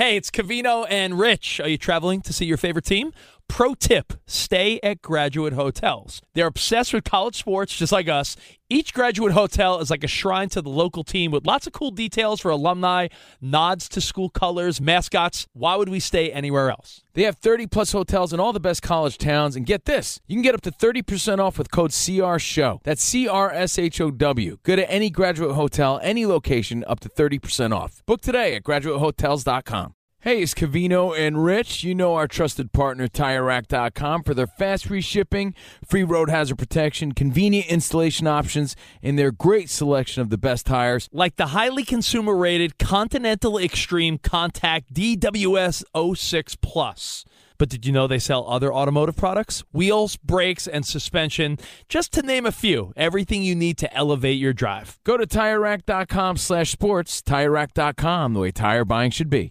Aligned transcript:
Hey, 0.00 0.16
it's 0.16 0.30
Covino 0.30 0.86
and 0.88 1.18
Rich. 1.18 1.60
Are 1.60 1.68
you 1.68 1.76
traveling 1.76 2.22
to 2.22 2.32
see 2.32 2.46
your 2.46 2.56
favorite 2.56 2.86
team? 2.86 3.12
Pro 3.50 3.74
tip 3.74 4.12
stay 4.28 4.78
at 4.80 5.02
graduate 5.02 5.54
hotels. 5.54 6.22
They're 6.34 6.46
obsessed 6.46 6.94
with 6.94 7.02
college 7.02 7.34
sports, 7.34 7.76
just 7.76 7.90
like 7.90 8.08
us. 8.08 8.36
Each 8.68 8.94
graduate 8.94 9.32
hotel 9.32 9.80
is 9.80 9.90
like 9.90 10.04
a 10.04 10.06
shrine 10.06 10.48
to 10.50 10.62
the 10.62 10.68
local 10.70 11.02
team 11.02 11.32
with 11.32 11.44
lots 11.44 11.66
of 11.66 11.72
cool 11.72 11.90
details 11.90 12.40
for 12.40 12.52
alumni, 12.52 13.08
nods 13.40 13.88
to 13.88 14.00
school 14.00 14.30
colors, 14.30 14.80
mascots. 14.80 15.48
Why 15.52 15.74
would 15.74 15.88
we 15.88 15.98
stay 15.98 16.30
anywhere 16.30 16.70
else? 16.70 17.02
They 17.14 17.24
have 17.24 17.38
30 17.38 17.66
plus 17.66 17.90
hotels 17.90 18.32
in 18.32 18.38
all 18.38 18.52
the 18.52 18.60
best 18.60 18.82
college 18.82 19.18
towns. 19.18 19.56
And 19.56 19.66
get 19.66 19.84
this 19.84 20.20
you 20.28 20.36
can 20.36 20.42
get 20.42 20.54
up 20.54 20.60
to 20.60 20.70
30% 20.70 21.40
off 21.40 21.58
with 21.58 21.72
code 21.72 21.90
CRSHOW. 21.90 22.84
That's 22.84 23.02
C 23.02 23.26
R 23.26 23.50
S 23.50 23.80
H 23.80 24.00
O 24.00 24.12
W. 24.12 24.58
Go 24.62 24.76
to 24.76 24.88
any 24.88 25.10
graduate 25.10 25.56
hotel, 25.56 25.98
any 26.04 26.24
location, 26.24 26.84
up 26.86 27.00
to 27.00 27.08
30% 27.08 27.74
off. 27.74 28.06
Book 28.06 28.20
today 28.20 28.54
at 28.54 28.62
graduatehotels.com. 28.62 29.94
Hey, 30.22 30.42
it's 30.42 30.52
Covino 30.52 31.18
and 31.18 31.42
Rich. 31.42 31.82
You 31.82 31.94
know 31.94 32.14
our 32.14 32.28
trusted 32.28 32.72
partner, 32.72 33.08
TireRack.com, 33.08 34.22
for 34.22 34.34
their 34.34 34.46
fast 34.46 34.84
free 34.84 35.00
shipping, 35.00 35.54
free 35.82 36.04
road 36.04 36.28
hazard 36.28 36.58
protection, 36.58 37.12
convenient 37.12 37.68
installation 37.68 38.26
options, 38.26 38.76
and 39.02 39.18
their 39.18 39.32
great 39.32 39.70
selection 39.70 40.20
of 40.20 40.28
the 40.28 40.36
best 40.36 40.66
tires. 40.66 41.08
Like 41.10 41.36
the 41.36 41.46
highly 41.46 41.84
consumer 41.84 42.36
rated 42.36 42.76
Continental 42.78 43.56
Extreme 43.56 44.18
Contact 44.18 44.92
DWS 44.92 45.84
06 46.14 46.56
Plus. 46.56 47.24
But 47.56 47.70
did 47.70 47.86
you 47.86 47.92
know 47.92 48.06
they 48.06 48.18
sell 48.18 48.46
other 48.46 48.74
automotive 48.74 49.16
products? 49.16 49.64
Wheels, 49.72 50.18
brakes, 50.18 50.66
and 50.66 50.84
suspension, 50.84 51.56
just 51.88 52.12
to 52.12 52.20
name 52.20 52.44
a 52.44 52.52
few. 52.52 52.92
Everything 52.94 53.42
you 53.42 53.54
need 53.54 53.78
to 53.78 53.94
elevate 53.94 54.38
your 54.38 54.52
drive. 54.52 54.98
Go 55.02 55.16
to 55.16 55.26
TireRack.com 55.26 56.36
slash 56.36 56.70
sports. 56.70 57.22
TireRack.com, 57.22 58.34
the 58.34 58.40
way 58.40 58.50
tire 58.50 58.84
buying 58.84 59.12
should 59.12 59.30
be. 59.30 59.50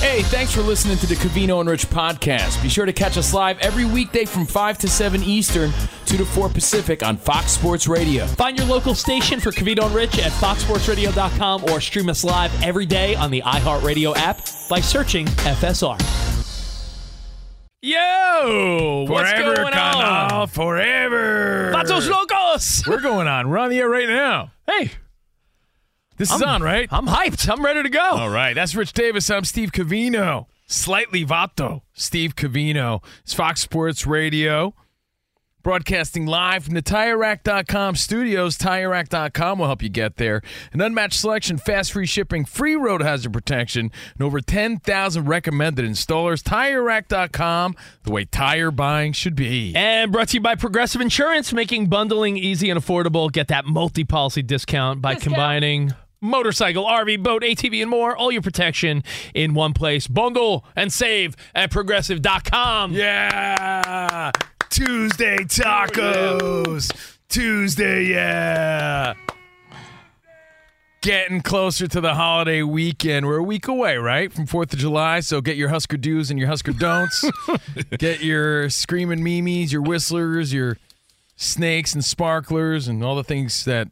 Hey, 0.00 0.22
thanks 0.22 0.54
for 0.54 0.60
listening 0.62 0.96
to 0.98 1.06
the 1.06 1.16
Covino 1.16 1.58
and 1.60 1.68
Rich 1.68 1.90
podcast. 1.90 2.62
Be 2.62 2.68
sure 2.68 2.86
to 2.86 2.92
catch 2.92 3.18
us 3.18 3.34
live 3.34 3.58
every 3.58 3.84
weekday 3.84 4.24
from 4.24 4.46
5 4.46 4.78
to 4.78 4.88
7 4.88 5.22
Eastern, 5.24 5.72
2 6.06 6.16
to 6.18 6.24
4 6.24 6.48
Pacific 6.48 7.02
on 7.02 7.16
Fox 7.16 7.50
Sports 7.50 7.88
Radio. 7.88 8.24
Find 8.26 8.56
your 8.56 8.66
local 8.68 8.94
station 8.94 9.40
for 9.40 9.50
Covino 9.50 9.86
and 9.86 9.94
Rich 9.94 10.20
at 10.20 10.30
foxsportsradio.com 10.32 11.64
or 11.64 11.80
stream 11.80 12.08
us 12.08 12.22
live 12.22 12.52
every 12.62 12.86
day 12.86 13.16
on 13.16 13.32
the 13.32 13.42
iHeartRadio 13.42 14.16
app 14.16 14.38
by 14.70 14.80
searching 14.80 15.26
FSR. 15.26 15.98
Yo! 17.82 19.04
What's 19.08 19.30
Forever, 19.30 19.56
going 19.56 19.72
Canal, 19.72 20.40
on? 20.42 20.46
forever. 20.48 21.72
Vatos 21.74 22.08
locos! 22.08 22.86
We're 22.86 23.00
going 23.00 23.26
on. 23.26 23.48
We're 23.50 23.58
on 23.58 23.68
the 23.70 23.78
air 23.78 23.88
right 23.88 24.08
now. 24.08 24.52
Hey, 24.66 24.92
This 26.18 26.32
is 26.32 26.42
I'm- 26.42 26.50
on, 26.56 26.62
right? 26.62 26.88
I'm 26.90 27.06
hyped. 27.06 27.48
I'm 27.48 27.64
ready 27.64 27.82
to 27.82 27.88
go. 27.88 28.00
All 28.02 28.28
right. 28.30 28.54
That's 28.54 28.74
Rich 28.74 28.92
Davis. 28.92 29.30
I'm 29.30 29.44
Steve 29.44 29.72
Covino. 29.72 30.46
Slightly 30.66 31.24
Vato. 31.24 31.82
Steve 31.94 32.36
Covino. 32.36 33.02
It's 33.22 33.32
Fox 33.34 33.60
Sports 33.60 34.06
Radio. 34.06 34.74
Broadcasting 35.62 36.24
live 36.24 36.64
from 36.64 36.74
the 36.74 36.82
TireRack.com 36.82 37.96
studios. 37.96 38.56
TireRack.com 38.56 39.58
will 39.58 39.66
help 39.66 39.82
you 39.82 39.88
get 39.88 40.16
there. 40.16 40.40
An 40.72 40.80
unmatched 40.80 41.18
selection, 41.18 41.58
fast 41.58 41.92
free 41.92 42.06
shipping, 42.06 42.44
free 42.44 42.74
road 42.76 43.02
hazard 43.02 43.32
protection, 43.32 43.90
and 44.14 44.22
over 44.22 44.40
10,000 44.40 45.24
recommended 45.26 45.84
installers. 45.84 46.42
TireRack.com, 46.42 47.74
the 48.04 48.10
way 48.10 48.24
tire 48.24 48.70
buying 48.70 49.12
should 49.12 49.34
be. 49.34 49.74
And 49.74 50.12
brought 50.12 50.28
to 50.28 50.34
you 50.36 50.40
by 50.40 50.54
Progressive 50.54 51.00
Insurance, 51.00 51.52
making 51.52 51.88
bundling 51.88 52.36
easy 52.36 52.70
and 52.70 52.80
affordable. 52.80 53.30
Get 53.30 53.48
that 53.48 53.66
multi 53.66 54.04
policy 54.04 54.42
discount 54.42 55.02
by 55.02 55.16
combining 55.16 55.92
motorcycle, 56.20 56.84
RV, 56.84 57.22
boat, 57.22 57.42
ATV, 57.42 57.82
and 57.82 57.90
more. 57.90 58.16
All 58.16 58.32
your 58.32 58.42
protection 58.42 59.02
in 59.34 59.54
one 59.54 59.72
place. 59.72 60.06
Bundle 60.06 60.64
and 60.76 60.92
save 60.92 61.36
at 61.54 61.70
progressive.com. 61.70 62.92
Yeah. 62.92 64.32
Tuesday 64.70 65.38
tacos. 65.38 67.16
Tuesday, 67.28 68.04
yeah. 68.04 69.14
Getting 71.00 71.42
closer 71.42 71.86
to 71.86 72.00
the 72.00 72.14
holiday 72.14 72.62
weekend. 72.62 73.26
We're 73.26 73.38
a 73.38 73.42
week 73.42 73.68
away, 73.68 73.98
right? 73.98 74.32
From 74.32 74.46
4th 74.46 74.72
of 74.72 74.78
July. 74.80 75.20
So 75.20 75.40
get 75.40 75.56
your 75.56 75.68
Husker 75.68 75.96
do's 75.96 76.30
and 76.30 76.38
your 76.38 76.48
Husker 76.48 76.72
don'ts. 76.72 77.24
get 77.98 78.20
your 78.22 78.68
screaming 78.68 79.22
memes, 79.22 79.72
your 79.72 79.82
whistlers, 79.82 80.52
your 80.52 80.76
snakes 81.36 81.94
and 81.94 82.04
sparklers, 82.04 82.88
and 82.88 83.04
all 83.04 83.14
the 83.14 83.22
things 83.22 83.64
that 83.64 83.88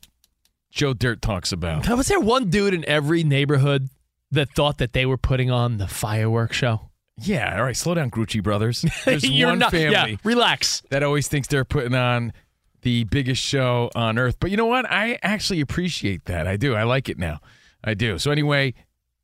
Joe 0.76 0.92
Dirt 0.92 1.22
talks 1.22 1.52
about. 1.52 1.88
Was 1.88 2.06
there 2.08 2.20
one 2.20 2.50
dude 2.50 2.74
in 2.74 2.84
every 2.86 3.24
neighborhood 3.24 3.88
that 4.30 4.50
thought 4.54 4.78
that 4.78 4.92
they 4.92 5.06
were 5.06 5.16
putting 5.16 5.50
on 5.50 5.78
the 5.78 5.88
fireworks 5.88 6.56
show? 6.56 6.90
Yeah, 7.18 7.56
all 7.56 7.64
right, 7.64 7.76
slow 7.76 7.94
down, 7.94 8.10
Grucci 8.10 8.42
brothers. 8.42 8.84
There's 9.06 9.24
You're 9.28 9.48
one 9.48 9.58
not- 9.58 9.70
family. 9.70 9.92
Yeah, 10.12 10.16
relax. 10.22 10.82
that 10.90 11.02
always 11.02 11.28
thinks 11.28 11.48
they're 11.48 11.64
putting 11.64 11.94
on 11.94 12.34
the 12.82 13.04
biggest 13.04 13.42
show 13.42 13.90
on 13.94 14.18
earth. 14.18 14.36
But 14.38 14.50
you 14.50 14.58
know 14.58 14.66
what? 14.66 14.84
I 14.90 15.18
actually 15.22 15.60
appreciate 15.62 16.26
that. 16.26 16.46
I 16.46 16.56
do. 16.58 16.74
I 16.74 16.82
like 16.82 17.08
it 17.08 17.18
now. 17.18 17.40
I 17.82 17.94
do. 17.94 18.18
So 18.18 18.30
anyway, 18.30 18.74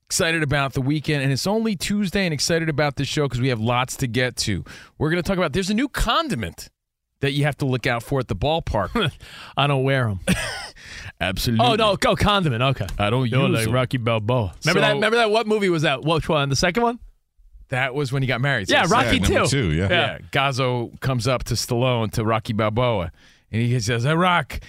excited 0.06 0.42
about 0.42 0.72
the 0.72 0.80
weekend 0.80 1.22
and 1.22 1.30
it's 1.30 1.46
only 1.46 1.76
Tuesday 1.76 2.24
and 2.24 2.32
excited 2.32 2.70
about 2.70 2.96
this 2.96 3.08
show 3.08 3.24
because 3.26 3.40
we 3.42 3.48
have 3.48 3.60
lots 3.60 3.96
to 3.98 4.06
get 4.06 4.36
to. 4.36 4.64
We're 4.96 5.10
going 5.10 5.22
to 5.22 5.26
talk 5.26 5.36
about 5.36 5.52
there's 5.52 5.70
a 5.70 5.74
new 5.74 5.88
condiment 5.88 6.70
that 7.20 7.32
you 7.32 7.44
have 7.44 7.56
to 7.58 7.66
look 7.66 7.86
out 7.86 8.02
for 8.02 8.20
at 8.20 8.28
the 8.28 8.34
ballpark. 8.36 9.12
I 9.56 9.66
don't 9.66 9.84
wear 9.84 10.08
them. 10.08 10.20
Absolutely. 11.22 11.64
Oh 11.64 11.74
no, 11.76 11.96
go 11.96 12.16
condiment. 12.16 12.62
Okay. 12.62 12.86
I 12.98 13.10
don't 13.10 13.28
You're 13.28 13.42
use 13.48 13.56
like 13.58 13.64
them. 13.66 13.74
Rocky 13.74 13.96
Balboa. 13.98 14.54
Remember 14.64 14.80
that? 14.80 14.94
Remember 14.94 15.16
that? 15.18 15.30
What 15.30 15.46
movie 15.46 15.68
was 15.68 15.82
that? 15.82 16.02
Which 16.02 16.28
one? 16.28 16.48
The 16.48 16.56
second 16.56 16.82
one? 16.82 16.98
That 17.68 17.94
was 17.94 18.12
when 18.12 18.22
he 18.22 18.26
got 18.26 18.40
married. 18.40 18.68
Yeah, 18.68 18.84
So- 18.84 18.94
Rocky 18.96 19.18
number 19.20 19.44
two. 19.44 19.46
two, 19.46 19.72
yeah. 19.72 19.88
Yeah. 19.88 20.18
Gazzo 20.32 20.98
comes 21.00 21.26
up 21.28 21.44
to 21.44 21.54
Stallone 21.54 22.10
to 22.12 22.24
Rocky 22.24 22.52
Balboa, 22.52 23.12
and 23.50 23.62
he 23.62 23.78
says, 23.80 24.02
"Hey, 24.04 24.14
Rock, 24.14 24.60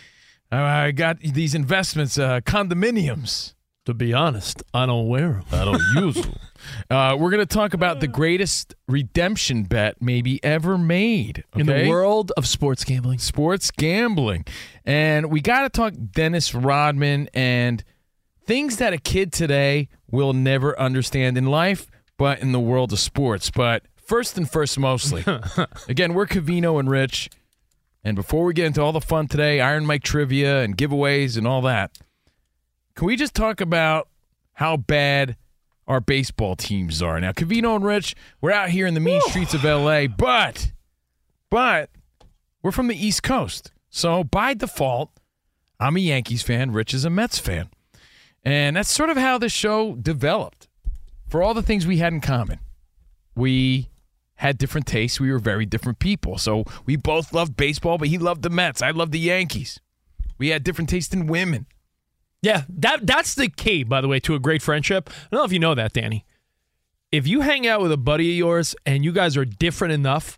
I 0.52 0.92
got 0.92 1.20
these 1.20 1.56
investments, 1.56 2.18
uh, 2.18 2.40
condominiums. 2.42 3.56
To 3.86 3.94
be 3.94 4.14
honest, 4.14 4.64
I 4.74 4.86
don't 4.86 5.08
wear 5.10 5.42
them. 5.42 5.44
I 5.52 5.66
don't 5.66 5.82
use 6.06 6.16
them. 6.16 6.36
Uh, 6.90 7.16
we're 7.20 7.30
going 7.30 7.46
to 7.46 7.46
talk 7.46 7.74
about 7.74 8.00
the 8.00 8.08
greatest 8.08 8.76
redemption 8.88 9.64
bet 9.64 10.02
maybe 10.02 10.44
ever 10.44 10.78
made 10.78 11.44
In 11.56 11.66
the 11.66 11.88
world 11.88 12.32
of 12.38 12.48
sports 12.48 12.84
gambling. 12.84 13.20
sports 13.20 13.72
gambling, 13.72 14.46
and 14.86 15.30
we 15.32 15.42
got 15.42 15.62
to 15.62 15.70
talk 15.70 15.94
Dennis 16.12 16.54
Rodman 16.54 17.30
and 17.34 17.84
things 18.46 18.78
that 18.78 18.94
a 18.94 18.98
kid 18.98 19.32
today 19.32 19.90
will 20.10 20.34
never 20.34 20.78
understand 20.80 21.38
in 21.38 21.46
life, 21.46 21.88
but 22.18 22.40
in 22.40 22.52
the 22.52 22.60
world 22.60 22.94
of 22.94 23.00
sports. 23.00 23.50
But 23.50 23.84
first 23.96 24.38
and 24.38 24.50
first, 24.50 24.78
mostly, 24.78 25.24
again, 25.88 26.14
we're 26.14 26.28
Covino 26.28 26.80
and 26.80 26.90
Rich. 26.90 27.30
And 28.04 28.16
before 28.16 28.44
we 28.44 28.54
get 28.54 28.66
into 28.66 28.82
all 28.82 28.92
the 28.92 29.00
fun 29.00 29.28
today, 29.28 29.62
Iron 29.62 29.86
Mike 29.86 30.04
trivia 30.04 30.62
and 30.62 30.78
giveaways 30.78 31.38
and 31.38 31.48
all 31.48 31.62
that, 31.62 31.98
can 32.96 33.08
we 33.08 33.16
just 33.16 33.34
talk 33.34 33.62
about 33.62 34.10
how 34.54 34.78
bad 34.78 35.38
our 35.88 36.00
baseball 36.00 36.56
teams 36.56 37.02
are? 37.02 37.20
Now, 37.20 37.32
Covino 37.32 37.76
and 37.76 37.86
Rich, 37.86 38.16
we're 38.42 38.52
out 38.52 38.70
here 38.70 38.88
in 38.88 38.94
the 38.94 39.00
mean 39.00 39.22
streets 39.22 39.54
of 39.54 39.64
LA, 39.64 40.08
but, 40.08 40.72
but 41.50 41.90
we're 42.62 42.72
from 42.72 42.88
the 42.88 43.06
East 43.06 43.24
Coast. 43.24 43.72
So 43.90 44.24
by 44.24 44.54
default, 44.54 45.12
I'm 45.80 45.98
a 45.98 46.00
Yankees 46.00 46.42
fan, 46.42 46.72
Rich 46.72 46.94
is 46.94 47.06
a 47.06 47.10
Mets 47.10 47.40
fan. 47.40 47.70
And 48.44 48.76
that's 48.76 48.92
sort 48.92 49.10
of 49.10 49.18
how 49.18 49.38
the 49.38 49.50
show 49.50 49.96
developed. 49.96 50.68
For 51.28 51.42
all 51.42 51.54
the 51.54 51.64
things 51.64 51.88
we 51.88 51.98
had 51.98 52.14
in 52.14 52.22
common, 52.22 52.60
we 53.36 53.90
had 54.36 54.58
different 54.58 54.86
tastes. 54.88 55.20
We 55.20 55.32
were 55.32 55.40
very 55.40 55.66
different 55.66 56.00
people. 56.00 56.38
So 56.38 56.66
we 56.86 56.96
both 56.96 57.34
loved 57.34 57.56
baseball, 57.56 57.98
but 57.98 58.10
he 58.10 58.18
loved 58.18 58.44
the 58.44 58.50
Mets. 58.50 58.82
I 58.82 58.92
loved 58.92 59.12
the 59.12 59.20
Yankees. 59.20 59.80
We 60.38 60.50
had 60.50 60.64
different 60.64 60.90
tastes 60.90 61.14
in 61.14 61.28
women. 61.28 61.66
Yeah, 62.44 62.64
that 62.78 63.08
that's 63.08 63.34
the 63.36 63.48
key, 63.48 63.84
by 63.84 64.02
the 64.02 64.08
way, 64.08 64.20
to 64.20 64.36
a 64.36 64.40
great 64.40 64.62
friendship. 64.62 65.10
I 65.10 65.14
don't 65.32 65.40
know 65.40 65.46
if 65.46 65.52
you 65.54 65.60
know 65.60 65.74
that, 65.74 65.94
Danny. 65.94 66.26
If 67.12 67.26
you 67.28 67.42
hang 67.42 67.66
out 67.66 67.82
with 67.82 67.92
a 67.92 67.98
buddy 67.98 68.32
of 68.32 68.38
yours 68.38 68.76
and 68.86 69.04
you 69.04 69.12
guys 69.12 69.36
are 69.38 69.46
different 69.46 69.94
enough, 69.94 70.38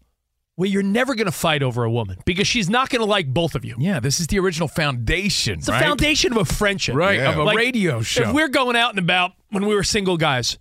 well, 0.57 0.69
you're 0.69 0.83
never 0.83 1.15
going 1.15 1.25
to 1.25 1.31
fight 1.31 1.63
over 1.63 1.83
a 1.83 1.91
woman 1.91 2.17
because 2.25 2.47
she's 2.47 2.69
not 2.69 2.89
going 2.89 2.99
to 3.01 3.05
like 3.05 3.33
both 3.33 3.55
of 3.55 3.65
you. 3.65 3.75
Yeah, 3.79 3.99
this 3.99 4.19
is 4.19 4.27
the 4.27 4.39
original 4.39 4.67
foundation. 4.67 5.55
It's 5.57 5.65
the 5.65 5.71
right? 5.73 5.81
foundation 5.83 6.31
of 6.31 6.37
a 6.37 6.45
friendship. 6.45 6.95
Right, 6.95 7.17
Yeah. 7.19 7.31
of 7.31 7.37
a 7.37 7.43
Like, 7.43 7.57
radio 7.57 8.01
show. 8.01 8.23
If 8.29 8.33
we're 8.33 8.49
going 8.49 8.75
out 8.75 8.91
and 8.91 8.99
about 8.99 9.31
when 9.49 9.65
we 9.65 9.73
were 9.73 9.83
single 9.83 10.15
guys, 10.17 10.57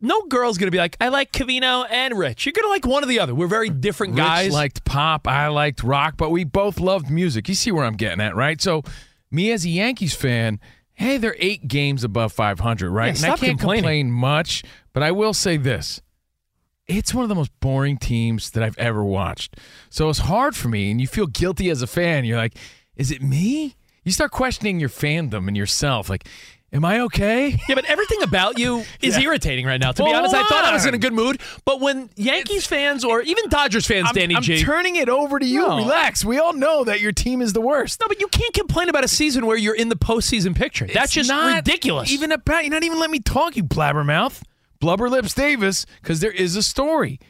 no 0.00 0.22
girl's 0.26 0.58
going 0.58 0.66
to 0.68 0.70
be 0.70 0.78
like, 0.78 0.96
I 1.00 1.08
like 1.08 1.32
Covino 1.32 1.86
and 1.90 2.18
Rich. 2.18 2.46
You're 2.46 2.52
going 2.52 2.64
to 2.64 2.68
like 2.70 2.86
one 2.86 3.02
or 3.02 3.06
the 3.06 3.20
other. 3.20 3.34
We're 3.34 3.48
very 3.48 3.68
different 3.70 4.16
guys. 4.16 4.44
Rich 4.46 4.46
guys. 4.48 4.52
liked 4.54 4.84
pop, 4.84 5.28
I 5.28 5.48
liked 5.48 5.82
rock, 5.82 6.16
but 6.16 6.30
we 6.30 6.44
both 6.44 6.80
loved 6.80 7.10
music. 7.10 7.48
You 7.48 7.54
see 7.54 7.70
where 7.72 7.84
I'm 7.84 7.96
getting 7.96 8.20
at, 8.20 8.34
right? 8.36 8.60
So, 8.60 8.82
me 9.30 9.52
as 9.52 9.64
a 9.64 9.70
Yankees 9.70 10.14
fan, 10.14 10.60
hey, 10.94 11.16
they're 11.16 11.36
eight 11.38 11.68
games 11.68 12.04
above 12.04 12.32
500, 12.32 12.90
right? 12.90 13.18
Yeah, 13.18 13.26
and 13.26 13.34
I 13.34 13.36
can't 13.36 13.58
complain 13.58 14.10
much, 14.10 14.64
but 14.92 15.02
I 15.02 15.12
will 15.12 15.34
say 15.34 15.56
this. 15.56 16.00
It's 16.86 17.12
one 17.12 17.22
of 17.22 17.28
the 17.28 17.34
most 17.34 17.52
boring 17.60 17.98
teams 17.98 18.50
that 18.52 18.62
I've 18.62 18.78
ever 18.78 19.04
watched. 19.04 19.56
So 19.90 20.08
it's 20.08 20.20
hard 20.20 20.56
for 20.56 20.68
me, 20.68 20.90
and 20.90 21.00
you 21.00 21.06
feel 21.06 21.26
guilty 21.26 21.70
as 21.70 21.82
a 21.82 21.86
fan. 21.86 22.24
You're 22.24 22.38
like, 22.38 22.56
is 22.96 23.10
it 23.10 23.22
me? 23.22 23.76
You 24.04 24.12
start 24.12 24.30
questioning 24.30 24.80
your 24.80 24.88
fandom 24.88 25.48
and 25.48 25.56
yourself. 25.56 26.08
Like, 26.08 26.26
am 26.72 26.84
I 26.84 27.00
okay? 27.00 27.58
Yeah, 27.68 27.74
but 27.74 27.84
everything 27.86 28.22
about 28.22 28.58
you 28.58 28.84
is 29.00 29.16
irritating 29.18 29.66
right 29.66 29.80
now. 29.80 29.92
To 29.92 30.02
be 30.02 30.08
Well, 30.10 30.18
honest, 30.18 30.34
I 30.34 30.42
thought 30.44 30.64
I 30.64 30.72
was 30.72 30.86
in 30.86 30.94
a 30.94 30.98
good 30.98 31.12
mood, 31.12 31.40
but 31.64 31.80
when 31.80 32.10
Yankees 32.16 32.66
fans 32.66 33.04
or 33.04 33.20
even 33.22 33.48
Dodgers 33.48 33.86
fans, 33.86 34.06
I'm, 34.08 34.14
Danny 34.14 34.36
I'm 34.36 34.42
G, 34.42 34.62
turning 34.62 34.96
it 34.96 35.08
over 35.08 35.38
to 35.38 35.46
you. 35.46 35.60
No. 35.66 35.76
Relax. 35.78 36.24
We 36.24 36.38
all 36.38 36.52
know 36.52 36.84
that 36.84 37.00
your 37.00 37.12
team 37.12 37.40
is 37.42 37.52
the 37.52 37.60
worst. 37.60 38.00
no, 38.00 38.06
but 38.08 38.20
you 38.20 38.28
can't 38.28 38.54
complain 38.54 38.88
about 38.88 39.04
a 39.04 39.08
season 39.08 39.46
where 39.46 39.56
you're 39.56 39.76
in 39.76 39.88
the 39.88 39.96
postseason 39.96 40.54
picture. 40.54 40.86
That's 40.86 41.06
It's 41.06 41.12
just 41.14 41.30
not 41.30 41.54
ridiculous. 41.56 42.10
Even 42.10 42.32
about 42.32 42.64
you're 42.64 42.72
not 42.72 42.84
even 42.84 42.98
letting 42.98 43.12
me 43.12 43.20
talk, 43.20 43.56
you 43.56 43.64
blabbermouth, 43.64 44.42
blubber 44.80 45.08
lips 45.08 45.34
Davis, 45.34 45.86
because 46.02 46.20
there 46.20 46.32
is 46.32 46.56
a 46.56 46.62
story. 46.62 47.20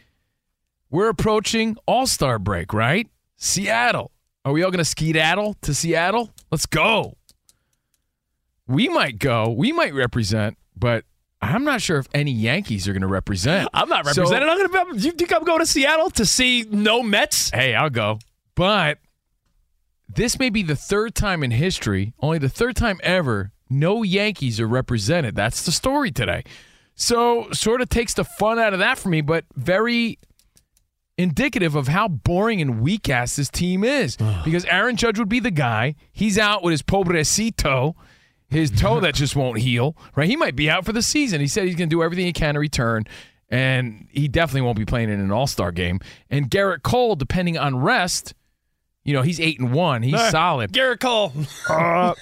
We're 0.91 1.09
approaching 1.11 1.77
All 1.87 2.07
Star 2.07 2.39
break, 2.39 2.73
right? 2.73 3.07
Seattle. 3.37 4.11
Are 4.45 4.53
we 4.53 4.63
all 4.63 4.71
going 4.71 4.79
to 4.79 4.85
skedaddle 4.85 5.55
to 5.63 5.75
Seattle? 5.75 6.31
Let's 6.51 6.65
go. 6.65 7.18
We 8.69 8.89
might 8.89 9.19
go. 9.19 9.51
We 9.51 9.73
might 9.73 9.95
represent, 9.95 10.57
but 10.77 11.05
I'm 11.41 11.65
not 11.65 11.81
sure 11.83 11.99
if 11.99 12.07
any 12.15 12.31
Yankees 12.33 12.87
are 12.87 12.93
going 12.93 13.01
to 13.03 13.07
represent. 13.09 13.69
I'm 13.75 13.89
not 13.89 14.07
So- 14.09 14.23
represented. 14.23 14.49
I'm 14.49 14.71
gonna. 14.73 14.99
Do 14.99 15.05
you 15.07 15.13
think 15.13 15.33
I'm 15.33 15.45
going 15.45 15.61
to 15.61 15.67
Seattle 15.67 16.11
to 16.11 16.25
see 16.27 16.67
no 16.71 17.03
Mets? 17.03 17.51
hey, 17.51 17.75
I'll 17.75 17.91
go. 17.91 18.19
But 18.55 18.99
this 20.09 20.39
may 20.39 20.51
be 20.51 20.63
the 20.63 20.77
third 20.77 21.15
time 21.15 21.43
in 21.43 21.51
history, 21.51 22.13
only 22.21 22.39
the 22.39 22.49
third 22.49 22.77
time 22.77 22.99
ever, 23.03 23.53
no 23.71 24.03
Yankees 24.03 24.59
are 24.61 24.67
represented. 24.67 25.35
That's 25.37 25.65
the 25.65 25.73
story 25.73 26.11
today. 26.11 26.45
So, 26.95 27.49
sort 27.53 27.81
of 27.81 27.89
takes 27.89 28.15
the 28.15 28.25
fun 28.25 28.59
out 28.59 28.73
of 28.73 28.81
that 28.81 28.99
for 28.99 29.09
me, 29.09 29.21
but 29.21 29.45
very 29.55 30.19
indicative 31.17 31.75
of 31.75 31.89
how 31.89 32.09
boring 32.09 32.61
and 32.61 32.81
weak 32.81 33.09
ass 33.09 33.37
this 33.37 33.49
team 33.51 33.85
is. 33.85 34.17
because 34.45 34.65
Aaron 34.65 34.97
Judge 34.97 35.19
would 35.19 35.29
be 35.29 35.41
the 35.41 35.51
guy. 35.51 35.95
He's 36.13 36.39
out 36.39 36.63
with 36.63 36.73
his 36.73 36.83
pobrecito, 36.83 37.95
his 38.49 38.71
toe 38.71 39.01
that 39.01 39.15
just 39.15 39.37
won't 39.37 39.59
heal, 39.59 39.97
right? 40.17 40.29
He 40.29 40.37
might 40.37 40.57
be 40.57 40.71
out 40.71 40.85
for 40.85 40.93
the 40.93 41.03
season. 41.03 41.41
He 41.41 41.49
said 41.49 41.67
he's 41.67 41.77
going 41.77 41.91
to 41.91 41.95
do 41.95 42.03
everything 42.03 42.27
he 42.27 42.33
can 42.33 42.55
to 42.55 42.61
return, 42.61 43.05
and 43.49 44.09
he 44.11 44.29
definitely 44.29 44.63
won't 44.63 44.79
be 44.79 44.87
playing 44.87 45.11
in 45.11 45.21
an 45.21 45.31
All 45.31 45.47
Star 45.47 45.73
game. 45.73 46.01
And 46.31 46.51
Gerrit 46.51 46.83
Cole, 46.83 47.15
depending 47.17 47.59
on 47.59 47.79
rest, 47.79 48.35
you 49.05 49.13
know, 49.13 49.23
he's 49.23 49.41
eight 49.41 49.59
and 49.61 49.73
one. 49.73 50.03
He's 50.03 50.31
solid. 50.31 50.73
Gerrit 50.73 51.01
Cole. 51.01 51.33
Uh, 51.69 52.15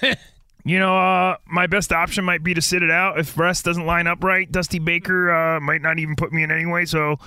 you 0.65 0.79
know, 0.79 0.97
uh, 0.97 1.37
my 1.45 1.65
best 1.65 1.93
option 1.93 2.25
might 2.25 2.43
be 2.43 2.53
to 2.53 2.61
sit 2.61 2.83
it 2.83 2.91
out 2.91 3.17
if 3.17 3.37
rest 3.37 3.63
doesn't 3.63 3.85
line 3.85 4.05
up 4.05 4.21
right. 4.21 4.51
Dusty 4.51 4.79
Baker 4.79 5.31
uh, 5.31 5.59
might 5.61 5.81
not 5.81 5.97
even 5.97 6.17
put 6.17 6.33
me 6.33 6.43
in 6.43 6.51
anyway. 6.51 6.83
So 6.83 7.19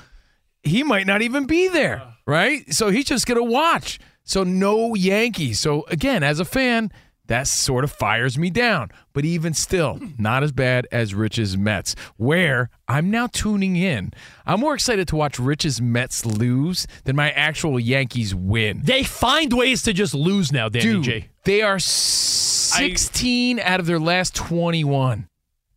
he 0.62 0.82
might 0.82 1.06
not 1.06 1.23
even 1.23 1.47
be 1.47 1.69
there, 1.69 2.02
right? 2.26 2.70
So 2.73 2.91
he's 2.91 3.06
just 3.06 3.26
going 3.26 3.38
to 3.38 3.43
watch. 3.43 3.99
So 4.25 4.44
no 4.44 4.94
Yankees. 4.94 5.58
So 5.58 5.85
again, 5.88 6.23
as 6.23 6.38
a 6.38 6.44
fan, 6.44 6.93
that 7.31 7.47
sort 7.47 7.85
of 7.85 7.93
fires 7.93 8.37
me 8.37 8.50
down. 8.50 8.91
But 9.12 9.25
even 9.25 9.55
still, 9.55 10.00
not 10.19 10.43
as 10.43 10.50
bad 10.50 10.88
as 10.91 11.15
Rich's 11.15 11.56
Mets, 11.56 11.94
where 12.17 12.71
I'm 12.88 13.09
now 13.09 13.29
tuning 13.29 13.77
in. 13.77 14.12
I'm 14.44 14.59
more 14.59 14.75
excited 14.75 15.06
to 15.09 15.17
watch 15.17 15.38
Rich's 15.38 15.81
Mets 15.81 16.27
lose 16.27 16.88
than 17.05 17.15
my 17.15 17.31
actual 17.31 17.79
Yankees 17.79 18.35
win. 18.35 18.81
They 18.82 19.05
find 19.05 19.53
ways 19.53 19.82
to 19.85 19.93
just 19.93 20.12
lose 20.12 20.50
now, 20.50 20.69
Danny 20.69 20.85
Dude, 20.85 21.05
G. 21.05 21.25
they 21.44 21.62
are 21.62 21.79
16 21.79 23.61
out 23.61 23.79
of 23.79 23.87
their 23.87 24.00
last 24.00 24.35
21. 24.35 25.29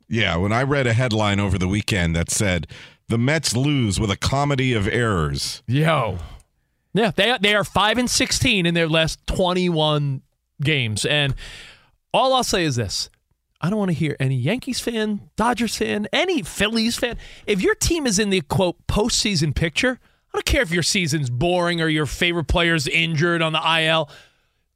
Yeah, 0.09 0.35
when 0.37 0.51
I 0.51 0.63
read 0.63 0.87
a 0.87 0.93
headline 0.93 1.39
over 1.39 1.59
the 1.59 1.67
weekend 1.67 2.15
that 2.15 2.31
said 2.31 2.65
the 3.09 3.19
Mets 3.19 3.55
lose 3.55 3.99
with 3.99 4.09
a 4.09 4.17
comedy 4.17 4.73
of 4.73 4.87
errors. 4.87 5.61
Yo. 5.67 6.17
Yeah, 6.95 7.11
they 7.15 7.37
they 7.41 7.55
are 7.55 7.63
five 7.63 7.97
and 7.97 8.07
sixteen 8.07 8.67
in 8.67 8.75
their 8.75 8.87
last 8.87 9.25
twenty 9.25 9.67
one 9.67 10.21
games, 10.63 11.05
and 11.05 11.35
all 12.13 12.33
I'll 12.33 12.43
say 12.43 12.63
is 12.63 12.75
this: 12.75 13.09
I 13.61 13.69
don't 13.69 13.79
want 13.79 13.91
to 13.91 13.95
hear 13.97 14.15
any 14.19 14.35
Yankees 14.35 14.79
fan, 14.79 15.29
Dodgers 15.35 15.75
fan, 15.77 16.07
any 16.13 16.41
Phillies 16.41 16.97
fan. 16.97 17.17
If 17.47 17.61
your 17.61 17.75
team 17.75 18.05
is 18.07 18.19
in 18.19 18.29
the 18.29 18.41
quote 18.41 18.75
postseason 18.87 19.55
picture, 19.55 19.99
I 20.33 20.37
don't 20.37 20.45
care 20.45 20.61
if 20.61 20.71
your 20.71 20.83
season's 20.83 21.29
boring 21.29 21.81
or 21.81 21.87
your 21.87 22.05
favorite 22.05 22.45
player's 22.47 22.87
injured 22.87 23.41
on 23.41 23.53
the 23.53 23.59
IL. 23.59 24.09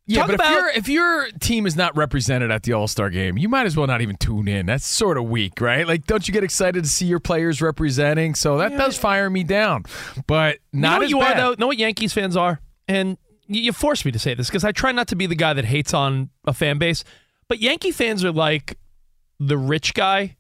Yeah, 0.09 0.19
Talk 0.21 0.27
but 0.27 0.35
about- 0.35 0.47
if, 0.47 0.53
your 0.53 0.69
if 0.69 0.87
your 0.87 1.39
team 1.41 1.65
is 1.67 1.75
not 1.75 1.97
represented 1.97 2.49
at 2.49 2.63
the 2.63 2.71
All 2.71 2.87
Star 2.87 3.09
game, 3.09 3.37
you 3.37 3.49
might 3.49 3.65
as 3.65 3.75
well 3.75 3.87
not 3.87 3.99
even 4.01 4.15
tune 4.15 4.47
in. 4.47 4.65
That's 4.65 4.87
sort 4.87 5.17
of 5.17 5.25
weak, 5.25 5.59
right? 5.59 5.85
Like, 5.85 6.05
don't 6.07 6.25
you 6.25 6.33
get 6.33 6.45
excited 6.45 6.81
to 6.85 6.89
see 6.89 7.07
your 7.07 7.19
players 7.19 7.61
representing? 7.61 8.33
So 8.33 8.57
that 8.59 8.71
does 8.77 8.97
fire 8.97 9.29
me 9.29 9.43
down, 9.43 9.83
but 10.25 10.59
You 10.71 10.79
know 10.79 10.87
not 10.91 10.97
what 10.99 11.03
as 11.05 11.11
you 11.11 11.19
bad. 11.19 11.31
are 11.37 11.49
though. 11.49 11.55
Know 11.59 11.67
what 11.67 11.77
Yankees 11.77 12.13
fans 12.13 12.37
are, 12.37 12.61
and 12.87 13.17
you, 13.47 13.71
force 13.73 14.05
me 14.05 14.11
to 14.11 14.19
say 14.19 14.33
this 14.33 14.47
because 14.47 14.63
I 14.63 14.71
try 14.71 14.91
not 14.91 15.07
to 15.09 15.15
be 15.15 15.25
the 15.25 15.35
guy 15.35 15.53
that 15.53 15.65
hates 15.65 15.93
on 15.93 16.29
a 16.45 16.53
fan 16.53 16.77
base. 16.77 17.03
But 17.47 17.59
Yankee 17.59 17.91
fans 17.91 18.23
are 18.25 18.31
like 18.31 18.77
the 19.39 19.57
rich 19.57 19.93
guy 19.93 20.35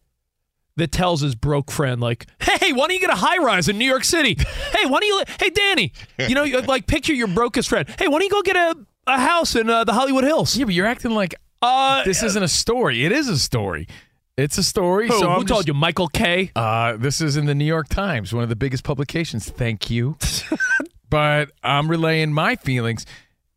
that 0.75 0.91
tells 0.91 1.21
his 1.21 1.33
broke 1.35 1.71
friend, 1.71 1.99
like, 2.01 2.27
"Hey, 2.41 2.71
why 2.73 2.87
don't 2.87 2.91
you 2.93 2.99
get 2.99 3.09
a 3.09 3.15
high 3.15 3.37
rise 3.37 3.67
in 3.67 3.77
New 3.77 3.85
York 3.85 4.03
City? 4.03 4.37
Hey, 4.73 4.85
why 4.85 4.99
don't 4.99 5.05
you? 5.07 5.23
Hey, 5.39 5.49
Danny, 5.49 5.91
you 6.19 6.35
know, 6.35 6.43
like 6.67 6.85
picture 6.87 7.13
your 7.13 7.27
brokest 7.27 7.69
friend. 7.69 7.87
Hey, 7.97 8.07
why 8.07 8.19
don't 8.19 8.23
you 8.23 8.29
go 8.29 8.41
get 8.41 8.55
a 8.55 8.75
a 9.07 9.19
house 9.19 9.55
in 9.55 9.69
uh, 9.69 9.83
the 9.85 9.93
Hollywood 9.93 10.23
Hills? 10.25 10.55
Yeah, 10.57 10.65
but 10.65 10.73
you're 10.73 10.85
acting 10.85 11.11
like 11.11 11.33
Uh, 11.61 12.03
this 12.03 12.21
isn't 12.23 12.43
a 12.43 12.47
story. 12.47 13.05
It 13.05 13.11
is 13.11 13.27
a 13.29 13.39
story. 13.39 13.87
It's 14.37 14.57
a 14.59 14.63
story. 14.63 15.07
who, 15.07 15.17
so 15.19 15.31
who 15.31 15.45
told 15.45 15.61
just- 15.61 15.67
you? 15.69 15.73
Michael 15.73 16.09
K. 16.09 16.51
Uh, 16.55 16.95
this 16.97 17.21
is 17.21 17.37
in 17.37 17.45
the 17.47 17.55
New 17.55 17.65
York 17.65 17.87
Times, 17.89 18.33
one 18.33 18.43
of 18.43 18.49
the 18.49 18.55
biggest 18.55 18.83
publications. 18.83 19.49
Thank 19.49 19.89
you. 19.89 20.17
but 21.09 21.51
I'm 21.63 21.89
relaying 21.89 22.33
my 22.33 22.55
feelings 22.55 23.05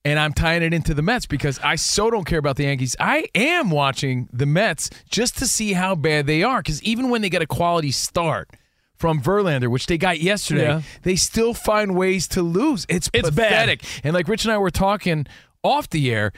and 0.05 0.19
I'm 0.19 0.33
tying 0.33 0.63
it 0.63 0.73
into 0.73 0.95
the 0.95 1.03
Mets 1.03 1.27
because 1.27 1.59
I 1.61 1.77
so 1.77 2.11
don't 2.11 2.25
care 2.25 2.39
about 2.39 2.57
the 2.57 2.65
Yankees. 2.65 2.97
I 2.99 3.27
am 3.35 3.71
watching 3.71 4.29
the 4.33 4.47
Mets 4.47 4.89
just 5.11 5.37
to 5.39 5.47
see 5.47 5.75
how 5.75 5.95
bad 5.95 6.27
they 6.27 6.43
are 6.43 6.61
because 6.61 6.83
even 6.83 7.11
when 7.11 7.21
they 7.23 7.29
get 7.29 7.43
a 7.43 7.47
quality 7.47 7.91
start 7.91 8.49
from 8.97 9.21
Verlander, 9.21 9.69
which 9.69 9.87
they 9.87 9.99
got 9.99 10.21
yesterday, 10.21 10.65
Yeah. 10.69 10.83
they 11.03 11.17
still 11.17 11.55
find 11.55 11.95
ways 11.97 12.29
to 12.29 12.43
lose. 12.43 12.87
It's, 12.89 13.11
It's 13.13 13.31
bad. 13.31 13.49
pathetic. 13.51 13.83
And 14.05 14.15
like 14.15 14.29
Rich 14.29 14.45
and 14.45 14.53
I 14.53 14.59
were 14.59 14.71
talking 14.71 15.27
off 15.63 15.89
the 15.91 16.11
air, 16.13 16.33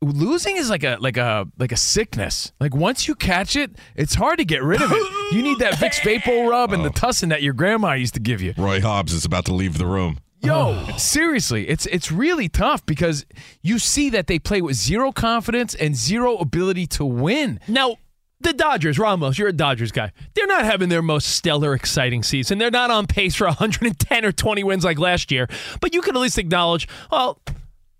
losing 0.00 0.56
is 0.56 0.70
like 0.70 0.84
a 0.84 0.96
like 1.00 1.16
a 1.16 1.46
like 1.58 1.72
a 1.72 1.76
sickness. 1.76 2.52
Like 2.60 2.74
once 2.74 3.08
you 3.08 3.14
catch 3.14 3.56
it, 3.56 3.72
it's 3.96 4.14
hard 4.14 4.38
to 4.38 4.44
get 4.44 4.62
rid 4.62 4.80
of 4.82 4.90
it. 4.92 5.34
You 5.34 5.42
need 5.42 5.58
that 5.58 5.74
Vicks 5.74 6.02
Vapor 6.04 6.48
Rub 6.48 6.72
and 6.72 6.84
the 6.84 6.88
oh. 6.90 6.92
Tussin 6.92 7.28
that 7.30 7.42
your 7.42 7.52
grandma 7.54 7.92
used 7.94 8.14
to 8.14 8.20
give 8.20 8.40
you. 8.40 8.54
Roy 8.56 8.80
Hobbs 8.80 9.12
is 9.12 9.24
about 9.24 9.44
to 9.46 9.54
leave 9.54 9.76
the 9.78 9.86
room. 9.86 10.18
Yo, 10.40 10.84
oh. 10.88 10.96
seriously, 10.96 11.68
it's 11.68 11.86
it's 11.86 12.12
really 12.12 12.48
tough 12.48 12.86
because 12.86 13.26
you 13.60 13.78
see 13.78 14.08
that 14.10 14.28
they 14.28 14.38
play 14.38 14.60
with 14.62 14.76
zero 14.76 15.10
confidence 15.10 15.74
and 15.74 15.96
zero 15.96 16.36
ability 16.36 16.86
to 16.86 17.04
win. 17.04 17.58
Now, 17.66 17.96
the 18.40 18.52
Dodgers, 18.52 18.98
Ramos, 18.98 19.36
you're 19.36 19.48
a 19.48 19.52
Dodgers 19.52 19.90
guy. 19.90 20.12
They're 20.34 20.46
not 20.46 20.64
having 20.64 20.88
their 20.88 21.02
most 21.02 21.28
stellar, 21.28 21.74
exciting 21.74 22.22
season. 22.22 22.58
They're 22.58 22.70
not 22.70 22.90
on 22.90 23.06
pace 23.06 23.34
for 23.34 23.44
110 23.48 24.24
or 24.24 24.32
20 24.32 24.64
wins 24.64 24.84
like 24.84 24.98
last 24.98 25.32
year. 25.32 25.48
But 25.80 25.92
you 25.92 26.00
can 26.00 26.14
at 26.14 26.20
least 26.20 26.38
acknowledge, 26.38 26.86
well, 27.10 27.40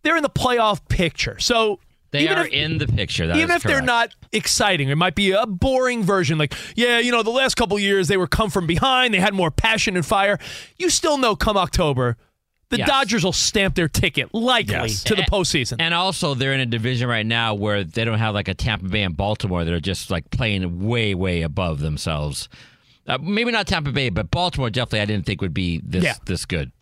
they're 0.02 0.16
in 0.16 0.22
the 0.22 0.30
playoff 0.30 0.86
picture. 0.88 1.40
So 1.40 1.80
They 2.12 2.22
even 2.22 2.38
are 2.38 2.46
if, 2.46 2.52
in 2.52 2.78
the 2.78 2.86
picture. 2.86 3.26
That 3.26 3.36
even 3.36 3.50
is 3.50 3.56
if 3.56 3.62
they're 3.64 3.82
not 3.82 4.14
exciting, 4.32 4.90
it 4.90 4.94
might 4.96 5.16
be 5.16 5.32
a 5.32 5.44
boring 5.44 6.04
version. 6.04 6.38
Like, 6.38 6.54
yeah, 6.76 7.00
you 7.00 7.10
know, 7.10 7.24
the 7.24 7.30
last 7.30 7.56
couple 7.56 7.76
years 7.80 8.06
they 8.06 8.16
were 8.16 8.28
come 8.28 8.48
from 8.48 8.68
behind. 8.68 9.14
They 9.14 9.20
had 9.20 9.34
more 9.34 9.50
passion 9.50 9.96
and 9.96 10.06
fire. 10.06 10.38
You 10.76 10.88
still 10.88 11.18
know, 11.18 11.34
come 11.34 11.56
October, 11.56 12.16
the 12.70 12.78
Yes. 12.78 12.88
Dodgers 12.88 13.24
will 13.24 13.32
stamp 13.32 13.74
their 13.74 13.88
ticket 13.88 14.32
likely 14.34 14.74
Yes. 14.74 15.02
to 15.04 15.14
the 15.14 15.22
And- 15.22 15.30
postseason. 15.30 15.76
And 15.78 15.94
also, 15.94 16.34
they're 16.34 16.52
in 16.52 16.60
a 16.60 16.66
division 16.66 17.08
right 17.08 17.24
now 17.26 17.54
where 17.54 17.82
they 17.84 18.04
don't 18.04 18.18
have 18.18 18.34
like 18.34 18.48
a 18.48 18.54
Tampa 18.54 18.86
Bay 18.88 19.02
and 19.02 19.16
Baltimore 19.16 19.64
that 19.64 19.72
are 19.72 19.80
just 19.80 20.10
like 20.10 20.30
playing 20.30 20.86
way, 20.86 21.14
way 21.14 21.42
above 21.42 21.80
themselves. 21.80 22.48
Uh, 23.06 23.16
maybe 23.22 23.50
not 23.50 23.66
Tampa 23.66 23.90
Bay, 23.90 24.10
but 24.10 24.30
Baltimore 24.30 24.68
definitely 24.68 25.00
I 25.00 25.04
didn't 25.06 25.24
think 25.24 25.40
would 25.40 25.54
be 25.54 25.80
this 25.82 26.04
Yeah. 26.04 26.14
this 26.26 26.44
good. 26.44 26.72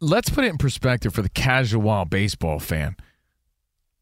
Let's 0.00 0.30
put 0.30 0.44
it 0.44 0.48
in 0.48 0.56
perspective 0.58 1.12
for 1.14 1.20
the 1.22 1.28
casual 1.28 2.04
baseball 2.06 2.58
fan. 2.58 2.96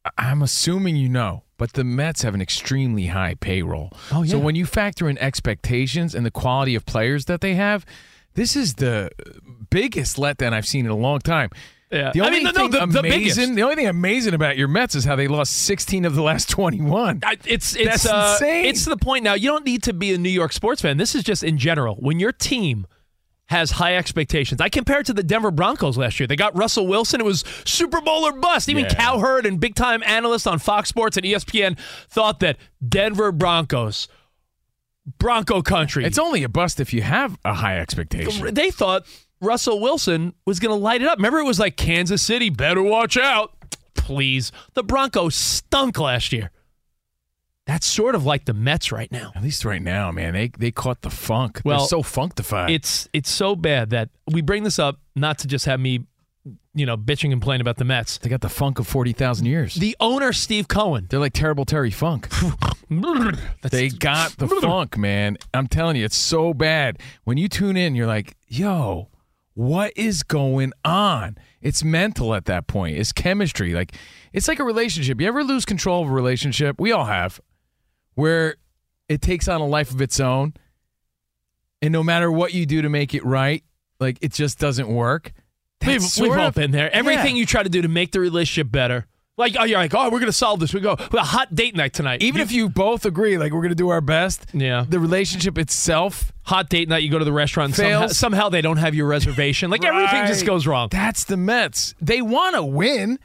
I- 0.04 0.10
I'm 0.30 0.42
assuming 0.42 0.96
you 0.96 1.08
know, 1.08 1.42
but 1.58 1.72
the 1.74 1.84
Mets 1.84 2.22
have 2.22 2.34
an 2.34 2.40
extremely 2.42 3.06
high 3.06 3.34
payroll. 3.34 3.92
Oh, 4.10 4.22
yeah. 4.22 4.32
So 4.32 4.38
when 4.38 4.54
you 4.54 4.66
factor 4.66 5.08
in 5.08 5.18
expectations 5.18 6.14
and 6.14 6.24
the 6.26 6.30
quality 6.30 6.74
of 6.74 6.86
players 6.86 7.26
that 7.26 7.40
they 7.40 7.54
have, 7.54 7.84
this 8.34 8.56
is 8.56 8.74
the 8.74 9.10
biggest 9.70 10.16
letdown 10.16 10.52
I've 10.52 10.66
seen 10.66 10.84
in 10.86 10.90
a 10.90 10.96
long 10.96 11.18
time. 11.20 11.50
Yeah. 11.90 12.10
The 12.14 12.22
I 12.22 12.26
only 12.26 12.38
mean, 12.38 12.44
no, 12.44 12.50
no, 12.52 12.58
thing 12.58 12.70
the- 12.70 12.86
the 12.86 12.98
amazing, 13.00 13.18
biggest. 13.20 13.54
the 13.54 13.62
only 13.62 13.74
thing 13.76 13.86
amazing 13.86 14.32
about 14.34 14.56
your 14.56 14.68
Mets 14.68 14.94
is 14.94 15.04
how 15.04 15.14
they 15.14 15.28
lost 15.28 15.52
16 15.52 16.06
of 16.06 16.14
the 16.14 16.22
last 16.22 16.48
21. 16.48 17.20
I- 17.22 17.36
it's 17.44 17.76
it's 17.76 18.04
That's 18.04 18.06
uh, 18.06 18.36
insane. 18.40 18.64
It's 18.64 18.84
to 18.84 18.90
the 18.90 18.96
point 18.96 19.24
now. 19.24 19.34
You 19.34 19.48
don't 19.50 19.66
need 19.66 19.82
to 19.84 19.92
be 19.92 20.14
a 20.14 20.18
New 20.18 20.30
York 20.30 20.52
sports 20.52 20.80
fan. 20.80 20.96
This 20.96 21.14
is 21.14 21.22
just 21.22 21.42
in 21.42 21.58
general. 21.58 21.96
When 21.96 22.18
your 22.18 22.32
team 22.32 22.86
has 23.46 23.72
high 23.72 23.96
expectations. 23.96 24.62
I 24.62 24.70
compare 24.70 25.00
it 25.00 25.06
to 25.06 25.12
the 25.12 25.22
Denver 25.22 25.50
Broncos 25.50 25.98
last 25.98 26.18
year. 26.18 26.26
They 26.26 26.36
got 26.36 26.56
Russell 26.56 26.86
Wilson. 26.86 27.20
It 27.20 27.24
was 27.24 27.44
Super 27.66 28.00
Bowl 28.00 28.24
or 28.24 28.32
bust. 28.32 28.70
Even 28.70 28.84
Yeah. 28.84 28.94
Cowherd 28.94 29.44
and 29.44 29.60
big 29.60 29.74
time 29.74 30.02
analysts 30.06 30.46
on 30.46 30.58
Fox 30.58 30.88
Sports 30.88 31.18
and 31.18 31.26
ESPN 31.26 31.76
thought 32.08 32.40
that 32.40 32.56
Denver 32.88 33.30
Broncos, 33.30 34.08
Bronco 35.18 35.62
country. 35.62 36.04
It's 36.04 36.18
only 36.18 36.42
a 36.42 36.48
bust 36.48 36.80
if 36.80 36.92
you 36.94 37.02
have 37.02 37.38
a 37.44 37.54
high 37.54 37.78
expectation. 37.78 38.54
they 38.54 38.70
thought 38.70 39.04
Russell 39.40 39.80
Wilson 39.80 40.34
was 40.46 40.60
going 40.60 40.70
to 40.70 40.80
light 40.82 41.02
it 41.02 41.08
up. 41.08 41.18
Remember, 41.18 41.38
it 41.40 41.44
was 41.44 41.58
like 41.58 41.76
Kansas 41.76 42.22
City, 42.22 42.50
better 42.50 42.82
watch 42.82 43.16
out. 43.16 43.52
Please. 43.94 44.52
The 44.74 44.82
Broncos 44.82 45.34
stunk 45.34 45.98
last 45.98 46.32
year. 46.32 46.50
That's 47.66 47.86
sort 47.86 48.14
of 48.16 48.24
like 48.26 48.44
the 48.44 48.54
Mets 48.54 48.90
right 48.90 49.10
now. 49.12 49.30
At 49.36 49.42
least 49.42 49.64
right 49.64 49.80
now, 49.82 50.10
man, 50.10 50.34
they 50.34 50.50
they 50.58 50.72
caught 50.72 51.02
the 51.02 51.10
funk. 51.10 51.62
Well, 51.64 51.78
They're 51.78 51.86
so 51.88 52.02
functified. 52.02 52.70
It's 52.70 53.08
it's 53.12 53.30
so 53.30 53.54
bad 53.54 53.90
that 53.90 54.08
we 54.26 54.42
bring 54.42 54.64
this 54.64 54.80
up 54.80 54.98
not 55.14 55.38
to 55.38 55.46
just 55.46 55.66
have 55.66 55.78
me, 55.78 56.00
you 56.74 56.86
know, 56.86 56.96
bitching 56.96 57.24
and 57.24 57.32
complaining 57.34 57.60
about 57.60 57.76
the 57.76 57.84
Mets. 57.84 58.18
they 58.18 58.28
got 58.30 58.40
the 58.40 58.48
funk 58.48 58.78
of 58.78 58.86
forty 58.86 59.12
thousand 59.12 59.46
years. 59.46 59.74
The 59.74 59.96
owner, 60.00 60.32
Steve 60.32 60.68
Cohen. 60.68 61.06
They're 61.10 61.20
like 61.20 61.32
terrible 61.34 61.64
Terry 61.64 61.90
Funk. 61.90 62.28
They 63.70 63.88
got 63.88 64.36
the 64.36 64.48
funk, 64.60 64.98
man. 64.98 65.38
I'm 65.54 65.66
telling 65.66 65.96
you, 65.96 66.04
it's 66.04 66.16
so 66.16 66.52
bad. 66.52 66.98
When 67.24 67.38
you 67.38 67.48
tune 67.48 67.76
in, 67.76 67.94
you're 67.94 68.06
like, 68.06 68.36
yo, 68.46 69.08
what 69.54 69.92
is 69.96 70.22
going 70.22 70.72
on? 70.84 71.38
It's 71.62 71.82
mental 71.82 72.34
at 72.34 72.44
that 72.46 72.66
point. 72.66 72.96
It's 72.98 73.12
chemistry. 73.12 73.72
Like 73.72 73.94
it's 74.32 74.48
like 74.48 74.58
a 74.58 74.64
relationship. 74.64 75.20
You 75.20 75.26
ever 75.28 75.42
lose 75.44 75.64
control 75.64 76.02
of 76.02 76.10
a 76.10 76.12
relationship? 76.12 76.78
We 76.78 76.92
all 76.92 77.04
have, 77.06 77.40
where 78.14 78.56
it 79.08 79.22
takes 79.22 79.48
on 79.48 79.60
a 79.60 79.66
life 79.66 79.90
of 79.90 80.00
its 80.02 80.20
own. 80.20 80.54
And 81.80 81.92
no 81.92 82.02
matter 82.02 82.30
what 82.30 82.52
you 82.54 82.66
do 82.66 82.82
to 82.82 82.88
make 82.88 83.14
it 83.14 83.24
right, 83.24 83.64
like 84.00 84.18
it 84.20 84.32
just 84.32 84.58
doesn't 84.58 84.88
work. 84.88 85.32
We've, 85.86 86.02
we've 86.20 86.32
all 86.32 86.48
of- 86.48 86.54
been 86.54 86.70
there. 86.70 86.94
Everything 86.94 87.36
Yeah. 87.36 87.40
you 87.40 87.46
try 87.46 87.62
to 87.62 87.68
do 87.68 87.82
to 87.82 87.88
make 87.88 88.12
the 88.12 88.20
relationship 88.20 88.70
better. 88.70 89.06
Like, 89.38 89.56
oh, 89.58 89.64
you're 89.64 89.78
like, 89.78 89.94
oh, 89.94 90.04
we're 90.04 90.18
going 90.20 90.26
to 90.26 90.32
solve 90.32 90.60
this. 90.60 90.74
We 90.74 90.80
go, 90.80 90.94
we 91.10 91.18
a 91.18 91.22
hot 91.22 91.54
date 91.54 91.74
night 91.74 91.94
tonight. 91.94 92.22
even 92.22 92.38
You- 92.38 92.42
if 92.44 92.52
you 92.52 92.68
both 92.68 93.06
agree, 93.06 93.38
like 93.38 93.52
we're 93.52 93.62
gonna 93.62 93.74
do 93.74 93.88
our 93.88 94.02
best, 94.02 94.44
Yeah. 94.52 94.84
the 94.86 94.98
relationship 95.00 95.56
itself 95.56 96.32
hot 96.42 96.68
date 96.68 96.88
night, 96.88 97.02
you 97.02 97.10
go 97.10 97.18
to 97.18 97.24
the 97.24 97.32
restaurant, 97.32 97.68
and 97.68 97.76
somehow, 97.76 98.06
somehow 98.08 98.48
they 98.50 98.60
don't 98.60 98.76
have 98.76 98.94
your 98.94 99.06
reservation. 99.06 99.70
Like, 99.70 99.84
everything 99.84 100.26
just 100.26 100.44
goes 100.44 100.66
wrong. 100.66 100.88
That's 100.90 101.24
the 101.24 101.36
Mets. 101.38 101.94
They 102.00 102.20
want 102.20 102.56
to 102.56 102.62
win. 102.62 103.18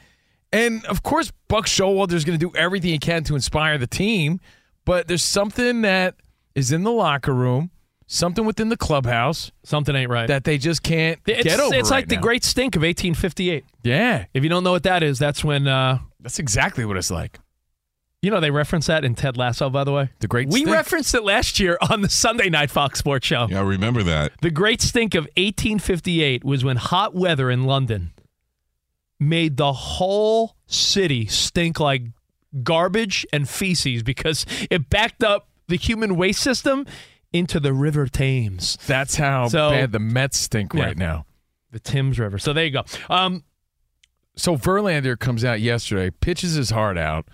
And 0.54 0.86
of 0.86 1.04
course, 1.04 1.32
Buck 1.50 1.66
Showalter's 1.66 2.24
going 2.24 2.40
to 2.40 2.50
do 2.50 2.56
everything 2.58 2.92
he 2.92 3.00
can 3.00 3.24
to 3.26 3.36
inspire 3.36 3.78
the 3.78 3.88
team. 3.88 4.40
But 4.86 5.10
there's 5.10 5.24
something 5.24 5.82
that 5.82 6.16
is 6.56 6.72
in 6.72 6.84
the 6.84 6.92
locker 6.92 7.34
room, 7.34 7.70
something 8.08 8.46
within 8.46 8.70
the 8.70 8.78
clubhouse 8.78 9.52
Something 9.64 9.96
ain't 9.96 10.10
right. 10.10 10.28
that 10.28 10.44
they 10.46 10.58
just 10.58 10.82
can't 10.82 11.20
it's 11.28 11.44
get 11.44 11.60
over. 11.60 11.76
it's 11.76 11.92
like 11.92 12.04
right 12.04 12.10
the 12.10 12.16
now. 12.16 12.22
great 12.22 12.44
stink 12.44 12.76
of 12.76 12.82
1858. 12.82 13.66
Yeah, 13.84 14.26
If 14.34 14.44
you 14.44 14.50
don't 14.50 14.64
know 14.64 14.72
what 14.72 14.84
that 14.84 15.04
is, 15.04 15.20
that's 15.20 15.44
when, 15.44 15.68
uh, 15.68 16.00
that's 16.20 16.40
exactly 16.40 16.86
what 16.86 16.96
it's 16.98 17.12
like. 17.12 17.40
you 18.22 18.32
know, 18.32 18.40
they 18.40 18.50
reference 18.52 18.88
that 18.88 19.06
in 19.06 19.14
Ted 19.14 19.38
Lasso, 19.38 19.70
by 19.70 19.84
the 19.84 19.92
way. 19.92 20.10
The 20.20 20.28
great 20.28 20.48
We 20.48 20.62
stink. 20.62 20.70
referenced 20.76 21.14
it 21.16 21.24
last 21.24 21.60
year 21.60 21.78
on 21.90 22.02
the 22.02 22.10
Sunday 22.10 22.50
night 22.50 22.72
Fox 22.72 22.98
Sports 23.00 23.28
show. 23.28 23.48
Yeah, 23.50 23.60
I 23.60 23.64
remember 23.64 24.02
that. 24.04 24.32
The 24.42 24.50
great 24.52 24.82
stink 24.82 25.14
of 25.14 25.26
1858 25.38 26.44
was 26.44 26.64
when 26.64 26.78
hot 26.78 27.14
weather 27.14 27.52
in 27.52 27.66
London 27.66 28.12
made 29.20 29.58
the 29.58 29.74
whole 29.74 30.56
city 30.68 31.26
stink 31.26 31.80
like 31.80 32.04
garbage 32.64 33.26
and 33.34 33.48
feces 33.50 34.02
because 34.04 34.46
it 34.70 34.90
backed 34.90 35.24
up 35.24 35.48
the 35.68 35.76
human 35.76 36.16
waste 36.16 36.42
system 36.42 36.86
into 37.34 37.60
the 37.60 37.74
River 37.74 38.08
Thames, 38.08 38.78
That's 38.88 39.16
how 39.16 39.48
So- 39.48 39.70
bad 39.72 39.92
the 39.92 40.00
Mets 40.00 40.38
stink 40.38 40.74
Yeah. 40.74 40.86
right 40.86 40.98
now. 40.98 41.26
the 41.72 41.80
Thames 41.80 42.18
River. 42.18 42.38
So 42.40 42.54
there 42.54 42.64
you 42.66 42.72
go. 42.72 42.84
Um, 43.10 43.44
So 44.38 44.56
Verlander 44.56 45.18
comes 45.20 45.44
out 45.44 45.60
yesterday, 45.60 46.10
pitches 46.12 46.54
his 46.54 46.70
heart 46.70 46.98
out. 46.98 47.28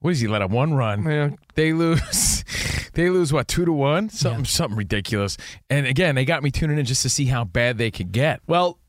What 0.00 0.12
does 0.12 0.20
he 0.20 0.26
let 0.28 0.40
up 0.40 0.50
one 0.50 0.72
run? 0.74 1.02
yeah, 1.04 1.30
They 1.54 1.72
lose. 1.72 2.44
They 2.94 3.10
lose 3.10 3.32
what 3.32 3.46
two 3.46 3.64
to 3.64 3.72
one? 3.72 4.08
Something 4.08 4.44
something 4.44 4.76
ridiculous. 4.76 5.36
And 5.70 5.86
again, 5.86 6.14
they 6.16 6.24
got 6.24 6.42
me 6.42 6.50
tuning 6.50 6.78
in 6.78 6.84
just 6.84 7.02
to 7.02 7.08
see 7.08 7.26
how 7.26 7.44
bad 7.44 7.78
they 7.78 7.90
could 7.92 8.10
get, 8.10 8.40
well, 8.48 8.80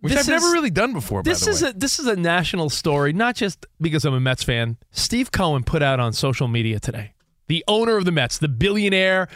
which 0.00 0.12
This 0.14 0.22
I've 0.22 0.28
never 0.28 0.50
really 0.52 0.70
done 0.70 0.92
before. 0.94 1.22
this 1.22 1.40
by 1.40 1.44
the 1.46 1.50
is 1.50 1.62
way. 1.62 1.68
a 1.70 1.72
this 1.74 1.98
is 1.98 2.06
a 2.06 2.16
national 2.16 2.70
story, 2.70 3.12
not 3.12 3.36
just 3.36 3.66
because 3.80 4.04
I'm 4.06 4.14
a 4.14 4.20
Mets 4.20 4.42
fan. 4.42 4.78
Steve 4.90 5.30
Cohen 5.32 5.64
put 5.64 5.82
out 5.82 6.00
on 6.00 6.12
social 6.14 6.48
media 6.48 6.80
today. 6.80 7.12
The 7.48 7.64
owner 7.68 7.96
of 7.96 8.04
the 8.04 8.12
Mets, 8.12 8.38
the 8.38 8.48
billionaire 8.48 9.28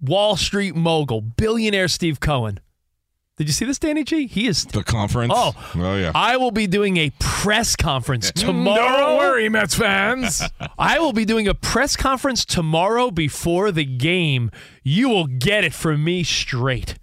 Wall 0.00 0.36
Street 0.36 0.74
mogul, 0.74 1.20
billionaire 1.20 1.88
Steve 1.88 2.20
Cohen. 2.20 2.60
Did 3.38 3.46
you 3.46 3.52
see 3.52 3.64
this, 3.64 3.78
Danny 3.78 4.04
G? 4.04 4.26
He 4.26 4.46
is. 4.46 4.64
The 4.66 4.84
conference. 4.84 5.32
Oh, 5.34 5.52
oh 5.74 5.96
yeah. 5.96 6.12
I 6.14 6.36
will 6.36 6.50
be 6.50 6.66
doing 6.66 6.98
a 6.98 7.10
press 7.18 7.76
conference 7.76 8.30
tomorrow. 8.30 8.96
Don't 8.98 9.16
worry, 9.18 9.48
Mets 9.48 9.74
fans. 9.74 10.42
I 10.78 10.98
will 10.98 11.14
be 11.14 11.24
doing 11.24 11.48
a 11.48 11.54
press 11.54 11.96
conference 11.96 12.44
tomorrow 12.44 13.10
before 13.10 13.72
the 13.72 13.84
game. 13.84 14.50
You 14.82 15.08
will 15.08 15.26
get 15.26 15.64
it 15.64 15.72
from 15.72 16.04
me 16.04 16.24
straight. 16.24 16.96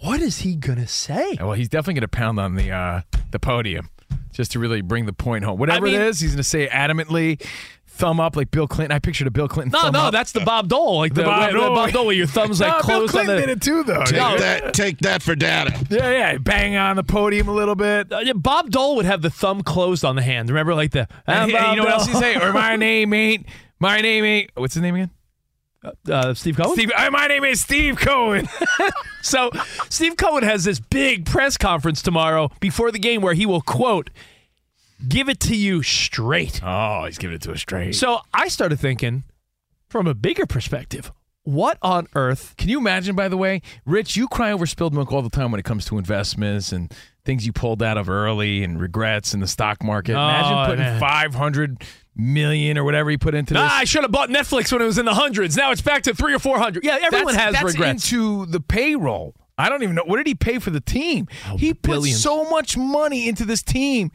What 0.00 0.20
is 0.20 0.38
he 0.38 0.54
gonna 0.54 0.86
say? 0.86 1.36
well, 1.40 1.54
he's 1.54 1.68
definitely 1.68 1.94
going 1.94 2.02
to 2.02 2.08
pound 2.08 2.38
on 2.38 2.54
the 2.54 2.70
uh, 2.70 3.00
the 3.32 3.38
podium 3.38 3.88
just 4.32 4.52
to 4.52 4.58
really 4.58 4.82
bring 4.82 5.06
the 5.06 5.12
point 5.12 5.44
home. 5.44 5.58
Whatever 5.58 5.86
mean- 5.86 5.94
it 5.96 6.02
is, 6.02 6.20
he's 6.20 6.32
going 6.32 6.36
to 6.36 6.42
say 6.44 6.68
adamantly, 6.68 7.44
thumb 7.96 8.20
up 8.20 8.36
like 8.36 8.50
Bill 8.50 8.66
Clinton. 8.68 8.94
I 8.94 8.98
pictured 8.98 9.26
a 9.26 9.30
Bill 9.30 9.48
Clinton. 9.48 9.72
No, 9.72 9.80
thumb 9.82 9.92
no, 9.92 10.00
up. 10.04 10.12
that's 10.12 10.32
the 10.32 10.40
Bob 10.40 10.68
Dole, 10.68 10.98
like 10.98 11.14
the, 11.14 11.22
The 11.22 11.26
Bob 11.26 11.50
Dole. 11.52 11.74
Bob 11.74 11.90
Dole, 11.92 12.06
where 12.06 12.14
your 12.14 12.26
thumbs 12.26 12.60
like 12.60 12.70
no, 12.72 12.74
Bill 12.78 12.82
closed 12.82 13.16
on 13.16 13.24
Clinton 13.24 13.36
the. 13.36 13.46
did 13.46 13.48
it 13.50 13.62
too, 13.62 13.82
though. 13.82 14.04
take 14.04 14.16
no. 14.16 14.38
that. 14.38 14.74
Take 14.74 14.98
that 14.98 15.22
for 15.22 15.34
data. 15.34 15.72
Yeah, 15.90 16.10
yeah, 16.10 16.38
bang 16.38 16.76
on 16.76 16.96
the 16.96 17.04
podium 17.04 17.48
a 17.48 17.52
little 17.52 17.74
bit. 17.74 18.12
Uh, 18.12 18.18
yeah, 18.20 18.32
Bob 18.34 18.70
Dole 18.70 18.96
would 18.96 19.06
have 19.06 19.22
the 19.22 19.30
thumb 19.30 19.62
closed 19.62 20.04
on 20.04 20.16
the 20.16 20.22
hand. 20.22 20.48
Remember, 20.48 20.74
like 20.74 20.92
the. 20.92 21.08
And 21.26 21.50
he- 21.50 21.56
"I'm 21.56 21.70
you 21.70 21.76
know 21.76 21.84
what 21.84 21.92
else 21.92 22.06
he 22.06 22.14
say? 22.14 22.36
Or 22.36 22.52
my 22.52 22.76
name 22.86 23.12
ain't. 23.14 23.46
My 23.78 24.00
name 24.00 24.24
ain't. 24.24 24.50
What's 24.54 24.74
his 24.74 24.82
name 24.82 24.94
again? 24.94 25.10
Uh, 26.10 26.34
Steve 26.34 26.56
Cohen. 26.56 26.72
Steve. 26.74 26.90
uh, 26.96 27.10
my 27.10 27.26
name 27.28 27.44
is 27.44 27.60
Steve 27.60 27.96
Cohen. 27.96 28.48
So 29.22 29.50
Steve 29.88 30.16
Cohen 30.16 30.44
has 30.44 30.62
this 30.62 30.78
big 30.78 31.26
press 31.26 31.56
conference 31.56 32.00
tomorrow 32.00 32.48
before 32.60 32.92
the 32.92 32.98
game 33.00 33.22
where 33.22 33.34
he 33.34 33.44
will 33.44 33.60
quote, 33.60 34.08
"Give 35.08 35.28
it 35.28 35.40
to 35.40 35.56
you 35.56 35.82
straight." 35.82 36.60
oh, 36.62 37.04
he's 37.06 37.18
giving 37.18 37.34
it 37.36 37.42
to 37.42 37.52
us 37.52 37.60
straight. 37.60 37.94
So 37.94 38.20
I 38.32 38.48
started 38.48 38.78
thinking, 38.80 39.24
from 39.88 40.06
a 40.06 40.14
bigger 40.14 40.46
perspective, 40.46 41.12
what 41.42 41.78
on 41.82 42.08
earth? 42.14 42.54
Can 42.56 42.68
you 42.68 42.78
imagine, 42.78 43.14
by 43.14 43.28
the 43.28 43.36
way, 43.36 43.62
Rich, 43.84 44.16
you 44.16 44.26
cry 44.28 44.50
over 44.52 44.66
spilled 44.66 44.92
milk 44.94 45.12
all 45.12 45.22
the 45.22 45.30
time 45.30 45.50
when 45.52 45.60
it 45.60 45.64
comes 45.64 45.84
to 45.86 45.98
investments 45.98 46.72
and 46.72 46.92
things 47.24 47.46
you 47.46 47.52
pulled 47.52 47.82
out 47.82 47.96
of 47.98 48.08
early 48.08 48.62
and 48.64 48.80
regrets 48.80 49.32
in 49.34 49.40
the 49.40 49.46
stock 49.46 49.82
market. 49.82 50.14
Oh, 50.14 50.22
imagine 50.28 50.66
putting 50.66 50.84
man. 50.84 51.00
500 51.00 51.84
million 52.16 52.78
or 52.78 52.84
whatever 52.84 53.10
he 53.10 53.16
put 53.18 53.34
into 53.34 53.54
this. 53.54 53.62
Ah, 53.62 53.78
I 53.78 53.84
should 53.84 54.02
have 54.02 54.10
bought 54.10 54.28
Netflix 54.30 54.72
when 54.72 54.80
it 54.82 54.86
was 54.86 54.98
in 54.98 55.04
the 55.04 55.14
hundreds. 55.14 55.56
Now 55.56 55.70
it's 55.70 55.82
back 55.82 56.02
to 56.04 56.14
three 56.14 56.34
or 56.34 56.38
four 56.38 56.58
hundred. 56.58 56.82
Yeah, 56.84 56.98
everyone 57.02 57.34
that's, 57.34 57.44
has 57.44 57.52
that's 57.54 57.64
regrets. 57.74 58.10
into 58.12 58.46
the 58.46 58.60
payroll. 58.60 59.34
I 59.58 59.68
don't 59.68 59.82
even 59.82 59.94
know. 59.94 60.02
What 60.04 60.16
did 60.18 60.26
he 60.26 60.34
pay 60.34 60.58
for 60.58 60.70
the 60.70 60.80
team? 60.80 61.28
he 61.58 61.72
put 61.74 61.98
Oh, 61.98 62.04
so 62.04 62.48
much 62.50 62.76
money 62.76 63.28
into 63.28 63.44
this 63.44 63.62
team 63.62 64.10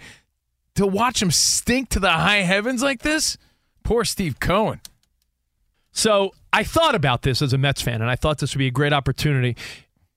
to 0.76 0.88
watch 0.88 1.22
him 1.22 1.32
stink 1.32 1.90
to 1.90 2.00
the 2.00 2.10
high 2.10 2.42
heavens 2.42 2.82
like 2.82 3.02
this. 3.02 3.38
Poor 3.84 4.06
Steve 4.06 4.40
Cohen. 4.40 4.82
So 5.92 6.32
I 6.54 6.64
thought 6.64 6.96
about 6.96 7.24
this 7.24 7.42
as 7.42 7.54
a 7.54 7.58
Mets 7.58 7.82
fan, 7.82 8.02
and 8.02 8.10
I 8.10 8.16
thought 8.16 8.40
this 8.40 8.54
would 8.54 8.60
be 8.60 8.68
a 8.68 8.72
great 8.72 8.94
opportunity. 8.94 9.58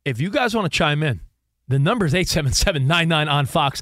If 0.04 0.20
you 0.20 0.30
guys 0.30 0.54
want 0.54 0.70
to 0.70 0.76
chime 0.76 1.02
in, 1.02 1.20
the 1.68 1.78
number 1.78 2.06
is 2.06 2.14
877 2.14 2.90
on 3.28 3.46
Fox. 3.46 3.80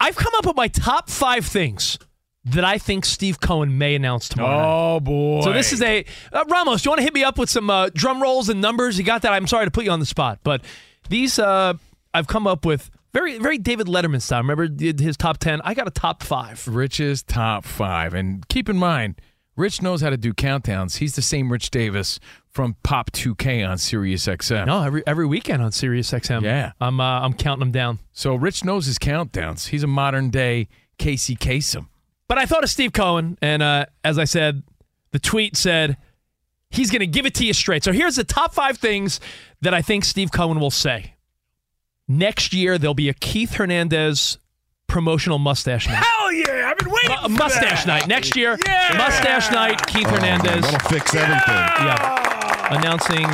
I've 0.00 0.16
come 0.16 0.32
up 0.36 0.46
with 0.46 0.56
my 0.56 0.68
top 0.68 1.10
five 1.10 1.44
things 1.46 1.98
that 2.44 2.64
I 2.64 2.78
think 2.78 3.04
Steve 3.04 3.40
Cohen 3.40 3.78
may 3.78 3.94
announce 3.94 4.28
tomorrow. 4.28 4.96
Oh, 4.96 5.00
boy. 5.00 5.42
So 5.42 5.52
this 5.52 5.72
is 5.72 5.80
a 5.80 6.04
uh, 6.32 6.44
Ramos. 6.48 6.82
Do 6.82 6.88
you 6.88 6.90
want 6.90 6.98
to 6.98 7.04
hit 7.04 7.14
me 7.14 7.22
up 7.22 7.38
with 7.38 7.48
some 7.50 7.70
uh, 7.70 7.90
drum 7.94 8.20
rolls 8.20 8.48
and 8.48 8.60
numbers? 8.60 8.98
You 8.98 9.04
got 9.04 9.22
that? 9.22 9.32
I'm 9.32 9.46
sorry 9.46 9.66
to 9.66 9.70
put 9.70 9.84
you 9.84 9.90
on 9.90 10.00
the 10.00 10.06
spot, 10.06 10.40
but 10.42 10.62
these 11.08 11.38
uh, 11.38 11.74
I've 12.12 12.26
come 12.26 12.46
up 12.46 12.64
with 12.64 12.90
very, 13.12 13.38
very 13.38 13.58
David 13.58 13.86
Letterman 13.86 14.22
style. 14.22 14.42
Remember 14.42 14.68
his 14.78 15.16
top 15.16 15.38
ten? 15.38 15.60
I 15.64 15.74
got 15.74 15.86
a 15.86 15.90
top 15.90 16.22
five. 16.22 16.66
Rich's 16.66 17.22
top 17.22 17.64
five. 17.64 18.14
And 18.14 18.46
keep 18.48 18.68
in 18.68 18.76
mind, 18.76 19.20
Rich 19.56 19.82
knows 19.82 20.00
how 20.00 20.10
to 20.10 20.16
do 20.16 20.32
countdowns. 20.32 20.96
He's 20.96 21.14
the 21.14 21.22
same 21.22 21.52
Rich 21.52 21.70
Davis 21.70 22.18
from 22.48 22.76
Pop 22.82 23.10
2K 23.12 23.68
on 23.68 23.78
Sirius 23.78 24.26
XM. 24.26 24.66
No, 24.66 24.82
every 24.82 25.02
every 25.06 25.26
weekend 25.26 25.62
on 25.62 25.72
Sirius 25.72 26.10
XM. 26.10 26.42
Yeah. 26.42 26.72
I'm 26.80 27.00
uh, 27.00 27.20
I'm 27.20 27.34
counting 27.34 27.60
them 27.60 27.72
down. 27.72 27.98
So 28.12 28.34
Rich 28.34 28.64
knows 28.64 28.86
his 28.86 28.98
countdowns. 28.98 29.68
He's 29.68 29.82
a 29.82 29.86
modern 29.88 30.30
day 30.30 30.68
Casey 30.98 31.36
Kasem. 31.36 31.88
But 32.28 32.38
I 32.38 32.46
thought 32.46 32.64
of 32.64 32.70
Steve 32.70 32.94
Cohen, 32.94 33.36
and 33.42 33.62
uh, 33.62 33.86
as 34.04 34.18
I 34.18 34.24
said, 34.24 34.62
the 35.10 35.18
tweet 35.18 35.54
said 35.54 35.98
he's 36.70 36.90
going 36.90 37.00
to 37.00 37.06
give 37.06 37.26
it 37.26 37.34
to 37.34 37.44
you 37.44 37.52
straight. 37.52 37.84
So 37.84 37.92
here's 37.92 38.16
the 38.16 38.24
top 38.24 38.54
five 38.54 38.78
things 38.78 39.20
that 39.60 39.74
I 39.74 39.82
think 39.82 40.04
Steve 40.06 40.32
Cohen 40.32 40.58
will 40.58 40.70
say. 40.70 41.14
Next 42.08 42.52
year, 42.52 42.78
there'll 42.78 42.94
be 42.94 43.08
a 43.08 43.14
Keith 43.14 43.54
Hernandez 43.54 44.38
promotional 44.86 45.38
mustache 45.38 45.86
night. 45.86 46.02
Hell 46.04 46.32
yeah! 46.32 46.68
I've 46.70 46.78
been 46.78 46.90
waiting 46.90 47.10
Uh, 47.22 47.28
mustache 47.28 47.86
night 47.86 48.06
next 48.08 48.36
year. 48.36 48.58
Yeah! 48.66 48.94
Mustache 48.98 49.50
night. 49.52 49.86
Keith 49.86 50.06
Hernandez. 50.08 50.62
That'll 50.70 50.88
fix 50.90 51.14
everything. 51.14 51.54
Yeah. 51.54 52.76
Announcing 52.76 53.26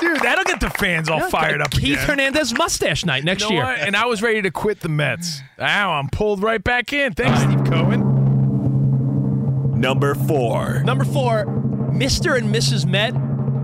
Dude, 0.00 0.20
that'll 0.20 0.44
get 0.44 0.60
the 0.60 0.70
fans 0.70 1.08
all 1.08 1.28
fired 1.30 1.60
up 1.60 1.70
Keith 1.70 1.94
again. 1.94 2.06
Hernandez 2.06 2.52
mustache 2.56 3.04
night 3.04 3.24
next 3.24 3.42
You 3.44 3.50
know 3.50 3.54
year. 3.56 3.64
what? 3.64 3.78
And 3.80 3.96
I 3.96 4.06
was 4.06 4.22
ready 4.22 4.42
to 4.42 4.50
quit 4.50 4.80
the 4.80 4.88
Mets. 4.88 5.40
Now 5.58 5.92
I'm 5.92 6.08
pulled 6.08 6.42
right 6.42 6.62
back 6.62 6.92
in. 6.92 7.12
Thanks, 7.14 7.40
Steve 7.42 7.64
Cohen. 7.64 8.10
Number 9.80 10.14
four. 10.14 10.82
Number 10.84 11.04
four, 11.04 11.44
Mr. 11.46 12.36
and 12.38 12.54
Mrs. 12.54 12.86
Met 12.86 13.14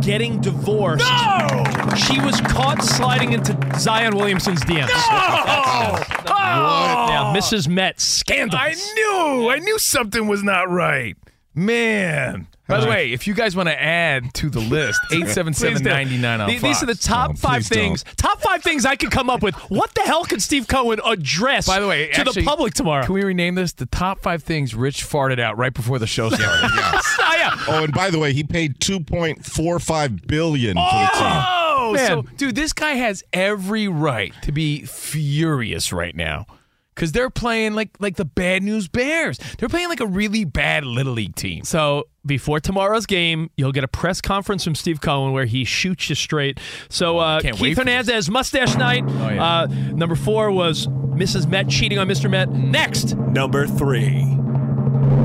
getting 0.00 0.40
divorced. 0.40 1.04
No! 1.04 1.64
She 1.96 2.20
was 2.20 2.40
caught 2.40 2.82
sliding 2.82 3.32
into 3.32 3.56
Zion 3.78 4.16
Williamson's 4.16 4.60
DMs. 4.62 4.88
No. 4.88 6.04
Oh! 6.26 7.06
Yeah, 7.08 7.32
Mrs. 7.36 7.68
Met 7.68 8.00
scandal. 8.00 8.58
I 8.58 8.74
knew. 8.94 9.50
I 9.50 9.58
knew 9.58 9.78
something 9.78 10.26
was 10.28 10.42
not 10.42 10.70
right. 10.70 11.16
Man. 11.54 12.46
By 12.70 12.80
the 12.80 12.88
way, 12.88 13.12
if 13.12 13.26
you 13.26 13.34
guys 13.34 13.56
want 13.56 13.68
to 13.68 13.80
add 13.80 14.32
to 14.34 14.48
the 14.50 14.60
list, 14.60 15.00
877-99 15.12 16.40
on 16.40 16.48
These 16.48 16.82
are 16.82 16.86
the 16.86 16.94
Fox. 16.94 17.04
top 17.04 17.38
five 17.38 17.62
please 17.62 17.68
don't. 17.68 17.78
things. 17.78 18.04
Top 18.16 18.40
five 18.40 18.62
things 18.62 18.84
I 18.84 18.96
could 18.96 19.10
come 19.10 19.28
up 19.30 19.42
with. 19.42 19.54
What 19.70 19.94
the 19.94 20.02
hell 20.02 20.24
could 20.24 20.42
Steve 20.42 20.68
Cohen 20.68 21.00
address? 21.04 21.66
By 21.66 21.80
the 21.80 21.86
way, 21.88 22.08
to 22.08 22.20
actually, 22.20 22.42
the 22.42 22.46
public 22.46 22.74
tomorrow. 22.74 23.04
Can 23.04 23.14
we 23.14 23.24
rename 23.24 23.54
this 23.54 23.72
the 23.72 23.86
top 23.86 24.20
five 24.20 24.42
things 24.42 24.74
Rich 24.74 25.04
farted 25.04 25.38
out 25.40 25.58
right 25.58 25.74
before 25.74 25.98
the 25.98 26.06
show 26.06 26.28
started? 26.28 26.48
oh, 26.62 27.34
yeah. 27.36 27.56
Oh, 27.68 27.84
and 27.84 27.92
by 27.92 28.10
the 28.10 28.18
way, 28.18 28.32
he 28.32 28.44
paid 28.44 28.80
two 28.80 29.00
point 29.00 29.44
four 29.44 29.78
five 29.78 30.26
billion 30.26 30.76
for 30.76 30.80
the 30.80 31.10
team. 31.12 31.42
Oh, 31.82 31.92
Man. 31.94 32.06
so 32.06 32.22
dude, 32.36 32.54
this 32.54 32.72
guy 32.72 32.92
has 32.92 33.24
every 33.32 33.88
right 33.88 34.32
to 34.42 34.52
be 34.52 34.84
furious 34.84 35.92
right 35.92 36.14
now 36.14 36.46
because 36.94 37.12
they're 37.12 37.30
playing 37.30 37.74
like 37.74 37.90
like 38.00 38.16
the 38.16 38.24
bad 38.24 38.62
news 38.62 38.88
Bears. 38.88 39.38
They're 39.58 39.68
playing 39.68 39.88
like 39.88 40.00
a 40.00 40.06
really 40.06 40.44
bad 40.44 40.84
little 40.84 41.12
league 41.14 41.34
team. 41.36 41.64
So 41.64 42.04
before 42.26 42.60
tomorrow's 42.60 43.06
game, 43.06 43.50
you'll 43.56 43.72
get 43.72 43.84
a 43.84 43.88
press 43.88 44.20
conference 44.20 44.62
from 44.64 44.74
Steve 44.74 45.00
Cohen 45.00 45.32
where 45.32 45.46
he 45.46 45.64
shoots 45.64 46.08
you 46.10 46.14
straight. 46.14 46.60
So 46.88 47.18
uh, 47.18 47.40
can't 47.40 47.58
wait 47.60 47.68
Keith 47.70 47.78
for 47.78 47.84
this. 47.84 47.92
Hernandez, 48.08 48.30
mustache 48.30 48.76
night. 48.76 49.04
yeah. 49.08 49.44
uh, 49.44 49.66
number 49.92 50.14
four 50.16 50.50
was 50.50 50.86
Mrs. 50.86 51.48
Met 51.48 51.68
cheating 51.68 51.98
on 51.98 52.08
Mr. 52.08 52.30
Met. 52.30 52.50
Next, 52.50 53.14
Number 53.16 53.66
three. 53.66 54.22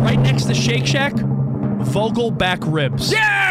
right 0.02 0.20
next 0.20 0.46
to 0.46 0.54
Shake 0.54 0.86
Shack, 0.86 1.14
Vogelbach 1.14 2.60
ribs. 2.62 3.12
Yeah, 3.12 3.45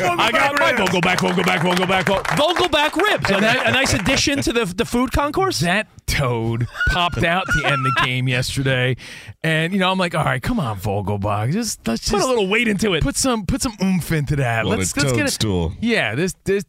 I 0.00 0.08
love 0.08 0.18
Vogelbach 0.18 0.20
I 0.20 0.30
got 0.32 0.58
my 0.58 0.70
ribs. 0.70 0.90
Vogelbach, 0.90 1.16
Vogelbach, 1.16 1.58
Vogelbach, 1.58 2.06
Vo- 2.06 2.22
Vogelbach 2.54 2.96
ribs. 2.96 3.30
A, 3.30 3.40
ni- 3.40 3.46
a 3.68 3.70
nice 3.72 3.94
addition 3.94 4.40
to 4.42 4.52
the 4.52 4.64
the 4.64 4.84
food 4.84 5.12
concourse. 5.12 5.60
That 5.60 5.86
toad 6.06 6.66
popped 6.88 7.22
out 7.24 7.46
to 7.46 7.66
end 7.66 7.84
the 7.84 7.92
game 8.04 8.28
yesterday, 8.28 8.96
and 9.42 9.72
you 9.72 9.78
know 9.78 9.90
I'm 9.90 9.98
like, 9.98 10.14
all 10.14 10.24
right, 10.24 10.42
come 10.42 10.58
on, 10.60 10.78
Vogelbach, 10.78 11.52
just 11.52 11.86
let's 11.86 12.00
just 12.02 12.12
Put 12.12 12.22
a 12.22 12.26
little 12.26 12.48
weight 12.48 12.68
into 12.68 12.94
it. 12.94 13.02
put 13.02 13.16
some 13.16 13.46
put 13.46 13.62
some 13.62 13.74
oomph 13.82 14.12
into 14.12 14.36
that. 14.36 14.64
What 14.64 14.74
a 14.74 14.78
let's 14.78 14.96
let's 14.96 15.12
get 15.12 15.20
it. 15.20 15.24
toadstool. 15.24 15.74
Yeah, 15.80 16.14
this 16.14 16.34
this 16.44 16.64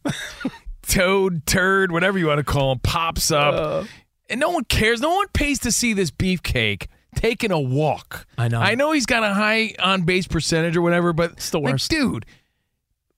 toad 0.82 1.46
turd, 1.46 1.92
whatever 1.92 2.18
you 2.18 2.26
want 2.26 2.38
to 2.38 2.44
call 2.44 2.72
him, 2.72 2.78
pops 2.80 3.30
up, 3.30 3.54
Uh. 3.54 3.84
and 4.28 4.40
no 4.40 4.50
one 4.50 4.64
cares. 4.64 5.00
No 5.00 5.14
one 5.14 5.28
pays 5.32 5.58
to 5.60 5.72
see 5.72 5.92
this 5.92 6.10
beefcake 6.10 6.86
taking 7.14 7.50
a 7.50 7.60
walk. 7.60 8.26
I 8.38 8.48
know. 8.48 8.60
I 8.60 8.74
know 8.74 8.92
he's 8.92 9.06
got 9.06 9.22
a 9.24 9.34
high 9.34 9.74
on 9.80 10.02
base 10.02 10.26
percentage 10.26 10.76
or 10.76 10.82
whatever, 10.82 11.12
but 11.12 11.32
It's 11.32 11.50
the 11.50 11.60
like, 11.60 11.72
worst. 11.74 11.90
dude. 11.90 12.26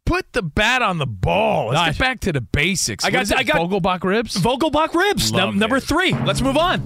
Put 0.05 0.33
the 0.33 0.43
bat 0.43 0.83
on 0.83 0.99
the 0.99 1.07
ball. 1.07 1.69
Let's 1.69 1.77
Gosh. 1.79 1.87
get 1.93 1.99
back 1.99 2.21
to 2.21 2.33
the 2.33 2.41
basics. 2.41 3.05
I 3.05 3.11
got- 3.11 3.19
What 3.19 3.23
is 3.23 3.31
it, 3.31 3.39
I 3.39 3.43
got- 3.45 3.57
Vogelbach 3.57 4.05
ribs. 4.05 4.37
Vogelbach 4.37 4.95
ribs. 4.95 5.33
Num- 5.33 5.59
number 5.59 5.81
three. 5.81 6.13
Let's 6.13 6.41
move 6.43 6.57
on. 6.57 6.83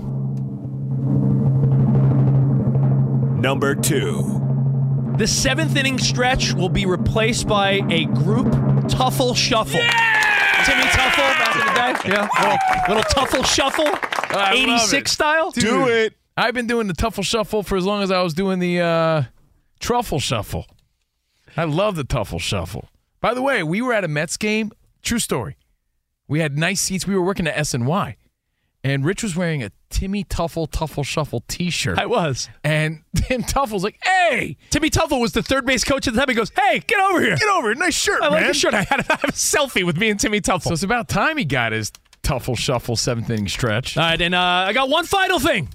Number 3.40 3.75
two. 3.75 4.42
The 5.18 5.26
seventh 5.26 5.76
inning 5.76 5.99
stretch 5.99 6.52
will 6.52 6.68
be 6.68 6.85
replaced 6.85 7.46
by 7.49 7.80
a 7.90 8.04
group 8.06 8.46
Teufel 8.87 9.35
Shuffle. 9.37 9.80
Timmy 9.80 10.85
Teufel 10.85 11.38
back 11.38 11.54
in 11.56 11.66
the 11.66 11.73
day. 11.73 12.14
Yeah. 12.14 12.28
Little, 12.40 12.58
little 12.96 13.02
Teufel 13.12 13.44
Shuffle. 13.46 13.88
I 14.37 14.52
86 14.54 15.11
it. 15.11 15.14
style. 15.14 15.50
Do 15.52 15.88
it. 15.88 16.14
I've 16.37 16.54
been 16.54 16.66
doing 16.66 16.87
the 16.87 16.92
Teufel 16.92 17.25
Shuffle 17.25 17.62
for 17.62 17.76
as 17.76 17.85
long 17.85 18.02
as 18.02 18.11
I 18.11 18.20
was 18.23 18.35
doing 18.35 18.58
the 18.58 18.80
uh, 18.80 19.23
Truffle 19.80 20.20
Shuffle. 20.20 20.66
I 21.56 21.64
love 21.64 21.96
the 21.96 22.04
Teufel 22.04 22.40
Shuffle. 22.40 22.88
By 23.26 23.35
the 23.35 23.42
way, 23.42 23.64
we 23.64 23.83
were 23.83 23.92
at 23.92 24.04
a 24.04 24.09
Mets 24.09 24.37
game. 24.37 24.71
True 25.02 25.18
story. 25.18 25.56
We 26.28 26.38
had 26.38 26.56
nice 26.56 26.80
seats. 26.80 27.08
We 27.08 27.17
were 27.17 27.23
working 27.25 27.49
at 27.49 27.56
SNY. 27.56 28.15
And 28.84 29.04
Rich 29.04 29.25
was 29.25 29.34
wearing 29.34 29.65
a 29.65 29.73
Timmy 29.91 30.23
Teufel 30.23 30.71
Teufel 30.71 31.04
Shuffle 31.04 31.43
t-shirt. 31.49 31.99
I 31.99 32.06
was. 32.06 32.49
and 32.62 33.02
Tim 33.17 33.43
Teufel's 33.43 33.82
like, 33.82 33.99
hey, 34.04 34.56
Timmy 34.71 34.91
Teufel 34.91 35.21
was 35.21 35.32
the 35.32 35.43
third 35.43 35.67
base 35.67 35.82
coach 35.82 36.06
at 36.06 36.15
the 36.15 36.21
time. 36.21 36.28
He 36.28 36.36
goes, 36.36 36.52
hey, 36.56 36.78
get 36.86 37.00
over 37.00 37.21
here. 37.21 37.34
get 37.34 37.49
over 37.49 37.67
here. 37.71 37.75
Nice 37.75 38.00
shirt, 38.00 38.23
I 38.23 38.28
like 38.28 38.43
man. 38.43 38.47
the 38.47 38.54
shirt. 38.54 38.75
I 38.75 38.82
had 38.82 39.00
I 39.10 39.15
have 39.17 39.25
a 39.25 39.32
selfie 39.32 39.84
with 39.84 39.97
me 39.97 40.08
and 40.10 40.21
Timmy 40.21 40.41
Teufel. 40.41 40.62
So 40.62 40.73
it's 40.75 40.84
about 40.84 41.08
time 41.08 41.36
he 41.36 41.45
got 41.45 41.73
his 41.73 41.91
Teufel 42.23 42.56
Shuffle 42.56 42.95
seventh 42.95 43.28
inning 43.28 43.49
stretch. 43.49 43.97
All 43.97 44.04
right, 44.04 44.21
and 44.23 44.36
uh, 44.36 44.39
I 44.41 44.73
got 44.73 44.89
one 44.89 45.04
final 45.04 45.41
thing. 45.41 45.69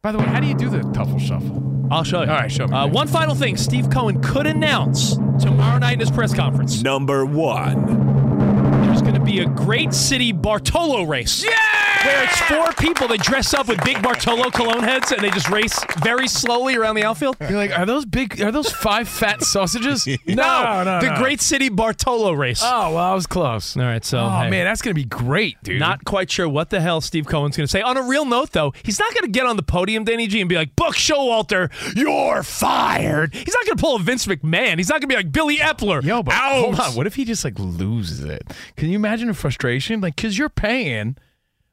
By 0.00 0.12
the 0.12 0.20
way, 0.20 0.24
how 0.24 0.40
do 0.40 0.46
you 0.46 0.54
do 0.54 0.70
the 0.70 0.78
Teufel 0.78 1.20
Shuffle? 1.20 1.86
I'll 1.90 2.02
show 2.02 2.22
you. 2.22 2.30
All 2.30 2.36
right, 2.36 2.50
show 2.50 2.66
me. 2.66 2.74
Uh, 2.74 2.86
one 2.86 3.08
final 3.08 3.34
thing. 3.34 3.58
Steve 3.58 3.90
Cohen 3.90 4.22
could 4.22 4.46
announce 4.46 5.18
tomorrow 5.38 5.78
night 5.78 5.94
in 5.94 6.00
his 6.00 6.10
press 6.10 6.34
conference. 6.34 6.82
Number 6.82 7.24
one. 7.24 8.82
There's 8.82 9.02
going 9.02 9.14
to 9.14 9.20
be 9.20 9.40
a 9.40 9.46
great 9.46 9.92
city 9.92 10.32
Bartolo 10.32 11.02
race. 11.02 11.44
Yeah! 11.44 11.93
Where 12.04 12.24
it's 12.24 12.40
four 12.42 12.72
people 12.72 13.08
that 13.08 13.20
dress 13.20 13.54
up 13.54 13.68
with 13.68 13.82
big 13.84 14.02
Bartolo 14.02 14.50
Colon 14.50 14.82
heads 14.82 15.10
and 15.12 15.22
they 15.22 15.30
just 15.30 15.48
race 15.48 15.78
very 16.02 16.28
slowly 16.28 16.76
around 16.76 16.96
the 16.96 17.04
outfield. 17.04 17.36
You're 17.40 17.52
like, 17.52 17.76
are 17.76 17.86
those 17.86 18.04
big? 18.04 18.40
Are 18.42 18.52
those 18.52 18.70
five 18.70 19.08
fat 19.08 19.42
sausages? 19.42 20.06
No, 20.26 20.82
no, 20.84 21.00
the 21.00 21.10
no. 21.10 21.16
Great 21.16 21.40
City 21.40 21.68
Bartolo 21.68 22.32
race. 22.32 22.60
Oh 22.62 22.94
well, 22.94 22.98
I 22.98 23.14
was 23.14 23.26
close. 23.26 23.76
All 23.76 23.82
right, 23.82 24.04
so 24.04 24.18
Oh 24.18 24.28
hey, 24.42 24.50
man, 24.50 24.64
that's 24.64 24.82
gonna 24.82 24.94
be 24.94 25.04
great, 25.04 25.56
dude. 25.62 25.78
not 25.80 26.04
quite 26.04 26.30
sure 26.30 26.48
what 26.48 26.70
the 26.70 26.80
hell 26.80 27.00
Steve 27.00 27.26
Cohen's 27.26 27.56
going 27.56 27.66
to 27.66 27.70
say. 27.70 27.80
On 27.82 27.96
a 27.96 28.02
real 28.02 28.24
note, 28.24 28.50
though, 28.52 28.72
he's 28.82 28.98
not 28.98 29.12
going 29.14 29.24
to 29.24 29.30
get 29.30 29.46
on 29.46 29.56
the 29.56 29.62
podium, 29.62 30.04
Danny 30.04 30.26
G, 30.26 30.40
and 30.40 30.48
be 30.48 30.56
like, 30.56 30.74
"Buck 30.76 30.94
Showalter, 30.94 31.70
you're 31.96 32.42
fired." 32.42 33.34
He's 33.34 33.54
not 33.54 33.64
going 33.66 33.76
to 33.76 33.80
pull 33.80 33.96
a 33.96 34.00
Vince 34.00 34.26
McMahon. 34.26 34.78
He's 34.78 34.88
not 34.88 34.94
going 35.00 35.02
to 35.02 35.06
be 35.08 35.16
like 35.16 35.30
Billy 35.32 35.56
Eppler. 35.58 36.02
yo, 36.02 36.22
but 36.22 36.34
out. 36.34 36.60
hold 36.60 36.80
on. 36.80 36.92
What 36.94 37.06
if 37.06 37.14
he 37.14 37.24
just 37.24 37.44
like 37.44 37.58
loses 37.58 38.20
it? 38.24 38.42
Can 38.76 38.88
you 38.88 38.96
imagine 38.96 39.28
the 39.28 39.34
frustration? 39.34 40.00
Like, 40.00 40.16
cause 40.16 40.36
you're 40.38 40.48
paying 40.48 41.16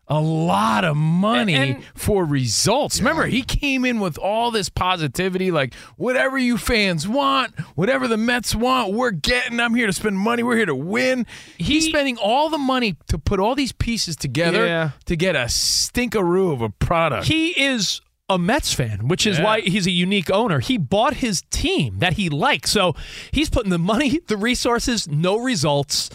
a 0.08 0.20
lot 0.20 0.84
of 0.84 0.98
money 0.98 1.54
And- 1.56 1.84
for 1.96 2.26
results. 2.26 3.00
Remember, 3.00 3.28
he 3.28 3.44
came 3.44 3.86
in 3.86 4.00
with 4.00 4.18
all 4.18 4.52
this 4.52 4.68
positivity, 4.68 5.52
like 5.52 5.74
whatever 5.96 6.38
you 6.38 6.58
fans 6.58 7.08
want, 7.08 7.58
whatever 7.76 8.08
the 8.10 8.18
Mets 8.18 8.54
want, 8.54 8.92
we're 8.94 9.12
getting. 9.12 9.60
I'm 9.60 9.74
here 9.74 9.88
to 9.88 9.94
spend 9.94 10.18
money. 10.18 10.44
We're 10.44 10.58
here 10.58 10.66
to 10.66 10.76
win. 10.76 11.26
He's 11.58 11.86
spending 11.86 12.18
all 12.18 12.50
the 12.50 12.58
money 12.58 12.98
to 13.08 13.18
put 13.18 13.40
all 13.40 13.56
these 13.56 13.72
pieces 13.72 14.16
together 14.18 14.66
Yeah. 14.66 14.90
to 15.06 15.16
get 15.16 15.36
a 15.36 15.46
stinkaroo 15.46 16.52
of 16.52 16.62
a 16.62 16.70
product. 16.70 17.28
He 17.28 17.50
is 17.62 18.02
a 18.28 18.38
Mets 18.38 18.74
fan, 18.74 19.08
which 19.08 19.26
is 19.28 19.38
Yeah. 19.38 19.44
why 19.46 19.62
he's 19.62 19.88
a 19.88 19.92
unique 19.92 20.30
owner. 20.32 20.60
He 20.60 20.78
bought 20.78 21.16
his 21.16 21.44
team 21.52 22.00
that 22.00 22.14
he 22.14 22.28
likes. 22.30 22.72
So 22.72 22.96
he's 23.32 23.50
putting 23.50 23.70
the 23.72 23.78
money, 23.80 24.20
the 24.28 24.38
resources, 24.38 25.08
no 25.08 25.38
results. 25.38 26.10